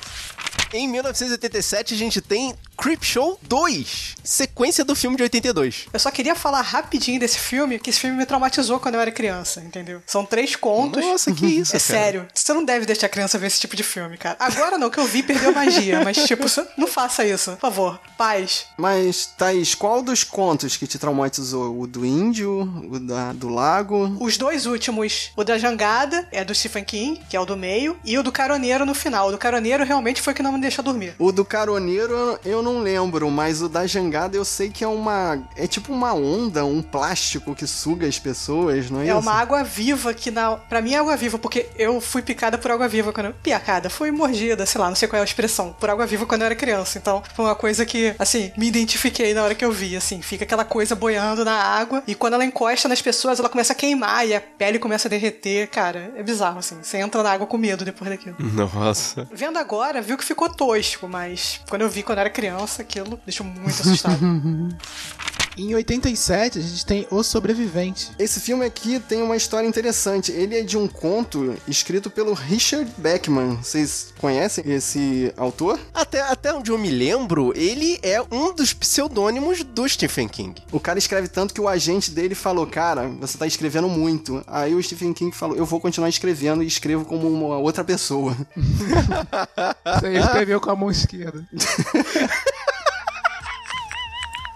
Em 0.71 0.87
1987 0.87 1.95
a 1.95 1.97
gente 1.97 2.21
tem 2.21 2.53
Creepshow 2.79 3.37
2, 3.43 4.15
sequência 4.23 4.85
do 4.85 4.95
filme 4.95 5.17
de 5.17 5.23
82. 5.23 5.87
Eu 5.91 5.99
só 5.99 6.09
queria 6.09 6.33
falar 6.33 6.61
rapidinho 6.61 7.19
desse 7.19 7.37
filme, 7.37 7.77
que 7.77 7.89
esse 7.89 7.99
filme 7.99 8.15
me 8.15 8.25
traumatizou 8.25 8.79
quando 8.79 8.95
eu 8.95 9.01
era 9.01 9.11
criança, 9.11 9.59
entendeu? 9.61 10.01
São 10.07 10.25
três 10.25 10.55
contos. 10.55 11.03
Nossa, 11.03 11.31
que 11.33 11.45
isso, 11.45 11.75
É 11.75 11.79
cara. 11.79 11.99
sério. 11.99 12.27
Você 12.33 12.53
não 12.53 12.63
deve 12.63 12.85
deixar 12.85 13.07
a 13.07 13.09
criança 13.09 13.37
ver 13.37 13.47
esse 13.47 13.59
tipo 13.59 13.75
de 13.75 13.83
filme, 13.83 14.17
cara. 14.17 14.37
Agora 14.39 14.77
não, 14.77 14.89
que 14.89 14.97
eu 14.97 15.05
vi 15.05 15.21
perdeu 15.21 15.49
a 15.49 15.53
magia, 15.53 16.01
mas 16.03 16.17
tipo, 16.25 16.45
não 16.77 16.87
faça 16.87 17.25
isso, 17.25 17.51
por 17.51 17.59
favor. 17.59 17.99
Paz. 18.17 18.65
Mas, 18.77 19.25
Thaís, 19.37 19.75
qual 19.75 20.01
dos 20.01 20.23
contos 20.23 20.77
que 20.77 20.87
te 20.87 20.97
traumatizou? 20.97 21.77
O 21.79 21.85
do 21.85 22.05
índio? 22.05 22.61
O 22.89 22.97
da, 22.99 23.33
do 23.33 23.49
lago? 23.49 24.15
Os 24.21 24.37
dois 24.37 24.65
últimos, 24.65 25.31
o 25.35 25.43
da 25.43 25.57
jangada 25.57 26.27
é 26.31 26.45
do 26.45 26.55
Stephen 26.55 26.83
King, 26.85 27.19
que 27.29 27.35
é 27.35 27.39
o 27.39 27.45
do 27.45 27.57
meio, 27.57 27.97
e 28.05 28.17
o 28.17 28.23
do 28.23 28.31
caroneiro 28.31 28.85
no 28.85 28.95
final. 28.95 29.27
O 29.27 29.31
do 29.31 29.37
caroneiro 29.37 29.83
realmente 29.83 30.21
foi 30.21 30.31
o 30.33 30.35
que 30.35 30.41
não 30.43 30.53
me 30.53 30.61
deixou 30.61 30.83
dormir. 30.83 31.13
O 31.19 31.31
do 31.31 31.43
caroneiro 31.43 32.39
eu 32.45 32.61
não 32.61 32.68
lembro, 32.77 33.31
mas 33.31 33.63
o 33.63 33.67
da 33.67 33.87
jangada 33.87 34.37
eu 34.37 34.45
sei 34.45 34.69
que 34.69 34.83
é 34.83 34.87
uma. 34.87 35.41
É 35.55 35.65
tipo 35.65 35.91
uma 35.91 36.13
onda, 36.13 36.63
um 36.63 36.81
plástico 36.83 37.55
que 37.55 37.65
suga 37.65 38.05
as 38.05 38.19
pessoas, 38.19 38.91
não 38.91 38.99
é, 39.01 39.07
É 39.07 39.09
isso? 39.09 39.17
uma 39.17 39.33
água 39.33 39.63
viva 39.63 40.13
que 40.13 40.29
na. 40.29 40.55
Pra 40.57 40.81
mim 40.81 40.93
é 40.93 40.99
água 40.99 41.17
viva, 41.17 41.39
porque 41.39 41.67
eu 41.75 41.99
fui 41.99 42.21
picada 42.21 42.57
por 42.57 42.69
água 42.69 42.87
viva 42.87 43.11
quando. 43.11 43.33
Piacada, 43.41 43.89
fui 43.89 44.11
mordida, 44.11 44.65
sei 44.67 44.79
lá, 44.79 44.87
não 44.89 44.95
sei 44.95 45.07
qual 45.07 45.17
é 45.17 45.21
a 45.21 45.25
expressão, 45.25 45.75
por 45.79 45.89
água 45.89 46.05
viva 46.05 46.25
quando 46.27 46.41
eu 46.41 46.45
era 46.45 46.55
criança. 46.55 46.99
Então 46.99 47.23
foi 47.35 47.45
uma 47.45 47.55
coisa 47.55 47.85
que, 47.85 48.13
assim, 48.19 48.51
me 48.55 48.67
identifiquei 48.67 49.33
na 49.33 49.43
hora 49.43 49.55
que 49.55 49.65
eu 49.65 49.71
vi, 49.71 49.95
assim. 49.95 50.21
Fica 50.21 50.43
aquela 50.43 50.65
coisa 50.65 50.95
boiando 50.95 51.43
na 51.43 51.53
água 51.55 52.03
e 52.05 52.13
quando 52.13 52.33
ela 52.33 52.45
encosta 52.45 52.87
nas 52.87 53.01
pessoas, 53.01 53.39
ela 53.39 53.49
começa 53.49 53.73
a 53.73 53.75
queimar 53.75 54.27
e 54.27 54.35
a 54.35 54.41
pele 54.41 54.77
começa 54.77 55.07
a 55.07 55.09
derreter. 55.09 55.67
Cara, 55.69 56.11
é 56.15 56.21
bizarro, 56.21 56.59
assim. 56.59 56.77
Você 56.83 56.97
entra 56.97 57.23
na 57.23 57.31
água 57.31 57.47
com 57.47 57.57
medo 57.57 57.85
depois 57.85 58.09
daquilo. 58.09 58.35
Nossa. 58.39 59.27
Vendo 59.31 59.57
agora, 59.57 60.01
viu 60.01 60.17
que 60.17 60.23
ficou 60.25 60.49
tosco, 60.49 61.07
mas 61.07 61.61
quando 61.69 61.81
eu 61.83 61.89
vi 61.89 62.03
quando 62.03 62.17
eu 62.17 62.21
era 62.21 62.29
criança, 62.29 62.58
aquilo 62.81 63.19
deixou 63.25 63.45
muito 63.45 63.81
assustado. 63.81 64.19
Em 65.59 65.75
87, 65.75 66.57
a 66.57 66.61
gente 66.61 66.85
tem 66.85 67.05
O 67.11 67.21
Sobrevivente. 67.21 68.11
Esse 68.17 68.39
filme 68.39 68.65
aqui 68.65 68.97
tem 68.97 69.21
uma 69.21 69.35
história 69.35 69.67
interessante. 69.67 70.31
Ele 70.31 70.57
é 70.57 70.61
de 70.61 70.77
um 70.77 70.87
conto 70.87 71.53
escrito 71.67 72.09
pelo 72.09 72.33
Richard 72.33 72.89
Beckman. 72.97 73.57
Vocês 73.57 74.13
conhecem 74.19 74.63
esse 74.71 75.33
autor? 75.35 75.77
Até, 75.93 76.21
até 76.21 76.53
onde 76.53 76.71
eu 76.71 76.77
me 76.77 76.89
lembro, 76.89 77.51
ele 77.57 77.99
é 78.01 78.21
um 78.31 78.53
dos 78.53 78.71
pseudônimos 78.71 79.61
do 79.61 79.87
Stephen 79.89 80.29
King. 80.29 80.63
O 80.71 80.79
cara 80.79 80.97
escreve 80.97 81.27
tanto 81.27 81.53
que 81.53 81.59
o 81.59 81.67
agente 81.67 82.09
dele 82.09 82.35
falou: 82.35 82.65
Cara, 82.65 83.09
você 83.19 83.37
tá 83.37 83.45
escrevendo 83.45 83.89
muito. 83.89 84.41
Aí 84.47 84.73
o 84.73 84.81
Stephen 84.81 85.11
King 85.11 85.35
falou: 85.35 85.57
Eu 85.57 85.65
vou 85.65 85.81
continuar 85.81 86.07
escrevendo 86.07 86.63
e 86.63 86.67
escrevo 86.67 87.03
como 87.03 87.27
uma 87.27 87.57
outra 87.57 87.83
pessoa. 87.83 88.33
Você 89.99 90.13
escreveu 90.13 90.61
com 90.61 90.69
a 90.69 90.75
mão 90.75 90.89
esquerda. 90.89 91.45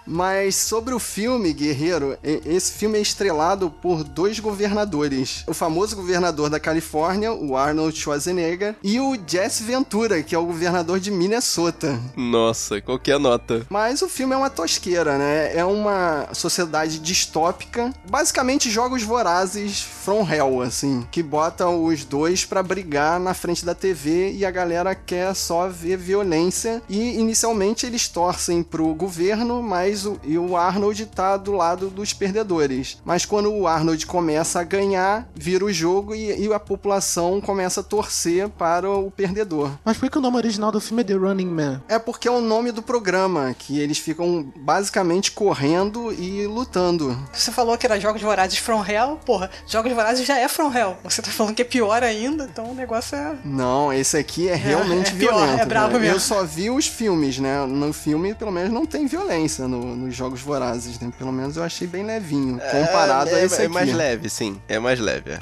Mas 0.06 0.56
sobre 0.56 0.94
o 0.94 1.00
filme, 1.00 1.54
Guerreiro, 1.54 2.18
esse 2.24 2.74
filme 2.74 2.98
é 2.98 3.02
estrelado 3.02 3.70
por 3.70 4.04
dois 4.04 4.40
governadores. 4.40 5.44
O 5.48 5.54
famoso 5.54 5.96
governador 5.96 6.50
da 6.50 6.60
Califórnia, 6.60 7.32
o 7.34 7.56
Arnold 7.56 7.98
Schwarzenegger, 7.98 8.76
e 8.84 9.00
o 9.00 9.18
Jesse 9.26 9.64
Ventura, 9.64 10.22
que 10.22 10.36
é 10.36 10.38
o 10.38 10.46
governador 10.46 11.00
de 11.00 11.12
Minnesota. 11.12 12.00
Nossa, 12.16 12.82
qualquer 12.82 13.20
nota. 13.20 13.66
Mas 13.70 14.02
o 14.02 14.10
filme 14.10 14.34
é 14.34 14.38
uma 14.38 14.50
tosqueira, 14.50 15.18
né? 15.18 15.56
É 15.56 15.64
uma 15.64 16.28
sociedade 16.34 17.00
distópica. 17.00 17.94
Basicamente, 18.10 18.70
jogos 18.70 19.04
vorazes 19.04 19.82
from 19.82 20.28
hell, 20.30 20.62
assim, 20.62 21.08
que 21.12 21.24
botam 21.24 21.86
os 21.86 22.04
dois 22.04 22.46
para 22.46 22.64
brigar 22.64 23.20
na 23.20 23.34
frente 23.34 23.66
da 23.66 23.74
TV 23.74 24.32
e 24.32 24.46
a 24.46 24.52
galera 24.52 24.94
quer 24.96 25.34
só 25.34 25.68
ver 25.68 25.98
violência. 25.98 26.82
E 26.90 27.20
inicialmente 27.20 27.86
eles 27.86 28.08
torcem 28.08 28.64
pro 28.64 28.94
governo, 28.94 29.62
mas 29.62 29.93
e 30.24 30.38
o 30.38 30.58
Arnold 30.58 31.06
tá 31.08 31.38
do 31.38 31.52
lado 31.52 31.90
dos 31.90 32.14
perdedores. 32.14 32.98
Mas 33.06 33.26
quando 33.26 33.52
o 33.54 33.68
Arnold 33.68 34.06
começa 34.06 34.60
a 34.60 34.64
ganhar, 34.64 35.28
vira 35.36 35.66
o 35.66 35.72
jogo 35.72 36.16
e, 36.16 36.48
e 36.48 36.54
a 36.54 36.60
população 36.60 37.40
começa 37.42 37.82
a 37.82 37.84
torcer 37.84 38.50
para 38.50 38.90
o 38.90 39.12
perdedor. 39.12 39.72
Mas 39.84 39.98
por 39.98 40.10
que 40.10 40.18
o 40.18 40.22
nome 40.22 40.38
original 40.38 40.72
do 40.72 40.82
filme 40.82 41.02
é 41.02 41.06
The 41.06 41.14
Running 41.14 41.48
Man? 41.48 41.82
É 41.88 42.00
porque 42.00 42.28
é 42.28 42.32
o 42.32 42.42
nome 42.42 42.72
do 42.72 42.82
programa, 42.82 43.54
que 43.58 43.80
eles 43.80 43.98
ficam 43.98 44.52
basicamente 44.56 45.32
correndo 45.32 46.12
e 46.14 46.46
lutando. 46.48 47.18
Você 47.32 47.52
falou 47.52 47.78
que 47.78 47.86
era 47.86 48.00
Jogos 48.00 48.22
Vorazes 48.22 48.58
From 48.58 48.84
Hell, 48.86 49.20
porra, 49.26 49.50
Jogos 49.68 49.92
Vorazes 49.94 50.26
já 50.26 50.38
é 50.38 50.48
From 50.48 50.72
Hell. 50.76 50.98
Você 51.04 51.22
tá 51.22 51.32
falando 51.32 51.56
que 51.56 51.62
é 51.62 51.66
pior 51.66 52.04
ainda, 52.04 52.46
então 52.46 52.72
o 52.72 52.76
negócio 52.76 53.16
é... 53.16 53.36
Não, 53.44 53.92
esse 53.92 54.18
aqui 54.18 54.48
é 54.50 54.56
realmente 54.56 55.12
é, 55.12 55.16
é 55.16 55.18
pior, 55.18 55.36
violento. 55.36 55.62
É 55.62 55.66
brabo 55.66 56.00
mesmo. 56.00 56.16
Eu 56.16 56.20
só 56.20 56.44
vi 56.44 56.70
os 56.70 56.88
filmes, 56.88 57.40
né? 57.40 57.66
No 57.66 57.94
filme, 57.94 58.34
pelo 58.34 58.52
menos, 58.52 58.72
não 58.72 58.86
tem 58.86 59.08
violência 59.08 59.68
no, 59.68 59.83
nos 59.86 60.16
Jogos 60.16 60.42
Vorazes, 60.42 61.00
né? 61.00 61.12
Pelo 61.18 61.32
menos 61.32 61.58
eu 61.58 61.64
achei 61.64 61.88
bem 61.88 62.04
levinho, 62.06 62.60
comparado 62.72 63.30
é, 63.30 63.36
a 63.36 63.46
esse 63.46 63.56
é, 63.56 63.66
aqui. 63.66 63.66
É 63.66 63.70
mais 63.70 63.94
leve, 63.94 64.30
sim. 64.30 64.62
É 64.68 64.80
mais 64.80 65.00
leve, 65.00 65.32
é. 65.32 65.40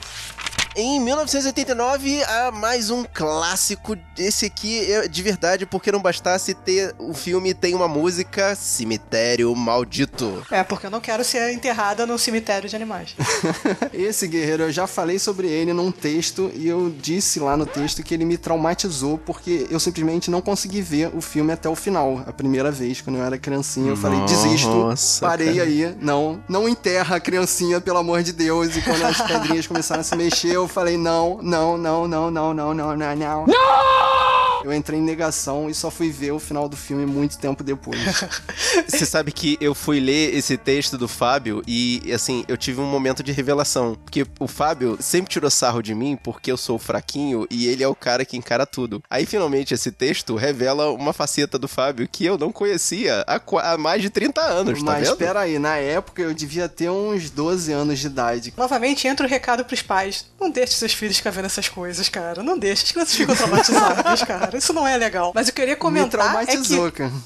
Em 0.74 1.02
1989, 1.02 2.24
há 2.24 2.50
mais 2.50 2.90
um 2.90 3.04
clássico. 3.04 3.98
Esse 4.18 4.46
aqui 4.46 4.90
é 4.90 5.06
de 5.06 5.22
verdade, 5.22 5.66
porque 5.66 5.92
não 5.92 6.02
bastasse 6.02 6.54
ter 6.54 6.96
o 6.98 7.14
filme 7.14 7.54
tem 7.54 7.76
uma 7.76 7.90
música 7.90 8.56
Cemitério 8.56 9.54
Maldito. 9.54 10.42
É, 10.50 10.64
porque 10.64 10.86
eu 10.86 10.90
não 10.90 11.02
quero 11.02 11.26
ser 11.26 11.52
enterrada 11.52 12.06
no 12.06 12.18
cemitério 12.18 12.70
de 12.70 12.76
animais. 12.76 13.16
Esse 13.92 14.28
guerreiro, 14.28 14.64
eu 14.64 14.72
já 14.72 14.88
falei 14.88 15.20
sobre 15.20 15.48
ele 15.48 15.74
num 15.74 15.92
texto 15.92 16.50
e 16.56 16.70
eu 16.70 16.90
disse 16.90 17.42
lá 17.42 17.58
no 17.58 17.66
texto 17.66 18.02
que 18.02 18.14
ele 18.14 18.24
me 18.24 18.38
traumatizou 18.38 19.18
porque 19.18 19.68
eu 19.70 19.80
simplesmente 19.80 20.32
não 20.32 20.40
consegui 20.40 20.82
ver 20.82 21.12
o 21.14 21.20
filme 21.20 21.52
até 21.52 21.68
o 21.68 21.76
final. 21.76 22.24
A 22.26 22.32
primeira 22.32 22.72
vez, 22.72 23.02
quando 23.02 23.18
eu 23.18 23.24
era 23.26 23.38
criancinha, 23.38 23.90
eu 23.90 23.98
falei, 23.98 24.22
desisto, 24.22 25.20
parei 25.20 25.56
cara. 25.58 25.64
aí. 25.64 25.98
Não, 26.00 26.42
não 26.48 26.70
enterra 26.70 27.18
a 27.18 27.20
criancinha, 27.20 27.82
pelo 27.82 27.98
amor 27.98 28.24
de 28.24 28.32
Deus. 28.32 28.78
E 28.78 28.82
quando 28.82 29.04
as 29.04 29.20
pedrinhas 29.20 29.68
começaram 29.68 30.00
a 30.00 30.04
se 30.04 30.16
mexer, 30.16 30.61
eu 30.62 30.68
falei, 30.68 30.96
não, 30.96 31.40
não, 31.42 31.76
não, 31.76 32.08
não, 32.08 32.30
não, 32.30 32.54
não, 32.54 32.74
não, 32.74 32.96
não, 32.96 33.16
não. 33.16 34.41
Eu 34.64 34.74
entrei 34.74 35.00
em 35.00 35.02
negação 35.02 35.70
e 35.70 35.74
só 35.74 35.90
fui 35.90 36.12
ver 36.12 36.32
o 36.32 36.40
final 36.40 36.68
do 36.68 36.78
filme 36.78 37.06
muito 37.06 37.38
tempo 37.38 37.64
depois. 37.64 38.00
Você 38.88 39.06
sabe 39.06 39.32
que 39.32 39.58
eu 39.60 39.74
fui 39.74 40.00
ler 40.00 40.36
esse 40.36 40.58
texto 40.58 40.98
do 40.98 41.08
Fábio 41.08 41.62
e, 41.68 42.02
assim, 42.14 42.44
eu 42.48 42.58
tive 42.58 42.80
um 42.82 42.86
momento 42.86 43.24
de 43.24 43.32
revelação. 43.32 43.96
Porque 43.96 44.26
o 44.40 44.48
Fábio 44.48 44.98
sempre 45.00 45.32
tirou 45.32 45.50
sarro 45.50 45.82
de 45.82 45.94
mim 45.96 46.18
porque 46.22 46.52
eu 46.52 46.58
sou 46.58 46.78
fraquinho 46.78 47.48
e 47.50 47.68
ele 47.68 47.84
é 47.84 47.88
o 47.88 47.96
cara 47.96 48.26
que 48.26 48.38
encara 48.38 48.66
tudo. 48.66 49.02
Aí, 49.10 49.26
finalmente, 49.26 49.74
esse 49.74 49.92
texto 49.92 50.36
revela 50.36 50.92
uma 50.92 51.14
faceta 51.14 51.58
do 51.58 51.68
Fábio 51.68 52.08
que 52.08 52.26
eu 52.26 52.38
não 52.38 52.52
conhecia 52.52 53.24
há, 53.28 53.42
há 53.74 53.78
mais 53.78 54.02
de 54.02 54.10
30 54.10 54.42
anos, 54.42 54.80
tá 54.80 54.86
Mas, 54.86 55.04
vendo? 55.04 55.14
espera 55.14 55.40
aí, 55.42 55.60
na 55.60 55.78
época 55.78 56.22
eu 56.22 56.34
devia 56.34 56.68
ter 56.70 56.90
uns 56.90 57.30
12 57.30 57.72
anos 57.72 58.00
de 58.00 58.08
idade. 58.08 58.54
Novamente, 58.56 59.08
entra 59.08 59.26
o 59.26 59.30
recado 59.30 59.66
pros 59.66 59.82
pais. 59.82 60.26
Não 60.40 60.50
deixe 60.50 60.74
seus 60.74 60.94
filhos 60.94 61.18
ficar 61.18 61.32
vendo 61.32 61.46
essas 61.46 61.70
coisas, 61.70 62.10
cara. 62.10 62.44
Não 62.44 62.58
deixe. 62.58 62.84
As 62.84 62.92
crianças 62.92 63.16
ficam 63.16 63.36
traumatizadas, 63.36 64.24
cara 64.24 64.51
cara. 64.52 64.58
Isso 64.58 64.74
não 64.74 64.88
é 64.88 64.98
legal. 64.98 65.32
Mas 65.34 65.48
eu 65.48 65.54
queria 65.54 65.76
comentar 65.76 66.44
é 66.44 66.46
que 66.46 66.58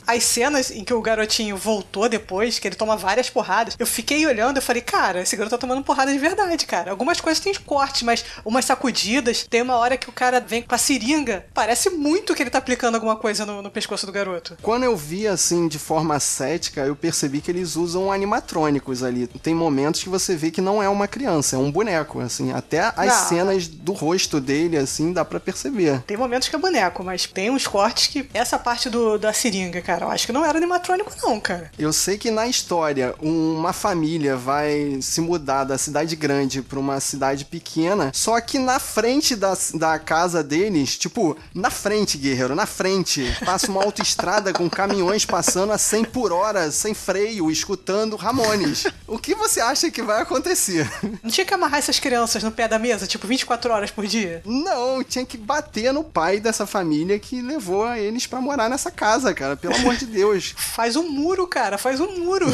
as 0.06 0.24
cenas 0.24 0.72
em 0.72 0.84
que 0.84 0.94
o 0.94 1.02
garotinho 1.02 1.58
voltou 1.58 2.08
depois, 2.08 2.60
que 2.60 2.68
ele 2.68 2.76
toma 2.76 2.96
várias 2.96 3.30
porradas, 3.30 3.76
eu 3.78 3.88
fiquei 3.88 4.26
olhando 4.26 4.58
e 4.58 4.62
falei, 4.62 4.82
cara, 4.82 5.22
esse 5.22 5.36
garoto 5.36 5.56
tá 5.56 5.58
tomando 5.58 5.84
porrada 5.84 6.12
de 6.12 6.20
verdade, 6.20 6.66
cara. 6.66 6.92
Algumas 6.92 7.20
coisas 7.20 7.42
têm 7.44 7.54
cortes, 7.66 8.04
mas 8.04 8.24
umas 8.44 8.66
sacudidas. 8.66 9.46
Tem 9.50 9.62
uma 9.62 9.78
hora 9.78 9.98
que 9.98 10.10
o 10.10 10.12
cara 10.12 10.40
vem 10.40 10.62
com 10.62 10.76
a 10.76 10.78
seringa. 10.78 11.46
Parece 11.54 11.90
muito 11.90 12.36
que 12.36 12.44
ele 12.44 12.50
tá 12.50 12.58
aplicando 12.58 12.96
alguma 12.96 13.16
coisa 13.16 13.46
no, 13.46 13.62
no 13.62 13.72
pescoço 13.72 14.06
do 14.06 14.12
garoto. 14.12 14.58
Quando 14.62 14.84
eu 14.84 14.96
vi 14.96 15.28
assim 15.28 15.68
de 15.68 15.80
forma 15.80 16.20
cética, 16.20 16.82
eu 16.82 16.96
percebi 16.96 17.42
que 17.42 17.52
eles 17.52 17.76
usam 17.76 18.12
animatrônicos 18.12 19.04
ali. 19.04 19.28
Tem 19.28 19.56
momentos 19.56 20.04
que 20.04 20.10
você 20.10 20.36
vê 20.36 20.52
que 20.52 20.62
não 20.62 20.82
é 20.82 20.90
uma 20.90 21.08
criança, 21.08 21.56
é 21.56 21.60
um 21.60 21.72
boneco, 21.72 22.20
assim. 22.20 22.52
Até 22.52 22.80
as 22.96 23.08
não. 23.08 23.30
cenas 23.30 23.68
do 23.68 23.94
rosto 23.94 24.40
dele, 24.40 24.78
assim, 24.78 25.14
dá 25.14 25.24
para 25.24 25.40
perceber. 25.40 26.02
Tem 26.02 26.18
momentos 26.18 26.50
que 26.50 26.56
é 26.56 26.60
boneco, 26.60 27.04
mas 27.04 27.15
mas 27.16 27.26
tem 27.26 27.50
uns 27.50 27.66
cortes 27.66 28.08
que. 28.08 28.28
Essa 28.34 28.60
parte 28.60 28.90
do, 28.90 29.18
da 29.18 29.32
seringa, 29.32 29.82
cara, 29.82 30.06
eu 30.06 30.12
acho 30.12 30.26
que 30.26 30.34
não 30.34 30.44
era 30.44 30.58
animatrônico, 30.58 31.14
não, 31.24 31.40
cara. 31.40 31.72
Eu 31.80 31.94
sei 31.94 32.18
que 32.18 32.30
na 32.30 32.46
história, 32.46 33.16
uma 33.22 33.72
família 33.72 34.36
vai 34.36 35.00
se 35.02 35.22
mudar 35.22 35.64
da 35.64 35.78
cidade 35.78 36.14
grande 36.18 36.62
pra 36.62 36.78
uma 36.78 37.00
cidade 37.00 37.46
pequena, 37.46 38.12
só 38.14 38.40
que 38.42 38.60
na 38.60 38.80
frente 38.80 39.34
da, 39.34 39.58
da 39.76 39.98
casa 39.98 40.44
deles, 40.44 40.98
tipo, 40.98 41.38
na 41.54 41.70
frente, 41.70 42.18
guerreiro, 42.18 42.54
na 42.54 42.66
frente, 42.66 43.34
passa 43.46 43.72
uma 43.72 43.84
autoestrada 43.84 44.52
com 44.52 44.70
caminhões 44.70 45.24
passando 45.24 45.72
a 45.72 45.78
100 45.78 46.06
por 46.06 46.34
hora, 46.34 46.70
sem 46.70 46.94
freio, 46.94 47.50
escutando 47.50 48.18
Ramones. 48.18 48.86
O 49.08 49.18
que 49.18 49.36
você 49.36 49.62
acha 49.62 49.90
que 49.90 50.02
vai 50.02 50.22
acontecer? 50.22 50.92
Não 51.24 51.32
tinha 51.32 51.46
que 51.46 51.54
amarrar 51.54 51.80
essas 51.80 52.00
crianças 52.00 52.44
no 52.44 52.52
pé 52.52 52.68
da 52.68 52.78
mesa, 52.78 53.08
tipo, 53.08 53.26
24 53.26 53.72
horas 53.72 53.92
por 53.92 54.06
dia? 54.06 54.42
Não, 54.46 55.02
tinha 55.04 55.26
que 55.26 55.38
bater 55.38 55.94
no 55.94 56.04
pai 56.04 56.40
dessa 56.40 56.66
família 56.66 57.05
família 57.06 57.20
que 57.20 57.42
levou 57.42 57.84
a 57.84 58.00
eles 58.00 58.26
para 58.26 58.42
morar 58.42 58.70
nessa 58.70 58.90
casa, 58.90 59.34
cara. 59.34 59.56
Pelo 59.56 59.76
amor 59.76 59.96
de 59.96 60.06
Deus. 60.06 60.54
faz 60.58 60.96
um 60.96 61.08
muro, 61.10 61.48
cara. 61.48 61.78
Faz 61.78 62.00
um 62.00 62.20
muro. 62.20 62.48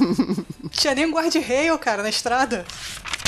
Tinha 0.72 0.94
nem 0.94 1.10
guarda-rail, 1.10 1.78
cara, 1.78 2.02
na 2.02 2.08
estrada. 2.08 2.64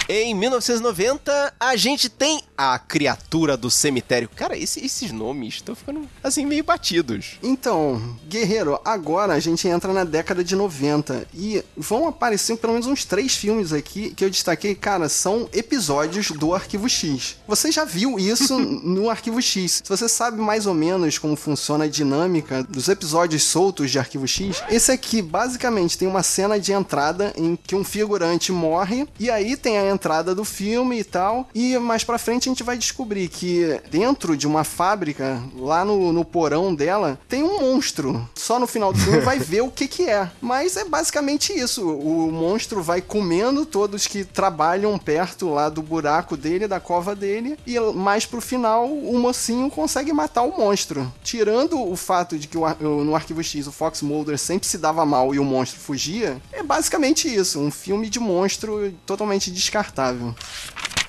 Em 0.07 0.35
1990, 0.35 1.55
a 1.59 1.77
gente 1.77 2.11
tem 2.11 2.43
a 2.59 2.79
criatura 2.79 3.57
do 3.57 3.71
cemitério. 3.71 4.29
Cara, 4.29 4.57
esse, 4.57 4.85
esses 4.85 5.11
nomes 5.11 5.55
estão 5.55 5.75
ficando 5.75 6.07
assim 6.23 6.45
meio 6.45 6.63
batidos. 6.63 7.39
Então, 7.43 8.17
guerreiro, 8.29 8.79
agora 8.85 9.33
a 9.33 9.41
gente 9.41 9.67
entra 9.67 9.95
na 9.95 10.05
década 10.05 10.45
de 10.45 10.55
90 10.55 11.27
e 11.33 11.65
vão 11.75 12.07
aparecer 12.07 12.59
pelo 12.59 12.75
menos 12.75 12.87
uns 12.87 13.05
três 13.05 13.35
filmes 13.35 13.73
aqui 13.73 14.11
que 14.11 14.25
eu 14.25 14.31
destaquei, 14.31 14.75
cara, 14.75 15.09
são 15.09 15.49
episódios 15.53 16.31
do 16.31 16.55
Arquivo 16.55 16.89
X. 16.89 17.39
Você 17.49 17.73
já 17.73 17.87
viu 17.87 18.19
isso 18.19 18.59
no 18.61 19.09
Arquivo 19.09 19.41
X? 19.41 19.81
Se 19.85 19.89
você 19.89 20.07
sabe 20.07 20.39
mais 20.39 20.67
ou 20.67 20.75
menos 20.75 21.17
como 21.17 21.35
funciona 21.35 21.85
a 21.85 21.89
dinâmica 21.89 22.63
dos 22.63 22.89
episódios 22.89 23.43
soltos 23.43 23.91
de 23.91 23.99
Arquivo 23.99 24.29
X, 24.29 24.63
esse 24.69 24.93
aqui 24.93 25.23
basicamente 25.23 25.97
tem 25.97 26.07
uma 26.07 26.23
cena 26.23 26.61
de 26.61 26.73
entrada 26.73 27.33
em 27.37 27.57
que 27.57 27.75
um 27.75 27.83
figurante 27.83 28.53
morre 28.53 29.09
e 29.19 29.31
aí 29.31 29.57
tem 29.57 29.79
a 29.79 29.94
entrada 29.95 30.35
do 30.35 30.45
filme 30.45 30.99
e 30.99 31.05
tal. 31.05 31.49
E 31.55 31.79
mais 31.79 32.05
pra 32.05 32.19
frente 32.19 32.49
a 32.49 32.53
gente 32.53 32.63
vai 32.63 32.77
descobrir 32.77 33.29
que 33.29 33.81
dentro 33.91 34.37
de 34.37 34.47
uma 34.47 34.65
fábrica, 34.65 35.43
lá 35.57 35.85
no, 35.85 36.13
no 36.13 36.25
porão 36.25 36.75
dela, 36.75 37.19
tem 37.29 37.43
um 37.43 37.61
monstro. 37.61 38.29
Só 38.35 38.59
no 38.59 38.67
final 38.67 38.93
do 38.93 38.99
filme 38.99 39.21
vai 39.21 39.39
ver 39.41 39.63
o 39.63 39.71
que 39.71 39.89
que 39.89 40.09
é. 40.09 40.31
Mas 40.41 40.77
é 40.77 40.85
basicamente 40.85 41.53
isso. 41.53 41.89
O 41.89 42.31
monstro 42.31 42.83
vai 42.83 43.01
comendo 43.01 43.65
todos 43.65 44.07
que 44.07 44.25
trabalham 44.25 44.99
perto 44.99 45.49
lá 45.49 45.69
do 45.69 45.83
buraco 45.83 46.37
dele, 46.37 46.69
da 46.69 46.81
cova 46.81 47.15
dele. 47.15 47.59
E 47.67 47.79
mais 47.81 48.27
pro 48.27 48.41
final, 48.41 48.87
o 48.87 49.19
mocinho 49.19 49.71
consegue 49.71 50.13
matar 50.13 50.43
o 50.43 50.57
monstro. 50.57 51.13
Tirando 51.23 51.81
o 51.81 51.97
fato 51.97 52.39
de 52.39 52.49
que 52.49 52.57
no 52.81 53.15
Arquivo 53.15 53.43
X 53.43 53.67
o 53.67 53.73
Fox 53.73 54.03
Mulder 54.03 54.39
sempre 54.39 54.67
se 54.67 54.79
dava 54.79 55.05
mal 55.05 55.35
e 55.35 55.39
o 55.39 55.45
monstro 55.45 55.81
fugia, 55.81 56.41
é 56.53 56.63
basicamente 56.63 57.33
isso. 57.33 57.61
Um 57.61 57.71
filme 57.71 58.09
de 58.09 58.19
monstro 58.19 58.93
totalmente 59.07 59.51
descartável 59.51 59.84
descartável. 59.85 60.35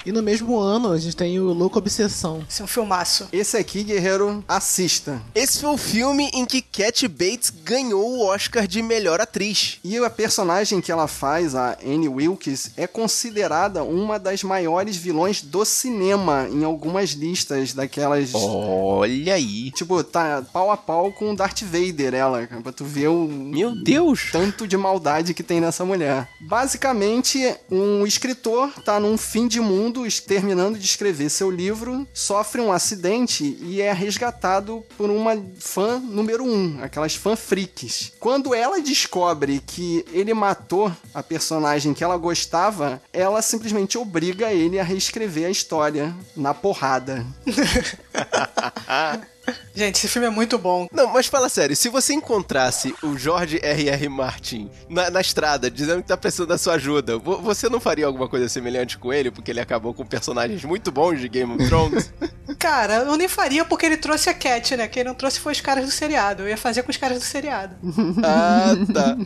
E 0.06 0.12
no 0.12 0.22
mesmo 0.22 0.60
ano 0.60 0.91
a 0.91 0.99
gente 0.99 1.16
tem 1.16 1.39
o 1.39 1.51
Louco 1.51 1.80
Obsessão. 1.80 2.45
Esse 2.47 2.62
é 2.62 2.66
um 2.66 2.68
filmaço. 2.68 3.28
Esse 3.34 3.58
aqui, 3.58 3.84
guerreiro, 3.84 4.43
assista. 4.47 5.20
Esse 5.34 5.62
foi 5.62 5.72
o 5.72 5.78
filme 5.78 6.30
em 6.32 6.45
que 6.45 6.62
Cat 6.62 7.08
Bates 7.08 7.49
ganhou 7.49 8.06
o 8.06 8.26
Oscar 8.28 8.68
de 8.68 8.84
melhor 8.84 9.20
atriz. 9.20 9.80
E 9.84 9.97
a 9.97 10.10
personagem 10.10 10.80
que 10.80 10.91
ela 10.91 11.08
faz, 11.08 11.56
a 11.56 11.76
Annie 11.84 12.08
Wilkes, 12.08 12.72
é 12.78 12.86
considerada 12.86 13.84
uma 13.84 14.20
das 14.20 14.43
maiores 14.43 14.95
vilões 14.95 15.41
do 15.41 15.66
cinema 15.66 16.47
em 16.51 16.64
algumas 16.64 17.12
listas 17.12 17.74
daquelas. 17.74 18.30
Olha 18.36 19.34
aí. 19.34 19.72
Tipo, 19.72 20.03
tá 20.03 20.43
pau 20.53 20.70
a 20.70 20.78
pau 20.78 21.12
com 21.14 21.34
Darth 21.34 21.64
Vader, 21.64 22.14
ela, 22.14 22.47
pra 22.62 22.72
tu 22.72 22.86
ver 22.86 23.08
o. 23.08 23.28
Meu 23.28 23.74
Deus! 23.84 24.30
Tanto 24.32 24.68
de 24.68 24.78
maldade 24.78 25.34
que 25.34 25.41
tem 25.41 25.60
nessa 25.60 25.84
mulher. 25.84 26.30
Basicamente, 26.41 27.56
um 27.72 28.06
escritor 28.06 28.72
tá 28.84 28.99
num 28.99 29.18
fim 29.18 29.47
de 29.47 29.60
mundo 29.60 29.94
mundo, 29.95 30.21
terminando 30.25 30.77
de 30.77 30.85
escrever 30.85 31.29
seu 31.29 31.49
livro, 31.49 32.07
sofre 32.13 32.61
um 32.61 32.71
acidente 32.71 33.57
e 33.61 33.81
é 33.81 33.93
resgatado 33.93 34.83
por 34.97 35.09
uma 35.09 35.41
fã 35.57 35.99
número 35.99 36.43
um, 36.43 36.81
aquelas 36.81 37.15
fã 37.15 37.35
freaks. 37.35 38.11
Quando 38.19 38.53
ela 38.53 38.81
descobre 38.81 39.61
que 39.65 40.05
ele 40.11 40.33
matou 40.33 40.91
a 41.13 41.23
personagem 41.23 41.93
que 41.93 42.03
ela 42.03 42.17
gostava, 42.17 43.01
ela 43.13 43.41
simplesmente 43.41 43.97
obriga 43.97 44.51
ele 44.51 44.79
a 44.79 44.83
reescrever 44.83 45.47
a 45.47 45.51
história 45.51 46.13
na 46.35 46.53
porrada. 46.53 47.25
Gente, 49.75 49.95
esse 49.95 50.07
filme 50.07 50.27
é 50.27 50.31
muito 50.31 50.57
bom. 50.57 50.87
Não, 50.91 51.07
mas 51.07 51.27
fala 51.27 51.49
sério, 51.49 51.75
se 51.75 51.89
você 51.89 52.13
encontrasse 52.13 52.95
o 53.03 53.17
George 53.17 53.59
R.R. 53.61 54.09
Martin 54.09 54.69
na, 54.89 55.09
na, 55.09 55.21
estrada, 55.21 55.69
dizendo 55.69 56.01
que 56.01 56.07
tá 56.07 56.17
precisando 56.17 56.49
da 56.49 56.57
sua 56.57 56.75
ajuda, 56.75 57.17
você 57.17 57.69
não 57.69 57.79
faria 57.79 58.05
alguma 58.05 58.27
coisa 58.27 58.47
semelhante 58.47 58.97
com 58.97 59.13
ele? 59.13 59.31
Porque 59.31 59.51
ele 59.51 59.59
acabou 59.59 59.93
com 59.93 60.05
personagens 60.05 60.63
muito 60.63 60.91
bons 60.91 61.19
de 61.19 61.27
Game 61.27 61.53
of 61.53 61.67
Thrones? 61.67 62.13
Cara, 62.59 62.97
eu 62.97 63.15
nem 63.15 63.27
faria 63.27 63.65
porque 63.65 63.85
ele 63.85 63.97
trouxe 63.97 64.29
a 64.29 64.33
Cat, 64.33 64.75
né? 64.77 64.87
Quem 64.87 65.03
não 65.03 65.15
trouxe 65.15 65.39
foi 65.39 65.53
os 65.53 65.61
caras 65.61 65.85
do 65.85 65.91
seriado. 65.91 66.43
Eu 66.43 66.49
ia 66.49 66.57
fazer 66.57 66.83
com 66.83 66.91
os 66.91 66.97
caras 66.97 67.17
do 67.17 67.23
seriado. 67.23 67.75
ah, 68.23 68.73
tá. 68.93 69.17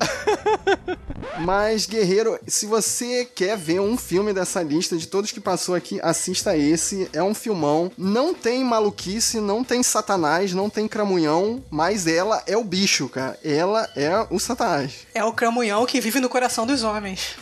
mas, 1.39 1.85
Guerreiro, 1.85 2.39
se 2.47 2.65
você 2.65 3.25
quer 3.25 3.57
ver 3.57 3.81
um 3.81 3.97
filme 3.97 4.33
dessa 4.33 4.61
lista 4.61 4.97
de 4.97 5.07
todos 5.07 5.31
que 5.31 5.39
passou 5.39 5.75
aqui, 5.75 5.99
assista 6.01 6.55
esse. 6.55 7.09
É 7.11 7.21
um 7.21 7.33
filmão. 7.33 7.91
Não 7.97 8.33
tem 8.33 8.63
maluquice, 8.63 9.39
não 9.39 9.63
tem 9.63 9.83
satanás, 9.83 10.53
não 10.53 10.69
tem 10.69 10.87
cramunhão, 10.87 11.63
mas 11.69 12.07
ela 12.07 12.41
é 12.47 12.55
o 12.55 12.63
bicho, 12.63 13.09
cara. 13.09 13.37
Ela 13.43 13.89
é 13.95 14.25
o 14.29 14.39
satanás. 14.39 15.07
É 15.13 15.23
o 15.23 15.33
cramunhão 15.33 15.85
que 15.85 15.99
vive 15.99 16.19
no 16.19 16.29
coração 16.29 16.65
dos 16.65 16.83
homens. 16.83 17.35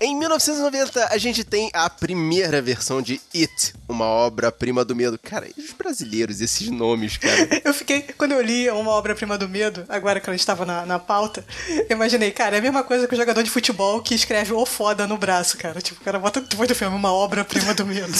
Em 0.00 0.16
1990, 0.18 1.08
a 1.10 1.18
gente 1.18 1.44
tem 1.44 1.70
a 1.72 1.88
primeira 1.88 2.60
versão 2.60 3.00
de 3.00 3.20
It, 3.34 3.74
uma 3.88 4.06
obra-prima 4.06 4.84
do 4.84 4.94
medo. 4.94 5.18
Cara, 5.18 5.46
e 5.56 5.60
os 5.60 5.72
brasileiros, 5.72 6.40
esses 6.40 6.68
nomes, 6.68 7.16
cara? 7.16 7.48
eu 7.64 7.74
fiquei, 7.74 8.02
quando 8.16 8.32
eu 8.32 8.40
li 8.40 8.68
uma 8.70 8.92
obra-prima 8.92 9.36
do 9.38 9.48
medo, 9.48 9.84
agora 9.88 10.20
que 10.20 10.28
eu 10.28 10.34
estava 10.34 10.64
na, 10.64 10.86
na 10.86 10.98
pauta, 10.98 11.44
eu 11.68 11.96
imaginei, 11.96 12.30
cara, 12.30 12.56
é 12.56 12.58
a 12.58 12.62
mesma 12.62 12.82
coisa 12.82 13.06
que 13.06 13.14
o 13.14 13.16
jogador 13.16 13.42
de 13.42 13.50
futebol 13.50 14.00
que 14.02 14.14
escreve 14.14 14.52
o 14.52 14.66
foda 14.66 15.06
no 15.06 15.16
braço, 15.16 15.56
cara. 15.56 15.80
Tipo, 15.80 16.00
o 16.00 16.04
cara 16.04 16.18
bota 16.18 16.40
depois 16.40 16.68
do 16.68 16.74
filme 16.74 16.96
uma 16.96 17.12
obra-prima 17.12 17.74
do 17.74 17.86
medo. 17.86 18.12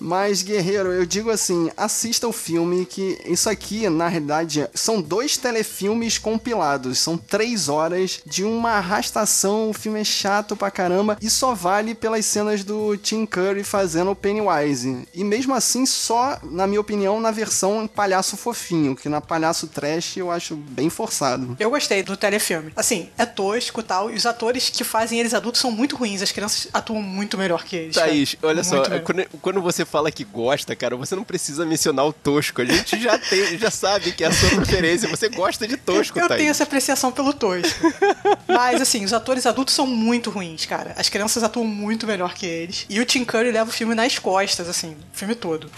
Mas, 0.00 0.42
guerreiro, 0.42 0.90
eu 0.90 1.04
digo 1.04 1.30
assim: 1.30 1.70
assista 1.76 2.26
o 2.26 2.32
filme, 2.32 2.86
que 2.86 3.18
isso 3.26 3.50
aqui, 3.50 3.88
na 3.90 4.08
realidade, 4.08 4.66
são 4.72 5.02
dois 5.02 5.36
telefilmes 5.36 6.16
compilados. 6.16 6.98
São 6.98 7.18
três 7.18 7.68
horas 7.68 8.20
de 8.24 8.44
uma 8.44 8.72
arrastação. 8.72 9.68
O 9.68 9.74
filme 9.74 10.00
é 10.00 10.04
chato 10.04 10.56
pra 10.56 10.70
caramba 10.70 11.18
e 11.20 11.28
só 11.28 11.54
vale 11.54 11.94
pelas 11.94 12.24
cenas 12.24 12.64
do 12.64 12.77
Tim 13.02 13.26
Curry 13.26 13.64
fazendo 13.64 14.10
o 14.10 14.16
Pennywise. 14.16 15.06
E 15.14 15.24
mesmo 15.24 15.54
assim, 15.54 15.86
só, 15.86 16.38
na 16.42 16.66
minha 16.66 16.80
opinião, 16.80 17.20
na 17.20 17.30
versão 17.30 17.86
palhaço 17.86 18.36
fofinho, 18.36 18.94
que 18.96 19.08
na 19.08 19.20
palhaço 19.20 19.66
trash 19.66 20.16
eu 20.16 20.30
acho 20.30 20.56
bem 20.56 20.88
forçado. 20.90 21.56
Eu 21.58 21.70
gostei 21.70 22.02
do 22.02 22.16
telefilme. 22.16 22.72
Assim, 22.76 23.08
é 23.18 23.26
tosco 23.26 23.80
e 23.80 23.84
tal, 23.84 24.10
e 24.10 24.14
os 24.14 24.26
atores 24.26 24.70
que 24.70 24.84
fazem 24.84 25.18
eles 25.20 25.34
adultos 25.34 25.60
são 25.60 25.70
muito 25.70 25.96
ruins. 25.96 26.22
As 26.22 26.32
crianças 26.32 26.68
atuam 26.72 27.02
muito 27.02 27.36
melhor 27.38 27.64
que 27.64 27.76
eles. 27.76 27.94
Thaís, 27.94 28.36
olha 28.42 28.62
muito 28.62 28.88
só, 28.88 29.00
quando, 29.00 29.24
quando 29.42 29.62
você 29.62 29.84
fala 29.84 30.10
que 30.10 30.24
gosta, 30.24 30.74
cara, 30.76 30.96
você 30.96 31.14
não 31.16 31.24
precisa 31.24 31.64
mencionar 31.64 32.06
o 32.06 32.12
tosco. 32.12 32.62
A 32.62 32.64
gente 32.64 33.00
já 33.00 33.18
tem, 33.18 33.58
já 33.58 33.70
sabe 33.70 34.12
que 34.12 34.24
é 34.24 34.28
a 34.28 34.32
sua 34.32 34.50
preferência. 34.50 35.08
Você 35.08 35.28
gosta 35.28 35.66
de 35.66 35.76
tosco, 35.76 36.18
Eu 36.18 36.28
Thaís. 36.28 36.38
tenho 36.38 36.50
essa 36.50 36.64
apreciação 36.64 37.10
pelo 37.12 37.32
tosco. 37.32 37.92
Mas, 38.46 38.80
assim, 38.80 39.04
os 39.04 39.12
atores 39.12 39.46
adultos 39.46 39.74
são 39.74 39.86
muito 39.86 40.30
ruins, 40.30 40.64
cara. 40.66 40.94
As 40.96 41.08
crianças 41.08 41.42
atuam 41.42 41.66
muito 41.66 42.06
melhor 42.06 42.34
que 42.34 42.46
eles. 42.46 42.67
E 42.88 43.00
o 43.00 43.04
Tim 43.06 43.24
Curry 43.24 43.50
leva 43.50 43.70
o 43.70 43.72
filme 43.72 43.94
nas 43.94 44.18
costas, 44.18 44.68
assim, 44.68 44.96
o 45.14 45.16
filme 45.16 45.34
todo. 45.34 45.70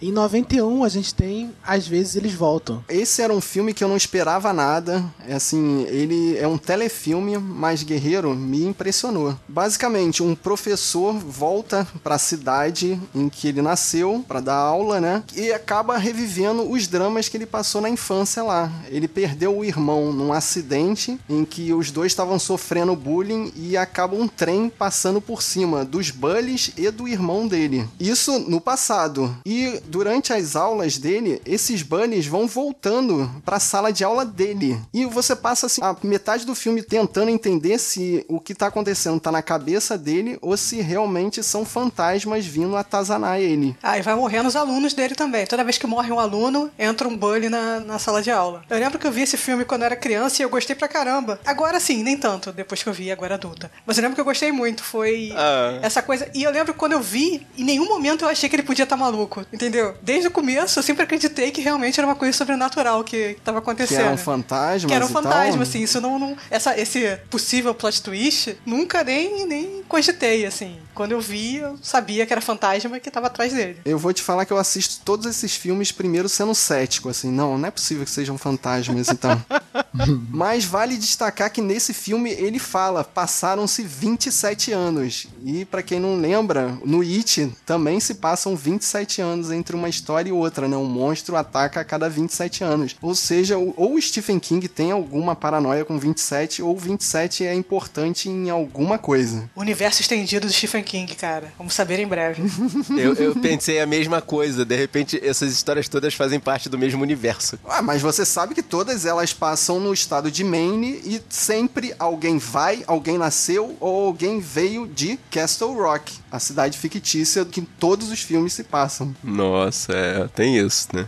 Em 0.00 0.12
91 0.12 0.84
a 0.84 0.88
gente 0.88 1.14
tem 1.14 1.52
Às 1.64 1.86
vezes 1.86 2.16
eles 2.16 2.34
voltam. 2.34 2.84
Esse 2.88 3.22
era 3.22 3.32
um 3.32 3.40
filme 3.40 3.72
que 3.72 3.82
eu 3.82 3.88
não 3.88 3.96
esperava 3.96 4.52
nada. 4.52 5.04
É 5.26 5.34
assim, 5.34 5.84
ele 5.88 6.36
é 6.36 6.46
um 6.46 6.58
telefilme, 6.58 7.38
mas 7.38 7.82
Guerreiro 7.82 8.34
me 8.34 8.64
impressionou. 8.64 9.36
Basicamente, 9.48 10.22
um 10.22 10.34
professor 10.34 11.14
volta 11.14 11.86
para 12.02 12.16
a 12.16 12.18
cidade 12.18 13.00
em 13.14 13.28
que 13.28 13.48
ele 13.48 13.62
nasceu 13.62 14.24
para 14.26 14.40
dar 14.40 14.56
aula, 14.56 15.00
né? 15.00 15.22
E 15.34 15.52
acaba 15.52 15.96
revivendo 15.96 16.70
os 16.70 16.86
dramas 16.86 17.28
que 17.28 17.36
ele 17.36 17.46
passou 17.46 17.80
na 17.80 17.88
infância 17.88 18.42
lá. 18.42 18.70
Ele 18.88 19.08
perdeu 19.08 19.56
o 19.56 19.64
irmão 19.64 20.12
num 20.12 20.32
acidente 20.32 21.18
em 21.28 21.44
que 21.44 21.72
os 21.72 21.90
dois 21.90 22.12
estavam 22.12 22.38
sofrendo 22.38 22.94
bullying 22.94 23.52
e 23.56 23.76
acaba 23.76 24.16
um 24.16 24.28
trem 24.28 24.68
passando 24.68 25.20
por 25.20 25.42
cima 25.42 25.84
dos 25.84 26.10
bullies 26.10 26.72
e 26.76 26.90
do 26.90 27.08
irmão 27.08 27.48
dele. 27.48 27.88
Isso 27.98 28.38
no 28.38 28.60
passado. 28.60 29.34
E 29.44 29.80
durante 29.88 30.32
as 30.32 30.56
aulas 30.56 30.98
dele, 30.98 31.40
esses 31.46 31.82
bunnies 31.82 32.26
vão 32.26 32.46
voltando 32.46 33.30
para 33.44 33.56
a 33.56 33.60
sala 33.60 33.92
de 33.92 34.04
aula 34.04 34.24
dele. 34.24 34.78
E 34.92 35.04
você 35.06 35.34
passa 35.34 35.66
assim, 35.66 35.80
a 35.82 35.96
metade 36.02 36.44
do 36.44 36.54
filme 36.54 36.82
tentando 36.82 37.30
entender 37.30 37.78
se 37.78 38.24
o 38.28 38.40
que 38.40 38.54
tá 38.54 38.66
acontecendo 38.66 39.20
tá 39.20 39.32
na 39.32 39.42
cabeça 39.42 39.96
dele 39.96 40.38
ou 40.40 40.56
se 40.56 40.80
realmente 40.80 41.42
são 41.42 41.64
fantasmas 41.64 42.46
vindo 42.46 42.76
atazanar 42.76 43.40
ele. 43.40 43.76
Ah, 43.82 43.98
e 43.98 44.02
vai 44.02 44.14
morrendo 44.14 44.48
os 44.48 44.56
alunos 44.56 44.92
dele 44.92 45.14
também. 45.14 45.46
Toda 45.46 45.64
vez 45.64 45.78
que 45.78 45.86
morre 45.86 46.12
um 46.12 46.20
aluno, 46.20 46.70
entra 46.78 47.08
um 47.08 47.16
bully 47.16 47.48
na, 47.48 47.80
na 47.80 47.98
sala 47.98 48.22
de 48.22 48.30
aula. 48.30 48.64
Eu 48.68 48.78
lembro 48.78 48.98
que 48.98 49.06
eu 49.06 49.12
vi 49.12 49.22
esse 49.22 49.36
filme 49.36 49.64
quando 49.64 49.82
eu 49.82 49.86
era 49.86 49.96
criança 49.96 50.42
e 50.42 50.44
eu 50.44 50.50
gostei 50.50 50.74
pra 50.74 50.88
caramba. 50.88 51.40
Agora 51.44 51.78
sim, 51.80 52.02
nem 52.02 52.16
tanto, 52.16 52.52
depois 52.52 52.82
que 52.82 52.88
eu 52.88 52.92
vi, 52.92 53.10
agora 53.10 53.34
adulta. 53.34 53.70
Mas 53.84 53.96
eu 53.96 54.02
lembro 54.02 54.14
que 54.14 54.20
eu 54.20 54.24
gostei 54.24 54.52
muito. 54.52 54.82
Foi 54.82 55.32
ah. 55.34 55.78
essa 55.82 56.02
coisa. 56.02 56.28
E 56.34 56.42
eu 56.42 56.50
lembro 56.50 56.72
que 56.72 56.78
quando 56.78 56.92
eu 56.92 57.00
vi, 57.00 57.46
em 57.56 57.64
nenhum 57.64 57.88
momento 57.88 58.24
eu 58.24 58.28
achei 58.28 58.48
que 58.48 58.56
ele 58.56 58.62
podia 58.62 58.84
estar 58.84 58.96
tá 58.96 59.02
maluco. 59.02 59.44
Entendeu? 59.52 59.75
Entendeu? 59.76 59.94
Desde 60.02 60.28
o 60.28 60.30
começo 60.30 60.78
eu 60.78 60.82
sempre 60.82 61.02
acreditei 61.02 61.50
que 61.50 61.60
realmente 61.60 61.98
era 62.00 62.06
uma 62.06 62.16
coisa 62.16 62.36
sobrenatural 62.36 63.04
que 63.04 63.36
estava 63.38 63.58
acontecendo. 63.58 63.98
Que 63.98 64.04
era 64.04 64.14
um 64.14 64.18
fantasma. 64.18 64.88
Que 64.88 64.94
era 64.94 65.04
um 65.04 65.08
fantasma, 65.08 65.62
assim. 65.62 65.82
Isso 65.82 66.00
não. 66.00 66.18
não 66.18 66.36
essa, 66.50 66.78
esse 66.78 67.16
possível 67.30 67.74
plot 67.74 68.02
twist, 68.02 68.56
nunca 68.64 69.04
nem, 69.04 69.46
nem 69.46 69.82
cogitei, 69.88 70.46
assim. 70.46 70.78
Quando 70.94 71.12
eu 71.12 71.20
vi, 71.20 71.56
eu 71.56 71.78
sabia 71.82 72.24
que 72.24 72.32
era 72.32 72.40
fantasma 72.40 72.96
e 72.96 73.00
que 73.00 73.08
estava 73.08 73.26
atrás 73.26 73.52
dele. 73.52 73.78
Eu 73.84 73.98
vou 73.98 74.12
te 74.12 74.22
falar 74.22 74.44
que 74.46 74.52
eu 74.52 74.58
assisto 74.58 75.02
todos 75.04 75.26
esses 75.26 75.54
filmes 75.54 75.92
primeiro 75.92 76.28
sendo 76.28 76.54
cético, 76.54 77.08
assim. 77.08 77.30
Não, 77.30 77.58
não 77.58 77.68
é 77.68 77.70
possível 77.70 78.04
que 78.04 78.10
sejam 78.10 78.38
fantasmas, 78.38 79.08
então. 79.08 79.42
Mas 80.30 80.64
vale 80.64 80.96
destacar 80.96 81.50
que 81.50 81.60
nesse 81.60 81.92
filme 81.92 82.30
ele 82.30 82.58
fala: 82.58 83.04
passaram-se 83.04 83.82
27 83.82 84.72
anos. 84.72 85.26
E 85.44 85.64
para 85.64 85.82
quem 85.82 86.00
não 86.00 86.18
lembra, 86.18 86.78
no 86.84 87.02
It 87.02 87.52
também 87.64 88.00
se 88.00 88.14
passam 88.14 88.56
27 88.56 89.20
anos 89.20 89.50
entre 89.50 89.65
uma 89.74 89.88
história 89.88 90.28
e 90.28 90.32
outra, 90.32 90.68
né? 90.68 90.76
Um 90.76 90.84
monstro 90.84 91.36
ataca 91.36 91.80
a 91.80 91.84
cada 91.84 92.08
27 92.08 92.62
anos. 92.62 92.96
Ou 93.02 93.14
seja, 93.14 93.56
ou 93.56 93.94
o 93.94 94.00
Stephen 94.00 94.38
King 94.38 94.68
tem 94.68 94.92
alguma 94.92 95.34
paranoia 95.34 95.84
com 95.84 95.98
27, 95.98 96.62
ou 96.62 96.76
27 96.76 97.44
é 97.44 97.54
importante 97.54 98.28
em 98.28 98.50
alguma 98.50 98.98
coisa. 98.98 99.50
O 99.56 99.60
universo 99.60 100.02
estendido 100.02 100.46
do 100.46 100.52
Stephen 100.52 100.82
King, 100.82 101.14
cara. 101.14 101.52
Vamos 101.58 101.74
saber 101.74 101.98
em 101.98 102.06
breve. 102.06 102.42
eu, 102.96 103.14
eu 103.14 103.34
pensei 103.34 103.80
a 103.80 103.86
mesma 103.86 104.20
coisa. 104.20 104.64
De 104.64 104.76
repente, 104.76 105.20
essas 105.22 105.52
histórias 105.52 105.88
todas 105.88 106.14
fazem 106.14 106.38
parte 106.38 106.68
do 106.68 106.78
mesmo 106.78 107.02
universo. 107.02 107.58
Ah, 107.68 107.82
mas 107.82 108.02
você 108.02 108.24
sabe 108.24 108.54
que 108.54 108.62
todas 108.62 109.06
elas 109.06 109.32
passam 109.32 109.80
no 109.80 109.92
estado 109.92 110.30
de 110.30 110.44
Maine 110.44 111.00
e 111.04 111.20
sempre 111.28 111.94
alguém 111.98 112.38
vai, 112.38 112.84
alguém 112.86 113.18
nasceu 113.18 113.76
ou 113.80 114.06
alguém 114.06 114.40
veio 114.40 114.86
de 114.86 115.18
Castle 115.30 115.74
Rock, 115.74 116.12
a 116.30 116.38
cidade 116.38 116.78
fictícia 116.78 117.44
que 117.44 117.62
todos 117.62 118.10
os 118.10 118.20
filmes 118.20 118.52
se 118.52 118.64
passam. 118.64 119.14
Nossa, 119.22 119.55
é, 119.88 120.28
tem 120.34 120.56
isso, 120.58 120.88
né? 120.92 121.06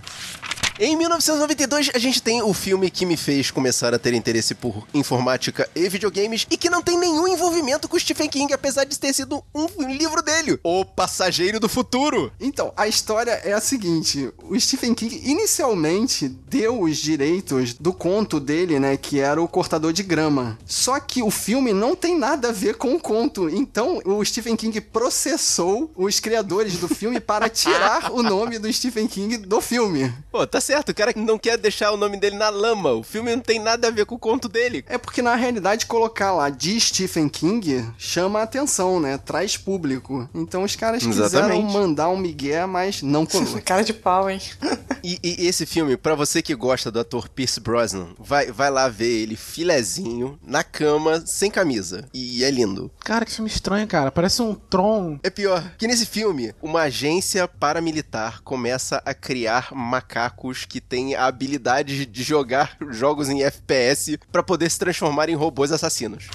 Em 0.80 0.94
1992, 0.94 1.90
a 1.92 1.98
gente 1.98 2.22
tem 2.22 2.40
o 2.40 2.54
filme 2.54 2.88
que 2.88 3.04
me 3.04 3.16
fez 3.16 3.50
começar 3.50 3.92
a 3.92 3.98
ter 3.98 4.14
interesse 4.14 4.54
por 4.54 4.86
informática 4.94 5.68
e 5.74 5.88
videogames 5.88 6.46
e 6.48 6.56
que 6.56 6.70
não 6.70 6.80
tem 6.80 6.96
nenhum 6.96 7.26
envolvimento 7.26 7.88
com 7.88 7.98
Stephen 7.98 8.28
King, 8.28 8.52
apesar 8.52 8.84
de 8.84 8.96
ter 8.96 9.12
sido 9.12 9.42
um 9.52 9.66
livro 9.92 10.22
dele, 10.22 10.56
O 10.62 10.84
Passageiro 10.84 11.58
do 11.58 11.68
Futuro. 11.68 12.30
Então, 12.38 12.72
a 12.76 12.86
história 12.86 13.32
é 13.42 13.52
a 13.52 13.60
seguinte: 13.60 14.32
o 14.40 14.58
Stephen 14.60 14.94
King 14.94 15.20
inicialmente 15.28 16.28
deu 16.28 16.80
os 16.80 16.98
direitos 16.98 17.74
do 17.74 17.92
conto 17.92 18.38
dele, 18.38 18.78
né, 18.78 18.96
que 18.96 19.18
era 19.18 19.42
o 19.42 19.48
Cortador 19.48 19.92
de 19.92 20.04
Grama. 20.04 20.56
Só 20.64 21.00
que 21.00 21.24
o 21.24 21.30
filme 21.30 21.72
não 21.72 21.96
tem 21.96 22.16
nada 22.16 22.50
a 22.50 22.52
ver 22.52 22.76
com 22.76 22.94
o 22.94 23.00
conto. 23.00 23.48
Então, 23.48 24.00
o 24.04 24.24
Stephen 24.24 24.54
King 24.54 24.80
processou 24.80 25.90
os 25.96 26.20
criadores 26.20 26.76
do 26.76 26.86
filme 26.86 27.18
para 27.18 27.48
tirar 27.48 28.12
o 28.14 28.22
nome 28.22 28.60
do 28.60 28.72
Stephen 28.72 29.08
King 29.08 29.38
do 29.38 29.60
filme. 29.60 30.14
Pô, 30.30 30.46
tá 30.46 30.60
certo, 30.68 30.90
o 30.90 30.94
cara 30.94 31.14
não 31.16 31.38
quer 31.38 31.56
deixar 31.56 31.92
o 31.92 31.96
nome 31.96 32.18
dele 32.18 32.36
na 32.36 32.50
lama. 32.50 32.92
O 32.92 33.02
filme 33.02 33.34
não 33.34 33.42
tem 33.42 33.58
nada 33.58 33.88
a 33.88 33.90
ver 33.90 34.04
com 34.04 34.16
o 34.16 34.18
conto 34.18 34.50
dele. 34.50 34.84
É 34.86 34.98
porque, 34.98 35.22
na 35.22 35.34
realidade, 35.34 35.86
colocar 35.86 36.32
lá 36.32 36.50
de 36.50 36.78
Stephen 36.78 37.26
King 37.26 37.90
chama 37.96 38.40
a 38.40 38.42
atenção, 38.42 39.00
né? 39.00 39.16
Traz 39.16 39.56
público. 39.56 40.28
Então 40.34 40.62
os 40.62 40.76
caras 40.76 41.02
Exatamente. 41.02 41.64
quiseram 41.64 41.72
mandar 41.72 42.10
um 42.10 42.18
migué, 42.18 42.66
mas 42.66 43.00
não 43.00 43.24
colou. 43.26 43.62
Cara 43.64 43.82
de 43.82 43.94
pau, 43.94 44.28
hein? 44.28 44.40
E, 45.00 45.16
e 45.22 45.46
esse 45.46 45.64
filme, 45.64 45.96
pra 45.96 46.16
você 46.16 46.42
que 46.42 46.54
gosta 46.56 46.90
do 46.90 46.98
ator 46.98 47.28
Pierce 47.28 47.60
Brosnan, 47.60 48.08
vai, 48.18 48.50
vai 48.50 48.68
lá 48.68 48.88
ver 48.88 49.22
ele 49.22 49.36
filezinho, 49.36 50.38
na 50.42 50.64
cama, 50.64 51.22
sem 51.24 51.50
camisa. 51.50 52.04
E 52.12 52.42
é 52.42 52.50
lindo. 52.50 52.90
Cara, 53.04 53.24
que 53.24 53.32
filme 53.32 53.48
estranho, 53.48 53.86
cara. 53.86 54.10
Parece 54.10 54.42
um 54.42 54.54
Tron. 54.54 55.20
É 55.22 55.30
pior 55.30 55.72
que 55.78 55.86
nesse 55.86 56.04
filme, 56.04 56.52
uma 56.60 56.82
agência 56.82 57.46
paramilitar 57.46 58.42
começa 58.42 59.00
a 59.06 59.14
criar 59.14 59.68
macacos 59.72 60.57
que 60.64 60.80
têm 60.80 61.14
a 61.14 61.26
habilidade 61.26 62.06
de 62.06 62.22
jogar 62.22 62.76
jogos 62.90 63.28
em 63.28 63.42
FPS 63.42 64.18
pra 64.32 64.42
poder 64.42 64.70
se 64.70 64.78
transformar 64.78 65.28
em 65.28 65.34
robôs 65.34 65.72
assassinos. 65.72 66.28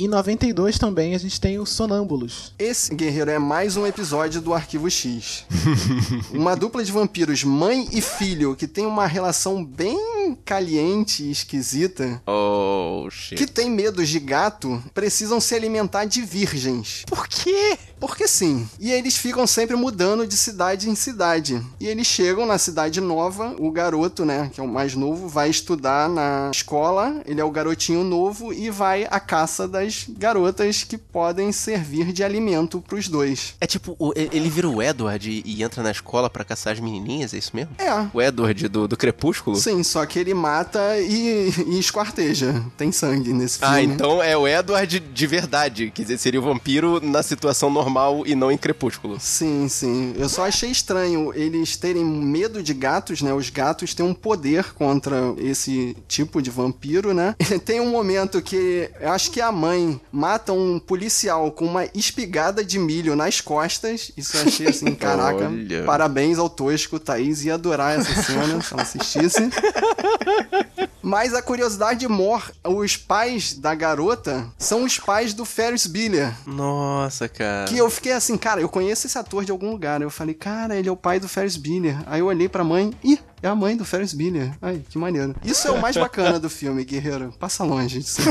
Em 0.00 0.08
92 0.08 0.78
também 0.78 1.14
a 1.14 1.18
gente 1.18 1.38
tem 1.38 1.58
o 1.58 1.66
Sonâmbulos. 1.66 2.54
Esse 2.58 2.94
guerreiro 2.94 3.30
é 3.30 3.38
mais 3.38 3.76
um 3.76 3.86
episódio 3.86 4.40
do 4.40 4.54
Arquivo 4.54 4.90
X. 4.90 5.44
uma 6.32 6.56
dupla 6.56 6.82
de 6.82 6.90
vampiros, 6.90 7.44
mãe 7.44 7.86
e 7.92 8.00
filho, 8.00 8.56
que 8.56 8.66
tem 8.66 8.86
uma 8.86 9.06
relação 9.06 9.62
bem 9.62 10.34
caliente 10.42 11.24
e 11.24 11.30
esquisita. 11.30 12.22
Oh, 12.26 13.10
shit. 13.10 13.36
Que 13.36 13.46
tem 13.46 13.70
medo 13.70 14.02
de 14.02 14.18
gato, 14.18 14.82
precisam 14.94 15.38
se 15.38 15.54
alimentar 15.54 16.06
de 16.06 16.22
virgens. 16.22 17.04
Por 17.06 17.28
quê? 17.28 17.78
Porque 18.00 18.26
sim. 18.26 18.66
E 18.80 18.90
eles 18.90 19.16
ficam 19.16 19.46
sempre 19.46 19.76
mudando 19.76 20.26
de 20.26 20.36
cidade 20.36 20.88
em 20.88 20.94
cidade. 20.94 21.62
E 21.78 21.86
eles 21.86 22.06
chegam 22.06 22.46
na 22.46 22.56
cidade 22.56 23.00
nova, 23.00 23.54
o 23.58 23.70
garoto, 23.70 24.24
né, 24.24 24.50
que 24.52 24.60
é 24.60 24.64
o 24.64 24.68
mais 24.68 24.94
novo, 24.94 25.28
vai 25.28 25.50
estudar 25.50 26.08
na 26.08 26.50
escola, 26.52 27.20
ele 27.26 27.40
é 27.40 27.44
o 27.44 27.50
garotinho 27.50 28.02
novo 28.02 28.52
e 28.52 28.70
vai 28.70 29.06
à 29.10 29.20
caça 29.20 29.68
das 29.68 30.06
garotas 30.08 30.82
que 30.82 30.96
podem 30.96 31.52
servir 31.52 32.12
de 32.12 32.24
alimento 32.24 32.80
pros 32.80 33.06
dois. 33.06 33.54
É 33.60 33.66
tipo, 33.66 33.96
ele 34.16 34.48
vira 34.48 34.68
o 34.68 34.82
Edward 34.82 35.42
e, 35.44 35.62
entra 35.62 35.82
na 35.82 35.90
escola 35.90 36.30
pra 36.30 36.42
caçar 36.42 36.72
as 36.72 36.80
menininhas, 36.80 37.34
é 37.34 37.38
isso 37.38 37.54
mesmo? 37.54 37.72
É. 37.76 38.08
O 38.14 38.22
Edward 38.22 38.68
do, 38.68 38.88
do 38.88 38.96
Crepúsculo? 38.96 39.56
Sim, 39.56 39.82
só 39.82 40.06
que 40.06 40.18
ele 40.18 40.32
mata 40.32 40.98
e, 40.98 41.52
e 41.66 41.78
esquarteja. 41.78 42.64
Tem 42.78 42.90
sangue 42.90 43.32
nesse 43.32 43.58
filme. 43.58 43.74
Ah, 43.74 43.82
então 43.82 44.22
é 44.22 44.34
o 44.36 44.48
Edward 44.48 44.98
de 44.98 45.26
verdade. 45.26 45.90
Quer 45.94 46.02
dizer, 46.02 46.18
seria 46.18 46.40
o 46.40 46.42
vampiro 46.42 47.00
na 47.02 47.22
situação 47.22 47.68
normal 47.68 47.89
e 48.26 48.34
não 48.34 48.50
em 48.50 48.58
Crepúsculo. 48.58 49.18
Sim, 49.20 49.68
sim. 49.68 50.14
Eu 50.16 50.28
só 50.28 50.46
achei 50.46 50.70
estranho 50.70 51.32
eles 51.34 51.76
terem 51.76 52.04
medo 52.04 52.62
de 52.62 52.74
gatos, 52.74 53.22
né? 53.22 53.32
Os 53.32 53.50
gatos 53.50 53.94
têm 53.94 54.04
um 54.04 54.14
poder 54.14 54.72
contra 54.74 55.34
esse 55.38 55.96
tipo 56.08 56.40
de 56.42 56.50
vampiro, 56.50 57.12
né? 57.14 57.34
Tem 57.64 57.80
um 57.80 57.90
momento 57.90 58.40
que 58.42 58.90
eu 59.00 59.10
acho 59.10 59.30
que 59.30 59.40
a 59.40 59.52
mãe 59.52 60.00
mata 60.10 60.52
um 60.52 60.78
policial 60.78 61.50
com 61.50 61.66
uma 61.66 61.84
espigada 61.94 62.64
de 62.64 62.78
milho 62.78 63.14
nas 63.14 63.40
costas. 63.40 64.10
Isso 64.16 64.36
eu 64.36 64.42
achei 64.42 64.68
assim, 64.68 64.94
caraca. 64.96 65.46
Olha. 65.46 65.84
Parabéns 65.84 66.38
ao 66.38 66.48
Tosco. 66.48 66.98
Thaís 66.98 67.44
ia 67.44 67.54
adorar 67.54 67.98
essa 67.98 68.22
cena 68.22 68.60
se 68.60 68.72
ela 68.72 68.82
assistisse. 68.82 69.50
Mas 71.02 71.34
a 71.34 71.42
curiosidade 71.42 72.06
mor, 72.06 72.50
os 72.64 72.96
pais 72.96 73.54
da 73.54 73.74
garota 73.74 74.46
são 74.58 74.84
os 74.84 74.98
pais 74.98 75.32
do 75.32 75.44
Ferris 75.44 75.86
Bueller. 75.86 76.34
Nossa, 76.46 77.28
cara. 77.28 77.68
Que 77.68 77.78
eu 77.78 77.88
fiquei 77.90 78.12
assim, 78.12 78.36
cara, 78.36 78.60
eu 78.60 78.68
conheço 78.68 79.06
esse 79.06 79.18
ator 79.18 79.44
de 79.44 79.50
algum 79.50 79.70
lugar. 79.70 80.02
Eu 80.02 80.10
falei, 80.10 80.34
cara, 80.34 80.76
ele 80.76 80.88
é 80.88 80.92
o 80.92 80.96
pai 80.96 81.18
do 81.18 81.28
Ferris 81.28 81.56
Bueller. 81.56 81.96
Aí 82.06 82.20
eu 82.20 82.26
olhei 82.26 82.48
pra 82.48 82.62
mãe, 82.64 82.92
ih, 83.02 83.18
é 83.42 83.48
a 83.48 83.54
mãe 83.54 83.76
do 83.76 83.84
Ferris 83.84 84.12
Bueller. 84.12 84.52
Ai, 84.60 84.82
que 84.88 84.98
maneiro. 84.98 85.34
Isso 85.42 85.66
é 85.66 85.70
o 85.70 85.80
mais 85.80 85.96
bacana 85.96 86.38
do 86.38 86.50
filme, 86.50 86.84
guerreiro. 86.84 87.34
Passa 87.38 87.64
longe 87.64 88.00
disso. 88.00 88.20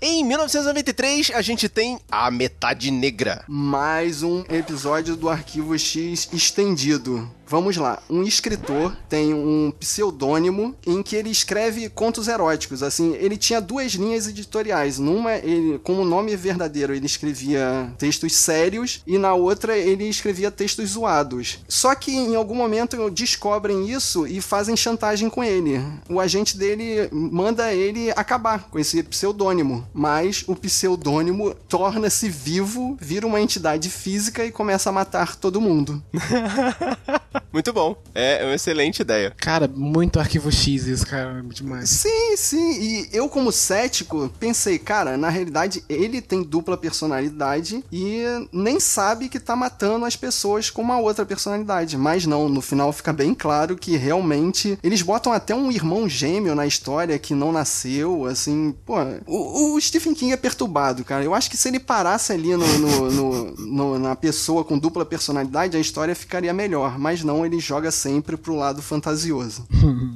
Em 0.00 0.22
1993, 0.24 1.32
a 1.34 1.40
gente 1.40 1.68
tem 1.70 1.98
A 2.10 2.30
Metade 2.30 2.90
Negra. 2.90 3.42
Mais 3.48 4.22
um 4.22 4.44
episódio 4.50 5.16
do 5.16 5.28
Arquivo 5.28 5.76
X 5.78 6.28
estendido. 6.32 7.28
Vamos 7.48 7.76
lá, 7.76 8.02
um 8.10 8.24
escritor 8.24 8.96
tem 9.08 9.32
um 9.32 9.72
pseudônimo 9.78 10.74
em 10.84 11.00
que 11.00 11.14
ele 11.14 11.30
escreve 11.30 11.88
contos 11.88 12.26
eróticos. 12.26 12.82
Assim, 12.82 13.14
ele 13.14 13.36
tinha 13.36 13.60
duas 13.60 13.92
linhas 13.92 14.26
editoriais. 14.26 14.98
Numa, 14.98 15.34
ele, 15.34 15.78
como 15.78 16.04
nome 16.04 16.34
verdadeiro, 16.34 16.92
ele 16.92 17.06
escrevia 17.06 17.94
textos 17.98 18.34
sérios 18.34 19.00
e 19.06 19.16
na 19.16 19.34
outra 19.34 19.78
ele 19.78 20.08
escrevia 20.08 20.50
textos 20.50 20.90
zoados. 20.90 21.60
Só 21.68 21.94
que 21.94 22.10
em 22.10 22.34
algum 22.34 22.56
momento 22.56 23.08
descobrem 23.10 23.88
isso 23.88 24.26
e 24.26 24.40
fazem 24.40 24.76
chantagem 24.76 25.30
com 25.30 25.44
ele. 25.44 25.80
O 26.08 26.18
agente 26.18 26.58
dele 26.58 27.08
manda 27.12 27.72
ele 27.72 28.10
acabar 28.10 28.68
com 28.68 28.78
esse 28.78 29.02
pseudônimo, 29.04 29.86
mas 29.94 30.42
o 30.48 30.56
pseudônimo 30.56 31.54
torna-se 31.68 32.28
vivo, 32.28 32.96
vira 33.00 33.26
uma 33.26 33.40
entidade 33.40 33.88
física 33.88 34.44
e 34.44 34.50
começa 34.50 34.90
a 34.90 34.92
matar 34.92 35.36
todo 35.36 35.60
mundo. 35.60 36.02
Muito 37.52 37.72
bom. 37.72 37.96
É 38.14 38.44
uma 38.44 38.54
excelente 38.54 39.00
ideia. 39.00 39.32
Cara, 39.36 39.66
muito 39.72 40.18
arquivo 40.18 40.50
X 40.52 40.86
isso, 40.86 41.06
cara. 41.06 41.42
Demais. 41.52 41.88
Sim, 41.88 42.36
sim. 42.36 42.80
E 42.80 43.08
eu, 43.12 43.28
como 43.28 43.50
cético, 43.52 44.30
pensei, 44.38 44.78
cara, 44.78 45.16
na 45.16 45.28
realidade 45.28 45.82
ele 45.88 46.20
tem 46.20 46.42
dupla 46.42 46.76
personalidade 46.76 47.82
e 47.92 48.22
nem 48.52 48.78
sabe 48.80 49.28
que 49.28 49.40
tá 49.40 49.56
matando 49.56 50.04
as 50.04 50.16
pessoas 50.16 50.70
com 50.70 50.82
uma 50.82 50.98
outra 50.98 51.24
personalidade. 51.24 51.96
Mas 51.96 52.26
não, 52.26 52.48
no 52.48 52.60
final 52.60 52.92
fica 52.92 53.12
bem 53.12 53.34
claro 53.34 53.76
que 53.76 53.96
realmente 53.96 54.78
eles 54.82 55.02
botam 55.02 55.32
até 55.32 55.54
um 55.54 55.70
irmão 55.72 56.08
gêmeo 56.08 56.54
na 56.54 56.66
história 56.66 57.18
que 57.18 57.34
não 57.34 57.52
nasceu, 57.52 58.26
assim. 58.26 58.74
Pô, 58.84 58.94
o, 59.26 59.74
o 59.74 59.80
Stephen 59.80 60.14
King 60.14 60.32
é 60.32 60.36
perturbado, 60.36 61.04
cara. 61.04 61.24
Eu 61.24 61.34
acho 61.34 61.50
que 61.50 61.56
se 61.56 61.68
ele 61.68 61.80
parasse 61.80 62.32
ali 62.32 62.54
no, 62.56 62.66
no- 62.78 63.10
no- 63.10 63.50
no- 63.56 63.98
na 63.98 64.14
pessoa 64.16 64.64
com 64.64 64.78
dupla 64.78 65.04
personalidade, 65.06 65.76
a 65.76 65.80
história 65.80 66.14
ficaria 66.14 66.52
melhor. 66.52 66.98
Mas 66.98 67.22
não, 67.26 67.44
ele 67.44 67.58
joga 67.58 67.90
sempre 67.90 68.36
pro 68.36 68.54
lado 68.54 68.80
fantasioso. 68.80 69.66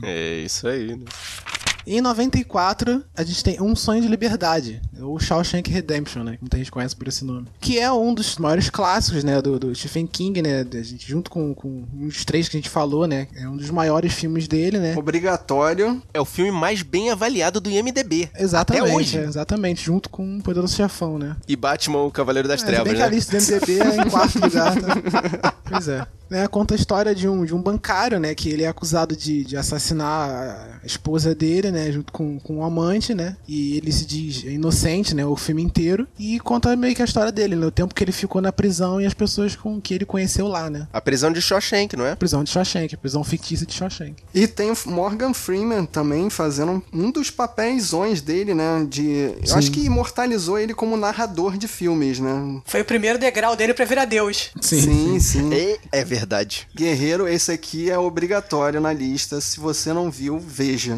É 0.02 0.38
isso 0.38 0.66
aí, 0.66 0.96
né? 0.96 1.04
Em 1.86 2.00
94, 2.00 3.02
a 3.16 3.22
gente 3.22 3.42
tem 3.42 3.60
Um 3.60 3.74
Sonho 3.74 4.02
de 4.02 4.08
Liberdade, 4.08 4.80
o 5.00 5.18
Shawshank 5.18 5.70
Redemption, 5.70 6.22
né? 6.22 6.32
Que 6.36 6.42
muita 6.42 6.58
gente 6.58 6.70
conhece 6.70 6.94
por 6.94 7.08
esse 7.08 7.24
nome. 7.24 7.46
Que 7.60 7.78
é 7.78 7.90
um 7.90 8.12
dos 8.14 8.36
maiores 8.36 8.68
clássicos, 8.70 9.24
né? 9.24 9.40
Do, 9.40 9.58
do 9.58 9.74
Stephen 9.74 10.06
King, 10.06 10.42
né? 10.42 10.60
A 10.60 10.82
gente, 10.82 11.08
junto 11.08 11.30
com, 11.30 11.54
com 11.54 11.84
os 12.06 12.24
três 12.24 12.48
que 12.48 12.56
a 12.56 12.60
gente 12.60 12.68
falou, 12.70 13.06
né? 13.06 13.26
É 13.34 13.48
um 13.48 13.56
dos 13.56 13.70
maiores 13.70 14.12
filmes 14.12 14.46
dele, 14.46 14.78
né? 14.78 14.94
Obrigatório. 14.96 16.02
É 16.12 16.20
o 16.20 16.24
filme 16.24 16.50
mais 16.52 16.82
bem 16.82 17.10
avaliado 17.10 17.60
do 17.60 17.70
IMDB. 17.70 18.30
Exatamente, 18.38 18.84
Até 18.84 18.94
hoje. 18.94 19.18
é, 19.18 19.24
exatamente, 19.24 19.82
junto 19.84 20.08
com 20.10 20.38
o 20.38 20.42
Poderoso 20.42 20.74
Chefão, 20.76 21.18
né? 21.18 21.36
E 21.48 21.56
Batman, 21.56 22.02
o 22.02 22.10
Cavaleiro 22.10 22.48
das 22.48 22.62
É, 22.62 22.66
Trevas, 22.66 22.84
bem 22.92 22.98
né? 22.98 23.04
a 23.04 23.08
lista 23.08 23.36
do 23.36 23.42
MDB 23.42 23.78
é 23.80 23.96
em 24.06 24.10
quarto 24.10 24.38
lugar, 24.40 24.74
tá? 24.80 25.54
Pois 25.68 25.88
é. 25.88 26.06
Né, 26.28 26.46
conta 26.46 26.74
a 26.74 26.76
história 26.76 27.12
de 27.12 27.26
um, 27.28 27.44
de 27.44 27.52
um 27.52 27.60
bancário, 27.60 28.20
né? 28.20 28.32
Que 28.36 28.50
ele 28.50 28.62
é 28.62 28.68
acusado 28.68 29.16
de, 29.16 29.44
de 29.44 29.56
assassinar 29.56 30.78
a 30.80 30.86
esposa 30.86 31.34
dele, 31.34 31.69
né? 31.70 31.90
Junto 31.90 32.12
com, 32.12 32.38
com 32.38 32.58
um 32.58 32.64
amante, 32.64 33.14
né? 33.14 33.36
E 33.46 33.76
ele 33.76 33.92
se 33.92 34.06
diz 34.06 34.42
inocente, 34.44 35.14
né? 35.14 35.24
O 35.24 35.36
filme 35.36 35.62
inteiro. 35.62 36.06
E 36.18 36.38
conta 36.40 36.74
meio 36.76 36.94
que 36.94 37.02
a 37.02 37.04
história 37.04 37.32
dele, 37.32 37.56
né? 37.56 37.66
O 37.66 37.70
tempo 37.70 37.94
que 37.94 38.02
ele 38.02 38.12
ficou 38.12 38.40
na 38.40 38.52
prisão 38.52 39.00
e 39.00 39.06
as 39.06 39.14
pessoas 39.14 39.56
com 39.56 39.80
que 39.80 39.94
ele 39.94 40.04
conheceu 40.04 40.46
lá, 40.46 40.68
né? 40.70 40.88
A 40.92 41.00
prisão 41.00 41.32
de 41.32 41.40
Shawshank, 41.40 41.96
não 41.96 42.06
é? 42.06 42.14
Prisão 42.14 42.44
de 42.44 42.50
Shawshank, 42.50 42.94
a 42.94 42.98
prisão 42.98 43.24
fictícia 43.24 43.66
de 43.66 43.72
Shawshank. 43.72 44.16
E 44.34 44.46
tem 44.46 44.70
o 44.70 44.76
Morgan 44.86 45.32
Freeman 45.32 45.84
também 45.86 46.30
fazendo 46.30 46.82
um 46.92 47.10
dos 47.10 47.30
papéis 47.30 47.90
dele, 48.20 48.54
né? 48.54 48.86
De. 48.88 49.34
Eu 49.40 49.46
Sim. 49.46 49.54
acho 49.54 49.70
que 49.70 49.84
imortalizou 49.84 50.58
ele 50.58 50.74
como 50.74 50.96
narrador 50.96 51.56
de 51.56 51.68
filmes, 51.68 52.18
né? 52.18 52.60
Foi 52.64 52.80
o 52.80 52.84
primeiro 52.84 53.18
degrau 53.18 53.56
dele 53.56 53.74
pra 53.74 53.84
virar 53.84 54.04
Deus. 54.04 54.50
sim. 54.60 55.18
sim. 55.20 55.50
É, 55.52 55.78
é 56.00 56.04
verdade. 56.04 56.68
Guerreiro, 56.74 57.28
esse 57.28 57.52
aqui 57.52 57.90
é 57.90 57.98
obrigatório 57.98 58.80
na 58.80 58.92
lista. 58.92 59.40
Se 59.40 59.60
você 59.60 59.92
não 59.92 60.10
viu, 60.10 60.38
veja. 60.38 60.96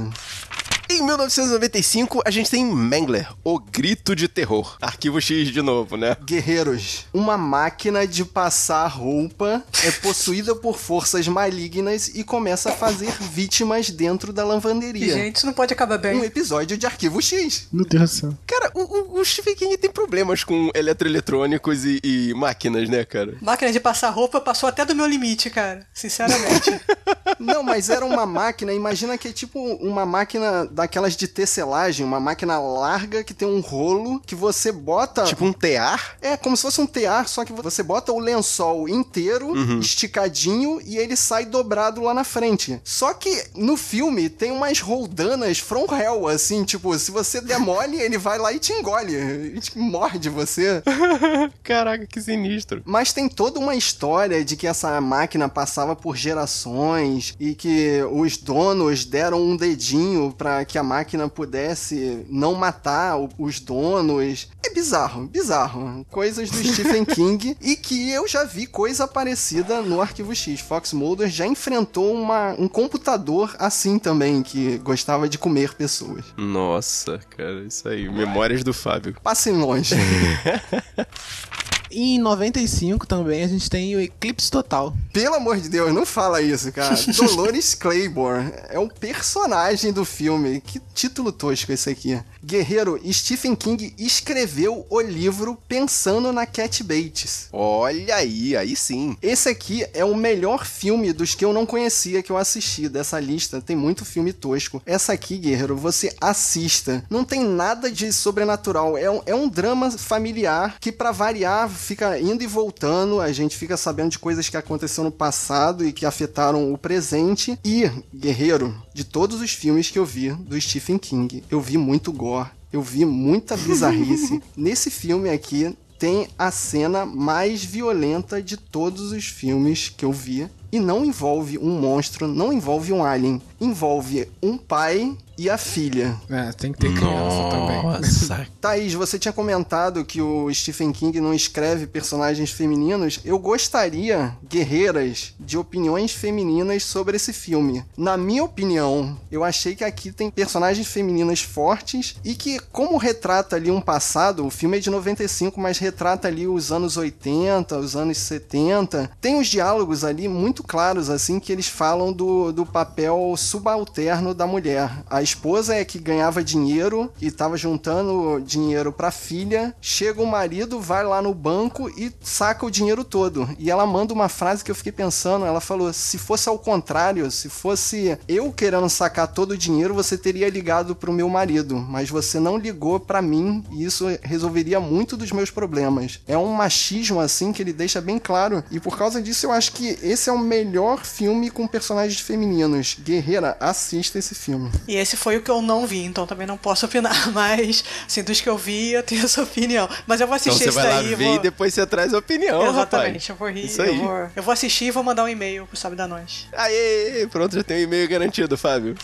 Em 0.92 1.00
1995, 1.02 2.20
a 2.22 2.30
gente 2.30 2.50
tem 2.50 2.66
Mangler, 2.66 3.26
O 3.42 3.58
Grito 3.58 4.14
de 4.14 4.28
Terror. 4.28 4.76
Arquivo 4.78 5.22
X 5.22 5.48
de 5.48 5.62
novo, 5.62 5.96
né? 5.96 6.18
Guerreiros, 6.22 7.06
uma 7.14 7.38
máquina 7.38 8.06
de 8.06 8.26
passar 8.26 8.86
roupa 8.88 9.64
é 9.86 9.90
possuída 9.90 10.54
por 10.54 10.76
forças 10.76 11.26
malignas 11.26 12.08
e 12.08 12.22
começa 12.22 12.68
a 12.68 12.72
fazer 12.72 13.10
vítimas 13.22 13.88
dentro 13.88 14.34
da 14.34 14.44
lavanderia. 14.44 15.14
Gente, 15.14 15.36
isso 15.36 15.46
não 15.46 15.54
pode 15.54 15.72
acabar 15.72 15.96
bem. 15.96 16.20
Um 16.20 16.24
episódio 16.24 16.76
de 16.76 16.84
Arquivo 16.84 17.22
X. 17.22 17.68
Meu 17.72 17.86
Deus 17.86 18.10
do 18.10 18.14
céu. 18.14 18.38
Cara, 18.46 18.70
o, 18.74 18.80
o, 18.80 19.20
o 19.20 19.24
Stephen 19.24 19.56
King 19.56 19.78
tem 19.78 19.90
problemas 19.90 20.44
com 20.44 20.70
eletroeletrônicos 20.74 21.86
e, 21.86 22.00
e 22.04 22.34
máquinas, 22.34 22.90
né, 22.90 23.02
cara? 23.02 23.34
Máquina 23.40 23.72
de 23.72 23.80
passar 23.80 24.10
roupa 24.10 24.42
passou 24.42 24.68
até 24.68 24.84
do 24.84 24.94
meu 24.94 25.06
limite, 25.06 25.48
cara. 25.48 25.86
Sinceramente. 25.94 26.78
Não, 27.40 27.62
mas 27.62 27.90
era 27.90 28.04
uma 28.04 28.26
máquina, 28.26 28.72
imagina 28.72 29.18
que 29.18 29.28
é 29.28 29.32
tipo 29.32 29.58
uma 29.58 30.06
máquina 30.06 30.64
daquelas 30.82 31.16
de 31.16 31.26
tecelagem, 31.28 32.04
uma 32.04 32.18
máquina 32.20 32.58
larga 32.58 33.22
que 33.24 33.32
tem 33.32 33.46
um 33.48 33.60
rolo 33.60 34.20
que 34.26 34.34
você 34.34 34.70
bota. 34.72 35.24
Tipo 35.24 35.44
um 35.44 35.52
tear? 35.52 36.16
É, 36.20 36.36
como 36.36 36.56
se 36.56 36.62
fosse 36.62 36.80
um 36.80 36.86
tear, 36.86 37.28
só 37.28 37.44
que 37.44 37.52
você 37.52 37.82
bota 37.82 38.12
o 38.12 38.18
lençol 38.18 38.88
inteiro, 38.88 39.48
Uhum. 39.52 39.78
esticadinho, 39.80 40.80
e 40.84 40.96
ele 40.98 41.16
sai 41.16 41.44
dobrado 41.46 42.02
lá 42.02 42.12
na 42.12 42.24
frente. 42.24 42.80
Só 42.84 43.14
que 43.14 43.44
no 43.54 43.76
filme 43.76 44.28
tem 44.28 44.50
umas 44.50 44.80
roldanas 44.80 45.58
from 45.58 45.86
hell, 45.94 46.26
assim, 46.28 46.64
tipo, 46.64 46.96
se 46.98 47.10
você 47.10 47.40
der 47.40 47.58
mole, 47.58 48.00
ele 48.00 48.18
vai 48.18 48.38
lá 48.38 48.52
e 48.52 48.58
te 48.58 48.72
engole. 48.72 49.14
Ele 49.14 49.60
te 49.60 49.78
morde 49.78 50.28
você. 50.28 50.82
Caraca, 51.62 52.06
que 52.06 52.20
sinistro. 52.20 52.82
Mas 52.84 53.12
tem 53.12 53.28
toda 53.28 53.58
uma 53.58 53.74
história 53.74 54.44
de 54.44 54.56
que 54.56 54.66
essa 54.66 55.00
máquina 55.00 55.48
passava 55.48 55.94
por 55.94 56.16
gerações 56.16 57.34
e 57.38 57.54
que 57.54 58.00
os 58.10 58.36
donos 58.36 59.04
deram 59.04 59.40
um 59.42 59.56
dedinho 59.56 60.34
para 60.36 60.64
que 60.72 60.78
a 60.78 60.82
máquina 60.82 61.28
pudesse 61.28 62.24
não 62.30 62.54
matar 62.54 63.18
o- 63.18 63.28
os 63.38 63.60
donos. 63.60 64.48
É 64.64 64.70
bizarro, 64.72 65.26
bizarro. 65.26 66.02
Coisas 66.10 66.50
do 66.50 66.56
Stephen 66.64 67.04
King 67.04 67.54
e 67.60 67.76
que 67.76 68.10
eu 68.10 68.26
já 68.26 68.42
vi 68.44 68.66
coisa 68.66 69.06
parecida 69.06 69.82
no 69.82 70.00
Arquivo 70.00 70.34
X. 70.34 70.60
Fox 70.60 70.94
Mulder 70.94 71.28
já 71.28 71.46
enfrentou 71.46 72.14
uma, 72.14 72.54
um 72.58 72.66
computador 72.68 73.54
assim 73.58 73.98
também, 73.98 74.42
que 74.42 74.78
gostava 74.78 75.28
de 75.28 75.36
comer 75.36 75.74
pessoas. 75.74 76.24
Nossa, 76.38 77.18
cara, 77.36 77.64
isso 77.66 77.86
aí. 77.86 78.08
Memórias 78.08 78.64
do 78.64 78.72
Fábio. 78.72 79.14
Passem 79.22 79.52
longe. 79.52 79.94
E 81.92 82.14
em 82.14 82.18
95 82.18 83.06
também 83.06 83.44
a 83.44 83.46
gente 83.46 83.68
tem 83.68 83.94
o 83.94 84.00
Eclipse 84.00 84.50
Total. 84.50 84.94
Pelo 85.12 85.34
amor 85.34 85.58
de 85.58 85.68
Deus, 85.68 85.92
não 85.92 86.06
fala 86.06 86.40
isso, 86.40 86.72
cara. 86.72 86.96
Dolores 87.16 87.74
Claiborne 87.74 88.52
é 88.70 88.78
um 88.78 88.88
personagem 88.88 89.92
do 89.92 90.04
filme. 90.04 90.60
Que 90.60 90.80
título 90.94 91.30
tosco 91.30 91.70
esse 91.70 91.90
aqui. 91.90 92.18
Guerreiro, 92.44 93.00
Stephen 93.12 93.54
King 93.54 93.94
escreveu 93.96 94.84
o 94.90 95.00
livro 95.00 95.56
pensando 95.68 96.32
na 96.32 96.44
Cat 96.44 96.82
Bates. 96.82 97.48
Olha 97.52 98.16
aí, 98.16 98.56
aí 98.56 98.74
sim. 98.74 99.16
Esse 99.22 99.48
aqui 99.48 99.86
é 99.94 100.04
o 100.04 100.16
melhor 100.16 100.66
filme 100.66 101.12
dos 101.12 101.36
que 101.36 101.44
eu 101.44 101.52
não 101.52 101.64
conhecia, 101.64 102.20
que 102.20 102.32
eu 102.32 102.36
assisti 102.36 102.88
dessa 102.88 103.20
lista. 103.20 103.60
Tem 103.60 103.76
muito 103.76 104.04
filme 104.04 104.32
tosco. 104.32 104.82
Essa 104.84 105.12
aqui, 105.12 105.38
Guerreiro, 105.38 105.76
você 105.76 106.12
assista. 106.20 107.04
Não 107.08 107.22
tem 107.22 107.44
nada 107.44 107.88
de 107.88 108.12
sobrenatural. 108.12 108.98
É 108.98 109.08
um, 109.08 109.22
é 109.24 109.34
um 109.34 109.48
drama 109.48 109.92
familiar 109.92 110.78
que, 110.80 110.90
pra 110.90 111.12
variar, 111.12 111.70
fica 111.70 112.18
indo 112.18 112.42
e 112.42 112.46
voltando. 112.48 113.20
A 113.20 113.30
gente 113.30 113.56
fica 113.56 113.76
sabendo 113.76 114.10
de 114.10 114.18
coisas 114.18 114.48
que 114.48 114.56
aconteceram 114.56 115.04
no 115.04 115.12
passado 115.12 115.86
e 115.86 115.92
que 115.92 116.04
afetaram 116.04 116.72
o 116.72 116.76
presente. 116.76 117.56
E, 117.64 117.88
Guerreiro, 118.12 118.74
de 118.92 119.04
todos 119.04 119.40
os 119.40 119.52
filmes 119.52 119.90
que 119.90 119.98
eu 119.98 120.04
vi 120.04 120.32
do 120.32 120.60
Stephen 120.60 120.98
King, 120.98 121.44
eu 121.48 121.60
vi 121.60 121.78
muito 121.78 122.12
gore. 122.12 122.31
Eu 122.72 122.80
vi 122.80 123.04
muita 123.04 123.56
bizarrice. 123.56 124.42
Nesse 124.56 124.90
filme 124.90 125.28
aqui, 125.28 125.76
tem 125.98 126.26
a 126.38 126.50
cena 126.50 127.06
mais 127.06 127.64
violenta 127.64 128.42
de 128.42 128.56
todos 128.56 129.12
os 129.12 129.26
filmes 129.26 129.88
que 129.88 130.04
eu 130.04 130.10
vi. 130.10 130.48
E 130.72 130.80
não 130.80 131.04
envolve 131.04 131.58
um 131.58 131.78
monstro, 131.78 132.26
não 132.26 132.52
envolve 132.52 132.92
um 132.92 133.04
alien. 133.04 133.42
Envolve 133.62 134.28
um 134.42 134.58
pai 134.58 135.16
e 135.38 135.48
a 135.48 135.56
filha. 135.56 136.16
É, 136.28 136.52
tem 136.52 136.72
que 136.72 136.78
ter 136.78 136.94
criança 136.94 137.50
também. 137.50 137.82
Nossa. 137.82 138.46
Thaís, 138.60 138.94
você 138.94 139.18
tinha 139.18 139.32
comentado 139.32 140.04
que 140.04 140.20
o 140.20 140.52
Stephen 140.52 140.92
King 140.92 141.20
não 141.20 141.34
escreve 141.34 141.86
personagens 141.86 142.50
femininos. 142.50 143.20
Eu 143.24 143.38
gostaria, 143.38 144.36
guerreiras, 144.48 145.34
de 145.40 145.56
opiniões 145.56 146.12
femininas 146.12 146.84
sobre 146.84 147.16
esse 147.16 147.32
filme. 147.32 147.84
Na 147.96 148.16
minha 148.16 148.44
opinião, 148.44 149.18
eu 149.30 149.42
achei 149.42 149.74
que 149.74 149.84
aqui 149.84 150.12
tem 150.12 150.30
personagens 150.30 150.86
femininas 150.86 151.40
fortes 151.40 152.16
e 152.24 152.34
que, 152.34 152.60
como 152.70 152.96
retrata 152.96 153.56
ali 153.56 153.70
um 153.70 153.80
passado, 153.80 154.46
o 154.46 154.50
filme 154.50 154.76
é 154.76 154.80
de 154.80 154.90
95, 154.90 155.60
mas 155.60 155.78
retrata 155.78 156.28
ali 156.28 156.46
os 156.46 156.70
anos 156.70 156.96
80, 156.96 157.78
os 157.78 157.96
anos 157.96 158.18
70, 158.18 159.10
tem 159.20 159.38
os 159.38 159.48
diálogos 159.48 160.04
ali 160.04 160.28
muito 160.28 160.62
claros, 160.62 161.10
assim, 161.10 161.40
que 161.40 161.52
eles 161.52 161.66
falam 161.66 162.12
do, 162.12 162.52
do 162.52 162.66
papel 162.66 163.34
subalterno 163.52 164.32
da 164.32 164.46
mulher. 164.46 164.90
A 165.10 165.20
esposa 165.20 165.74
é 165.74 165.84
que 165.84 165.98
ganhava 165.98 166.42
dinheiro 166.42 167.12
e 167.20 167.26
estava 167.26 167.54
juntando 167.54 168.40
dinheiro 168.40 168.90
pra 168.90 169.10
filha. 169.10 169.74
Chega 169.78 170.22
o 170.22 170.26
marido, 170.26 170.80
vai 170.80 171.04
lá 171.04 171.20
no 171.20 171.34
banco 171.34 171.90
e 171.90 172.10
saca 172.22 172.64
o 172.64 172.70
dinheiro 172.70 173.04
todo. 173.04 173.46
E 173.58 173.70
ela 173.70 173.84
manda 173.84 174.14
uma 174.14 174.30
frase 174.30 174.64
que 174.64 174.70
eu 174.70 174.74
fiquei 174.74 174.92
pensando. 174.92 175.44
Ela 175.44 175.60
falou: 175.60 175.92
se 175.92 176.16
fosse 176.16 176.48
ao 176.48 176.58
contrário, 176.58 177.30
se 177.30 177.50
fosse 177.50 178.18
eu 178.26 178.50
querendo 178.50 178.88
sacar 178.88 179.28
todo 179.28 179.50
o 179.50 179.58
dinheiro, 179.58 179.92
você 179.92 180.16
teria 180.16 180.48
ligado 180.48 180.96
pro 180.96 181.12
meu 181.12 181.28
marido. 181.28 181.76
Mas 181.76 182.08
você 182.08 182.40
não 182.40 182.56
ligou 182.56 182.98
pra 182.98 183.20
mim 183.20 183.62
e 183.70 183.84
isso 183.84 184.06
resolveria 184.22 184.80
muito 184.80 185.14
dos 185.14 185.30
meus 185.30 185.50
problemas. 185.50 186.20
É 186.26 186.38
um 186.38 186.54
machismo 186.54 187.20
assim 187.20 187.52
que 187.52 187.60
ele 187.60 187.74
deixa 187.74 188.00
bem 188.00 188.18
claro. 188.18 188.64
E 188.70 188.80
por 188.80 188.96
causa 188.96 189.20
disso, 189.20 189.44
eu 189.44 189.52
acho 189.52 189.72
que 189.72 189.98
esse 190.02 190.30
é 190.30 190.32
o 190.32 190.38
melhor 190.38 191.04
filme 191.04 191.50
com 191.50 191.66
personagens 191.66 192.18
femininos. 192.18 192.96
Guerreira, 192.98 193.41
assista 193.60 194.18
esse 194.18 194.34
filme. 194.34 194.70
E 194.88 194.96
esse 194.96 195.16
foi 195.16 195.36
o 195.36 195.42
que 195.42 195.50
eu 195.50 195.60
não 195.62 195.86
vi, 195.86 196.04
então 196.04 196.26
também 196.26 196.46
não 196.46 196.56
posso 196.56 196.86
opinar. 196.86 197.12
Mas, 197.32 197.84
assim, 198.06 198.22
dos 198.22 198.40
que 198.40 198.48
eu 198.48 198.56
vi, 198.56 198.92
eu 198.92 199.02
tenho 199.02 199.24
essa 199.24 199.42
opinião. 199.42 199.88
Mas 200.06 200.20
eu 200.20 200.26
vou 200.26 200.36
Então 200.36 200.52
assistir 200.52 200.64
você 200.64 200.68
esse 200.70 200.78
vai 200.78 200.88
lá 200.88 201.02
daí. 201.02 201.14
ver 201.14 201.24
vou... 201.24 201.34
e 201.36 201.38
depois 201.38 201.74
você 201.74 201.86
traz 201.86 202.14
a 202.14 202.18
opinião, 202.18 202.62
Exatamente, 202.66 203.28
rapaz. 203.28 203.28
eu 203.28 203.36
vou 203.36 203.48
rir. 203.50 203.66
Isso 203.66 203.82
eu, 203.82 203.90
aí. 203.92 203.98
vou, 203.98 204.30
eu 204.36 204.42
vou 204.42 204.52
assistir 204.52 204.86
e 204.86 204.90
vou 204.90 205.02
mandar 205.02 205.24
um 205.24 205.28
e-mail 205.28 205.66
pro 205.66 205.76
Sabe 205.76 205.96
da 205.96 206.06
Nós. 206.08 206.46
Aê, 206.52 207.26
pronto, 207.30 207.54
já 207.54 207.62
tem 207.62 207.78
um 207.78 207.80
e-mail 207.82 208.08
garantido, 208.08 208.56
Fábio. 208.56 208.94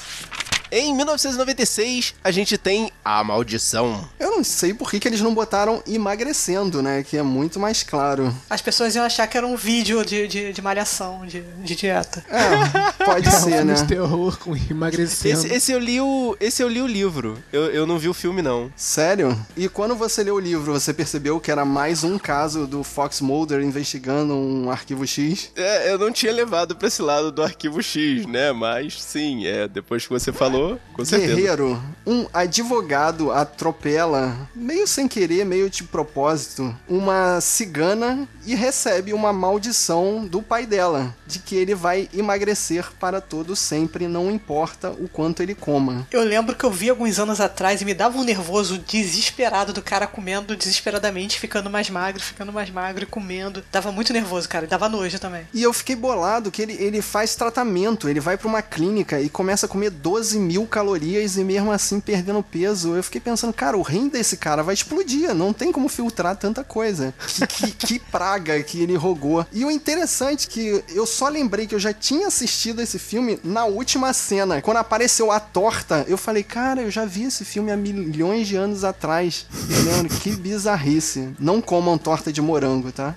Em 0.71 0.95
1996, 0.95 2.15
a 2.23 2.31
gente 2.31 2.59
tem 2.59 2.93
A 3.05 3.25
Maldição. 3.25 4.07
Eu 4.21 4.33
não 4.33 4.45
sei 4.45 4.75
por 4.75 4.91
que, 4.91 5.01
que 5.01 5.09
eles 5.09 5.21
não 5.21 5.35
botaram 5.35 5.83
emagrecendo, 5.87 6.83
né? 6.83 7.03
Que 7.03 7.17
é 7.17 7.23
muito 7.23 7.59
mais 7.59 7.83
claro. 7.83 8.35
As 8.51 8.61
pessoas 8.61 8.95
iam 8.95 9.05
achar 9.05 9.27
que 9.27 9.37
era 9.37 9.47
um 9.47 9.57
vídeo 9.57 10.05
de, 10.05 10.29
de, 10.29 10.53
de 10.53 10.63
malhação, 10.63 11.27
de, 11.27 11.41
de 11.41 11.75
dieta. 11.75 12.25
É, 12.29 13.05
pode 13.05 13.31
ser, 13.31 13.65
né? 13.65 13.75
de 13.75 13.87
terror 13.87 14.39
com 14.39 14.55
emagrecendo. 14.55 15.39
Esse, 15.47 15.55
esse 15.55 15.73
eu 15.73 15.79
li 15.79 16.01
o, 16.01 16.37
esse 16.39 16.63
eu 16.63 16.69
li 16.69 16.83
o 16.83 16.87
livro. 16.87 17.43
Eu, 17.53 17.67
eu 17.67 17.87
não 17.87 17.99
vi 17.99 18.09
o 18.09 18.15
filme, 18.15 18.43
não. 18.43 18.71
Sério? 18.77 19.39
E 19.57 19.69
quando 19.69 19.95
você 19.97 20.23
leu 20.23 20.35
o 20.35 20.41
livro, 20.41 20.73
você 20.73 20.93
percebeu 20.93 21.41
que 21.41 21.51
era 21.51 21.65
mais 21.65 22.05
um 22.05 22.19
caso 22.19 22.67
do 22.67 22.85
Fox 22.85 23.21
Mulder 23.21 23.63
investigando 23.63 24.35
um 24.35 24.71
arquivo 24.71 25.07
X? 25.07 25.51
É, 25.57 25.91
eu 25.91 25.99
não 25.99 26.13
tinha 26.13 26.33
levado 26.33 26.77
pra 26.77 26.89
esse 26.89 27.01
lado 27.01 27.33
do 27.33 27.43
arquivo 27.43 27.83
X, 27.83 28.27
né? 28.27 28.53
Mas 28.53 29.03
sim, 29.03 29.47
é, 29.47 29.67
depois 29.67 30.05
que 30.05 30.11
você 30.11 30.33
falou, 30.33 30.58
com 30.93 31.05
certeza. 31.05 31.35
Guerreiro, 31.35 31.83
um 32.07 32.27
advogado 32.33 33.31
atropela, 33.31 34.37
meio 34.55 34.87
sem 34.87 35.07
querer, 35.07 35.45
meio 35.45 35.71
de 35.71 35.85
propósito, 35.85 36.75
uma 36.89 37.41
cigana 37.41 38.29
e 38.45 38.55
recebe 38.55 39.13
uma 39.13 39.33
maldição 39.33 40.27
do 40.27 40.43
pai 40.43 40.67
dela, 40.67 41.15
de 41.27 41.39
que 41.39 41.55
ele 41.55 41.75
vai 41.75 42.09
emagrecer 42.13 42.91
para 42.99 43.21
todo 43.21 43.55
sempre, 43.55 44.09
não 44.09 44.31
importa 44.31 44.91
o 44.91 45.09
quanto 45.09 45.43
ele 45.43 45.55
coma. 45.55 46.07
Eu 46.11 46.25
lembro 46.25 46.57
que 46.57 46.65
eu 46.65 46.71
vi 46.71 46.91
alguns 46.91 47.19
anos 47.19 47.41
atrás 47.41 47.81
e 47.81 47.85
me 47.85 47.95
dava 47.95 48.19
um 48.19 48.25
nervoso 48.25 48.79
desesperado 48.79 49.73
do 49.73 49.83
cara 49.83 50.07
comendo 50.07 50.57
desesperadamente, 50.57 51.39
ficando 51.39 51.71
mais 51.71 51.91
magro, 51.91 52.23
ficando 52.23 52.53
mais 52.53 52.71
magro 52.71 53.05
e 53.05 53.07
comendo. 53.07 53.63
Dava 53.71 53.93
muito 53.93 54.13
nervoso, 54.13 54.49
cara. 54.49 54.65
E 54.65 54.69
dava 54.69 54.89
nojo 54.89 55.19
também. 55.19 55.47
E 55.53 55.63
eu 55.63 55.73
fiquei 55.73 55.95
bolado 55.95 56.51
que 56.51 56.63
ele, 56.63 56.75
ele 56.75 57.03
faz 57.03 57.35
tratamento, 57.35 58.09
ele 58.09 58.21
vai 58.21 58.37
pra 58.37 58.49
uma 58.49 58.63
clínica 58.63 59.21
e 59.21 59.29
começa 59.29 59.67
a 59.67 59.69
comer 59.69 59.91
12 59.91 60.39
mil 60.49 60.67
calorias 60.67 61.37
e 61.37 61.45
mesmo 61.45 61.71
assim 61.71 62.01
perdendo 62.01 62.43
peso. 62.43 62.95
Eu 62.95 63.03
fiquei 63.03 63.21
pensando, 63.21 63.53
cara, 63.53 63.77
o 63.77 63.83
rim 63.83 64.09
desse 64.09 64.39
cara 64.39 64.63
vai 64.63 64.73
explodir, 64.73 65.35
não 65.35 65.53
tem 65.53 65.71
como 65.71 65.89
filtrar 65.89 66.35
tanta 66.37 66.65
coisa. 66.65 67.13
Que, 67.27 67.47
que, 67.47 67.73
que 67.87 67.99
praga 67.99 68.63
que 68.63 68.81
ele 68.81 68.97
rogou. 68.97 69.47
E 69.53 69.65
o 69.65 69.71
interessante 69.71 70.47
é 70.47 70.51
que 70.51 70.85
eu 70.95 71.05
só 71.05 71.29
lembrei 71.29 71.67
que 71.67 71.75
eu 71.75 71.79
já 71.79 71.93
tinha 71.93 72.29
assistido 72.29 72.81
esse 72.81 72.99
filme 72.99 73.39
na 73.45 73.67
última 73.67 74.13
cena. 74.15 74.63
Quando 74.63 74.79
apareceu 74.79 75.31
a 75.31 75.39
torta, 75.39 76.07
eu 76.09 76.17
falei, 76.17 76.43
cara, 76.43 76.81
eu 76.81 76.91
já 76.91 77.05
vi 77.05 77.25
esse 77.25 77.45
filme 77.45 77.71
há 77.71 77.77
milhões 77.77 78.49
de 78.49 78.57
anos 78.57 78.85
atrás. 78.85 79.47
Eu 79.69 79.93
lembro, 79.93 80.17
que 80.17 80.31
bizarrice. 80.31 81.29
Não 81.39 81.61
comam 81.61 81.99
torta 81.99 82.33
de 82.33 82.41
morango, 82.41 82.91
tá? 82.91 83.15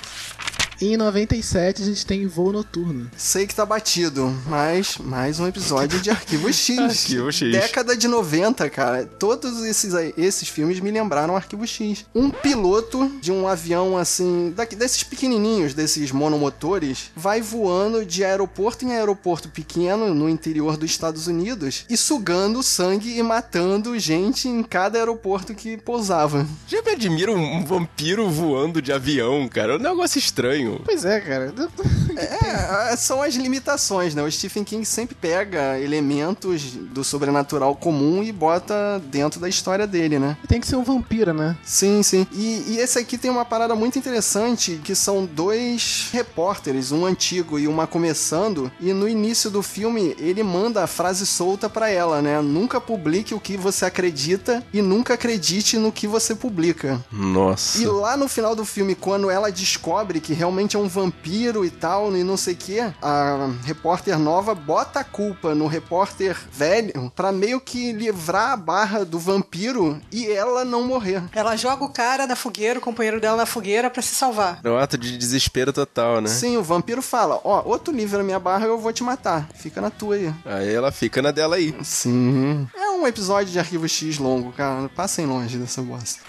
E 0.82 0.93
em 0.93 0.97
97 0.97 1.84
a 1.84 1.86
gente 1.86 2.03
tem 2.03 2.25
Voo 2.25 2.51
Noturno. 2.51 3.07
Sei 3.15 3.45
que 3.45 3.53
tá 3.53 3.63
batido, 3.63 4.36
mas 4.47 4.97
mais 4.97 5.39
um 5.39 5.45
episódio 5.45 6.01
de 6.01 6.09
Arquivo 6.09 6.51
X. 6.51 6.75
Arquivo 7.05 7.32
X. 7.32 7.51
Década 7.51 7.95
de 7.95 8.07
90, 8.07 8.67
cara. 8.71 9.05
Todos 9.05 9.63
esses, 9.63 9.93
esses 10.17 10.49
filmes 10.49 10.79
me 10.79 10.89
lembraram 10.89 11.36
Arquivo 11.36 11.67
X. 11.67 12.03
Um 12.15 12.32
piloto 12.32 13.11
de 13.21 13.32
um 13.32 13.47
avião 13.47 13.95
assim, 13.95 14.51
daqui, 14.55 14.75
desses 14.75 15.03
pequenininhos, 15.03 15.75
desses 15.75 16.11
monomotores, 16.11 17.11
vai 17.15 17.41
voando 17.41 18.03
de 18.03 18.23
aeroporto 18.23 18.84
em 18.84 18.93
aeroporto 18.93 19.49
pequeno 19.49 20.15
no 20.15 20.27
interior 20.27 20.77
dos 20.77 20.89
Estados 20.89 21.27
Unidos 21.27 21.86
e 21.91 21.95
sugando 21.95 22.63
sangue 22.63 23.19
e 23.19 23.21
matando 23.21 23.99
gente 23.99 24.47
em 24.47 24.63
cada 24.63 24.97
aeroporto 24.97 25.53
que 25.53 25.77
pousava. 25.77 26.47
Já 26.67 26.82
me 26.82 26.89
admira 26.89 27.32
um 27.32 27.63
vampiro 27.63 28.27
voando 28.32 28.82
de 28.82 28.91
avião, 28.91 29.47
cara. 29.47 29.73
É 29.73 29.75
um 29.75 29.79
negócio 29.79 30.17
estranho. 30.17 30.70
Pois 30.84 31.05
é, 31.05 31.19
cara. 31.19 31.53
É, 32.13 32.95
são 32.97 33.22
as 33.22 33.36
limitações, 33.36 34.13
né? 34.13 34.22
O 34.22 34.32
Stephen 34.32 34.63
King 34.63 34.86
sempre 34.86 35.15
pega 35.15 35.80
elementos 35.80 36.74
do 36.74 37.03
sobrenatural 37.03 37.76
comum 37.76 38.22
e 38.22 38.32
bota 38.32 39.01
dentro 39.05 39.39
da 39.39 39.47
história 39.47 39.88
dele, 39.88 40.19
né? 40.19 40.38
Tem 40.47 40.59
que 40.59 40.67
ser 40.67 40.76
um 40.76 40.84
vampiro, 40.84 41.34
né? 41.34 41.57
Sim, 41.63 42.03
sim. 42.03 42.28
E, 42.34 42.65
e 42.67 42.78
esse 42.80 42.99
aqui 42.99 43.17
tem 43.17 43.32
uma 43.32 43.45
parada 43.45 43.76
muito 43.76 43.97
interessante, 43.97 44.80
que 44.84 44.93
são 44.93 45.26
dois 45.26 46.09
repórteres, 46.11 46.91
um 46.91 47.05
antigo 47.05 47.57
e 47.57 47.67
uma 47.67 47.88
começando, 47.88 48.72
e 48.80 48.93
no 48.93 49.07
início 49.07 49.49
do 49.49 49.63
filme 49.63 50.15
ele 50.19 50.43
manda 50.43 50.84
a 50.84 50.88
frase 50.88 51.26
solta 51.26 51.69
pra 51.69 51.89
ela, 51.89 52.22
né? 52.22 52.41
Nunca 52.41 52.82
publique 52.82 53.34
o 53.34 53.39
que 53.39 53.57
você 53.57 53.86
acredita 53.86 54.63
e 54.74 54.82
nunca 54.82 55.13
acredite 55.13 55.78
no 55.78 55.91
que 55.91 56.07
você 56.07 56.36
publica. 56.36 57.03
Nossa. 57.11 57.82
E 57.82 57.86
lá 57.86 58.17
no 58.17 58.28
final 58.28 58.55
do 58.55 58.65
filme, 58.65 58.95
quando 58.95 59.30
ela 59.30 59.51
descobre 59.51 60.19
que 60.19 60.34
realmente 60.34 60.61
é 60.76 60.80
um 60.80 60.88
vampiro 60.88 61.66
e 61.66 61.70
tal, 61.70 62.16
e 62.16 62.24
não 62.24 62.38
sei 62.38 62.53
o 62.53 62.57
que, 62.57 62.80
a 63.01 63.49
repórter 63.64 64.18
nova 64.18 64.53
bota 64.53 64.99
a 64.99 65.03
culpa 65.03 65.53
no 65.55 65.68
repórter 65.68 66.38
velho 66.51 67.12
pra 67.16 67.32
meio 67.32 67.59
que 67.59 67.91
livrar 67.91 68.51
a 68.51 68.57
barra 68.57 69.03
do 69.03 69.20
vampiro 69.20 69.99
e 70.12 70.28
ela 70.30 70.64
não 70.64 70.84
morrer. 70.84 71.24
Ela 71.34 71.55
joga 71.55 71.84
o 71.84 71.89
cara 71.89 72.28
na 72.28 72.36
fogueira, 72.36 72.80
o 72.80 72.82
companheiro 72.82 73.20
dela 73.20 73.38
na 73.38 73.45
fogueira 73.45 73.89
pra 73.89 74.01
se 74.01 74.16
salvar. 74.16 74.59
É 74.64 74.70
um 74.70 74.78
ato 74.78 74.97
de 74.97 75.18
desespero 75.18 75.74
total, 75.74 76.22
né? 76.22 76.30
Sim, 76.30 76.57
o 76.57 76.64
vampiro 76.64 77.01
fala: 77.01 77.39
Ó, 77.43 77.64
ou 77.66 77.80
tu 77.80 77.91
livra 77.91 78.24
minha 78.24 78.39
barra 78.39 78.66
eu 78.66 78.78
vou 78.78 78.93
te 78.93 79.03
matar. 79.03 79.47
Fica 79.55 79.82
na 79.82 79.89
tua 79.89 80.16
aí. 80.16 80.34
Aí 80.45 80.74
ela 80.74 80.91
fica 80.91 81.22
na 81.22 81.32
dela 81.32 81.55
aí. 81.55 81.76
Sim. 81.84 82.68
É 82.76 82.89
um 82.91 83.07
episódio 83.07 83.51
de 83.51 83.59
Arquivo 83.59 83.88
X 83.88 84.18
longo, 84.18 84.51
cara. 84.51 84.89
Passem 84.89 85.26
longe 85.26 85.57
dessa 85.57 85.82
bosta. 85.82 86.20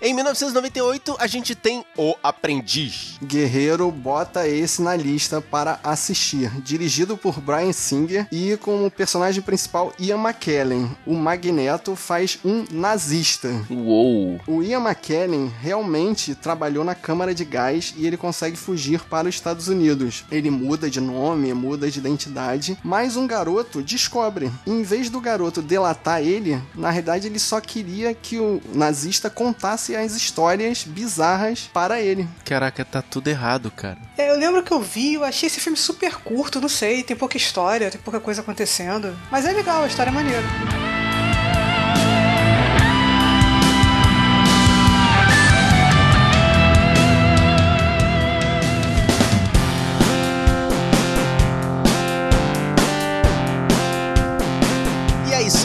Em 0.00 0.14
1998, 0.14 1.16
a 1.18 1.26
gente 1.26 1.56
tem 1.56 1.84
O 1.96 2.14
Aprendiz. 2.22 3.18
Guerreiro 3.20 3.90
bota 3.90 4.46
esse 4.46 4.80
na 4.80 4.94
lista 4.94 5.40
para 5.40 5.80
assistir. 5.82 6.52
Dirigido 6.62 7.16
por 7.16 7.40
Brian 7.40 7.72
Singer 7.72 8.28
e 8.30 8.56
com 8.58 8.86
o 8.86 8.90
personagem 8.92 9.42
principal 9.42 9.92
Ian 9.98 10.18
McKellen. 10.18 10.88
O 11.04 11.14
Magneto 11.14 11.96
faz 11.96 12.38
um 12.44 12.64
nazista. 12.70 13.50
Uou! 13.68 14.40
O 14.46 14.62
Ian 14.62 14.88
McKellen 14.88 15.52
realmente 15.60 16.32
trabalhou 16.32 16.84
na 16.84 16.94
Câmara 16.94 17.34
de 17.34 17.44
Gás 17.44 17.92
e 17.96 18.06
ele 18.06 18.16
consegue 18.16 18.56
fugir 18.56 19.00
para 19.00 19.28
os 19.28 19.34
Estados 19.34 19.66
Unidos. 19.66 20.24
Ele 20.30 20.48
muda 20.48 20.88
de 20.88 21.00
nome, 21.00 21.52
muda 21.52 21.90
de 21.90 21.98
identidade, 21.98 22.78
mas 22.84 23.16
um 23.16 23.26
garoto 23.26 23.82
descobre. 23.82 24.48
Em 24.64 24.84
vez 24.84 25.10
do 25.10 25.20
garoto 25.20 25.60
delatar 25.60 26.22
ele, 26.22 26.62
na 26.72 26.88
realidade 26.88 27.26
ele 27.26 27.40
só 27.40 27.60
queria 27.60 28.14
que 28.14 28.38
o 28.38 28.62
nazista 28.72 29.28
contasse 29.28 29.87
as 29.96 30.14
histórias 30.14 30.84
bizarras 30.84 31.68
para 31.72 32.00
ele. 32.00 32.28
Caraca, 32.44 32.84
tá 32.84 33.02
tudo 33.02 33.28
errado, 33.28 33.70
cara. 33.70 33.98
É, 34.16 34.30
Eu 34.30 34.38
lembro 34.38 34.62
que 34.62 34.72
eu 34.72 34.80
vi, 34.80 35.14
eu 35.14 35.24
achei 35.24 35.46
esse 35.46 35.60
filme 35.60 35.76
super 35.78 36.16
curto, 36.16 36.60
não 36.60 36.68
sei, 36.68 37.02
tem 37.02 37.16
pouca 37.16 37.36
história, 37.36 37.90
tem 37.90 38.00
pouca 38.00 38.20
coisa 38.20 38.40
acontecendo. 38.40 39.16
Mas 39.30 39.44
é 39.44 39.52
legal, 39.52 39.82
a 39.82 39.86
história 39.86 40.10
é 40.10 40.12
maneira. 40.12 41.07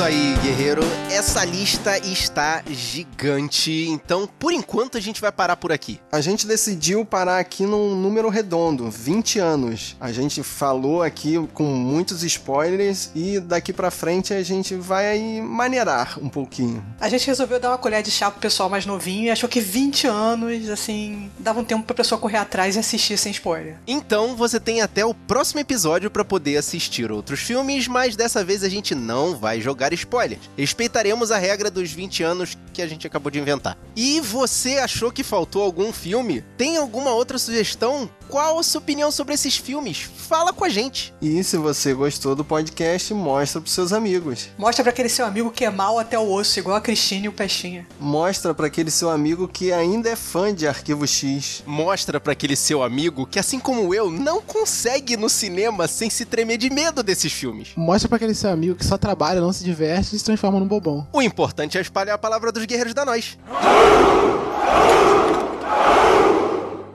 Isso 0.03 0.05
aí, 0.05 0.35
guerreiro. 0.43 0.81
Essa 1.09 1.45
lista 1.45 1.97
está 1.97 2.61
gigante. 2.67 3.87
Então, 3.87 4.27
por 4.27 4.51
enquanto, 4.51 4.97
a 4.97 4.99
gente 4.99 5.21
vai 5.21 5.31
parar 5.31 5.55
por 5.55 5.71
aqui. 5.71 5.99
A 6.11 6.19
gente 6.19 6.45
decidiu 6.45 7.05
parar 7.05 7.37
aqui 7.37 7.65
num 7.65 7.95
número 7.95 8.27
redondo, 8.27 8.89
20 8.89 9.39
anos. 9.39 9.95
A 10.01 10.11
gente 10.11 10.43
falou 10.43 11.01
aqui 11.03 11.37
com 11.53 11.63
muitos 11.63 12.23
spoilers 12.23 13.11
e 13.15 13.39
daqui 13.39 13.71
pra 13.71 13.91
frente 13.91 14.33
a 14.33 14.43
gente 14.43 14.75
vai 14.75 15.39
maneirar 15.41 16.17
um 16.21 16.27
pouquinho. 16.27 16.83
A 16.99 17.07
gente 17.07 17.27
resolveu 17.27 17.59
dar 17.59 17.69
uma 17.69 17.77
colher 17.77 18.03
de 18.03 18.11
chá 18.11 18.29
pro 18.29 18.41
pessoal 18.41 18.69
mais 18.69 18.85
novinho 18.85 19.25
e 19.25 19.29
achou 19.29 19.47
que 19.47 19.61
20 19.61 20.07
anos, 20.07 20.69
assim, 20.69 21.31
dava 21.39 21.61
um 21.61 21.63
tempo 21.63 21.83
pra 21.83 21.95
pessoa 21.95 22.19
correr 22.19 22.37
atrás 22.37 22.75
e 22.75 22.79
assistir 22.79 23.17
sem 23.17 23.31
spoiler. 23.31 23.77
Então, 23.87 24.35
você 24.35 24.59
tem 24.59 24.81
até 24.81 25.05
o 25.05 25.13
próximo 25.13 25.61
episódio 25.61 26.11
para 26.11 26.25
poder 26.25 26.57
assistir 26.57 27.11
outros 27.11 27.39
filmes, 27.39 27.87
mas 27.87 28.15
dessa 28.15 28.43
vez 28.43 28.63
a 28.63 28.69
gente 28.69 28.93
não 28.95 29.37
vai 29.37 29.61
jogar 29.61 29.92
spoilers. 29.93 30.49
Respeitaremos 30.57 31.31
a 31.31 31.37
regra 31.37 31.69
dos 31.69 31.91
20 31.91 32.23
anos 32.23 32.57
que 32.73 32.81
a 32.81 32.87
gente 32.87 33.07
acabou 33.07 33.31
de 33.31 33.39
inventar. 33.39 33.77
E 33.95 34.19
você 34.19 34.77
achou 34.79 35.11
que 35.11 35.23
faltou 35.23 35.63
algum 35.63 35.93
filme? 35.93 36.43
Tem 36.57 36.77
alguma 36.77 37.11
outra 37.11 37.37
sugestão? 37.37 38.09
Qual 38.33 38.57
a 38.57 38.63
sua 38.63 38.81
opinião 38.81 39.11
sobre 39.11 39.35
esses 39.35 39.57
filmes? 39.57 40.09
Fala 40.27 40.51
com 40.51 40.65
a 40.65 40.69
gente. 40.69 41.13
E 41.21 41.43
se 41.43 41.55
você 41.55 41.93
gostou 41.93 42.33
do 42.35 42.43
podcast, 42.43 43.13
mostra 43.13 43.61
pros 43.61 43.71
seus 43.71 43.93
amigos. 43.93 44.49
Mostra 44.57 44.83
pra 44.83 44.91
aquele 44.91 45.07
seu 45.07 45.23
amigo 45.23 45.51
que 45.51 45.63
é 45.63 45.69
mal 45.69 45.99
até 45.99 46.17
o 46.17 46.31
osso, 46.31 46.57
igual 46.57 46.75
a 46.75 46.81
Cristine 46.81 47.25
e 47.25 47.29
o 47.29 47.31
Pestinha. 47.31 47.85
Mostra 47.99 48.51
pra 48.51 48.65
aquele 48.65 48.89
seu 48.89 49.11
amigo 49.11 49.47
que 49.47 49.71
ainda 49.71 50.09
é 50.09 50.15
fã 50.15 50.51
de 50.51 50.67
Arquivo 50.67 51.05
X. 51.05 51.61
Mostra 51.67 52.19
pra 52.19 52.33
aquele 52.33 52.55
seu 52.55 52.81
amigo 52.81 53.27
que, 53.27 53.37
assim 53.37 53.59
como 53.59 53.93
eu, 53.93 54.09
não 54.09 54.41
consegue 54.41 55.13
ir 55.13 55.17
no 55.17 55.29
cinema 55.29 55.87
sem 55.87 56.09
se 56.09 56.25
tremer 56.25 56.57
de 56.57 56.71
medo 56.71 57.03
desses 57.03 57.31
filmes. 57.31 57.67
Mostra 57.77 58.09
pra 58.09 58.15
aquele 58.15 58.33
seu 58.33 58.49
amigo 58.49 58.73
que 58.73 58.83
só 58.83 58.97
trabalha, 58.97 59.41
não 59.41 59.53
se 59.53 59.63
diverte 59.63 60.15
e 60.15 60.17
se 60.17 60.25
transforma 60.25 60.59
num 60.59 60.67
bobão. 60.67 61.07
O 61.13 61.21
importante 61.21 61.77
é 61.77 61.81
espalhar 61.81 62.15
a 62.15 62.17
palavra 62.17 62.51
dos 62.51 62.65
guerreiros 62.65 62.95
da 62.95 63.05
nós. 63.05 63.37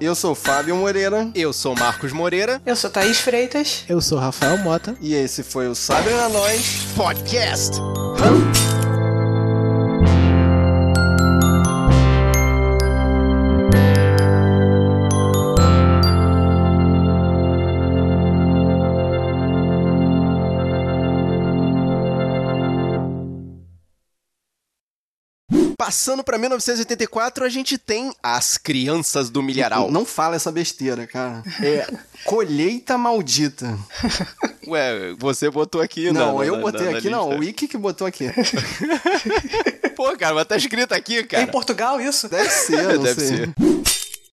Eu 0.01 0.15
sou 0.15 0.35
Fábio 0.35 0.77
Moreira. 0.77 1.29
Eu 1.35 1.53
sou 1.53 1.75
Marcos 1.75 2.13
Moreira. 2.13 2.63
Eu 2.65 2.77
sou 2.77 2.89
Thaís 2.89 3.19
Freitas. 3.19 3.85
Eu 3.89 4.01
sou 4.01 4.19
Rafael 4.19 4.57
Mota. 4.59 4.97
E 5.01 5.15
esse 5.15 5.43
foi 5.43 5.67
o 5.67 5.75
Sabre 5.75 6.13
na 6.15 6.29
Nós 6.29 6.87
Podcast. 6.97 7.79
Passando 25.89 26.23
pra 26.23 26.37
1984, 26.37 27.43
a 27.47 27.49
gente 27.49 27.79
tem 27.79 28.13
As 28.23 28.59
Crianças 28.59 29.31
do 29.31 29.43
Milharal. 29.43 29.91
Não 29.91 30.05
fala 30.05 30.37
essa 30.37 30.53
besteira, 30.53 31.07
cara. 31.07 31.43
É 31.63 31.87
colheita 32.27 32.99
maldita. 32.99 33.75
Ué, 34.69 35.15
você 35.19 35.49
botou 35.51 35.81
aqui, 35.81 36.13
Não, 36.13 36.37
na- 36.41 36.45
eu 36.45 36.57
na- 36.57 36.61
botei 36.63 36.91
na- 36.91 36.99
aqui, 36.99 37.09
não. 37.09 37.31
O 37.31 37.39
Wiki 37.39 37.67
que 37.67 37.79
botou 37.79 38.07
aqui. 38.07 38.27
Pô, 39.97 40.15
cara, 40.15 40.35
mas 40.35 40.47
tá 40.47 40.59
escrito 40.59 40.93
aqui, 40.93 41.21
É 41.21 41.23
cara. 41.23 41.43
em 41.45 41.47
Portugal 41.47 41.99
isso? 41.99 42.29
Deve 42.29 42.51
ser, 42.51 42.83
não 42.97 43.03
Deve 43.05 43.21
sei. 43.23 43.37
ser. 43.39 43.55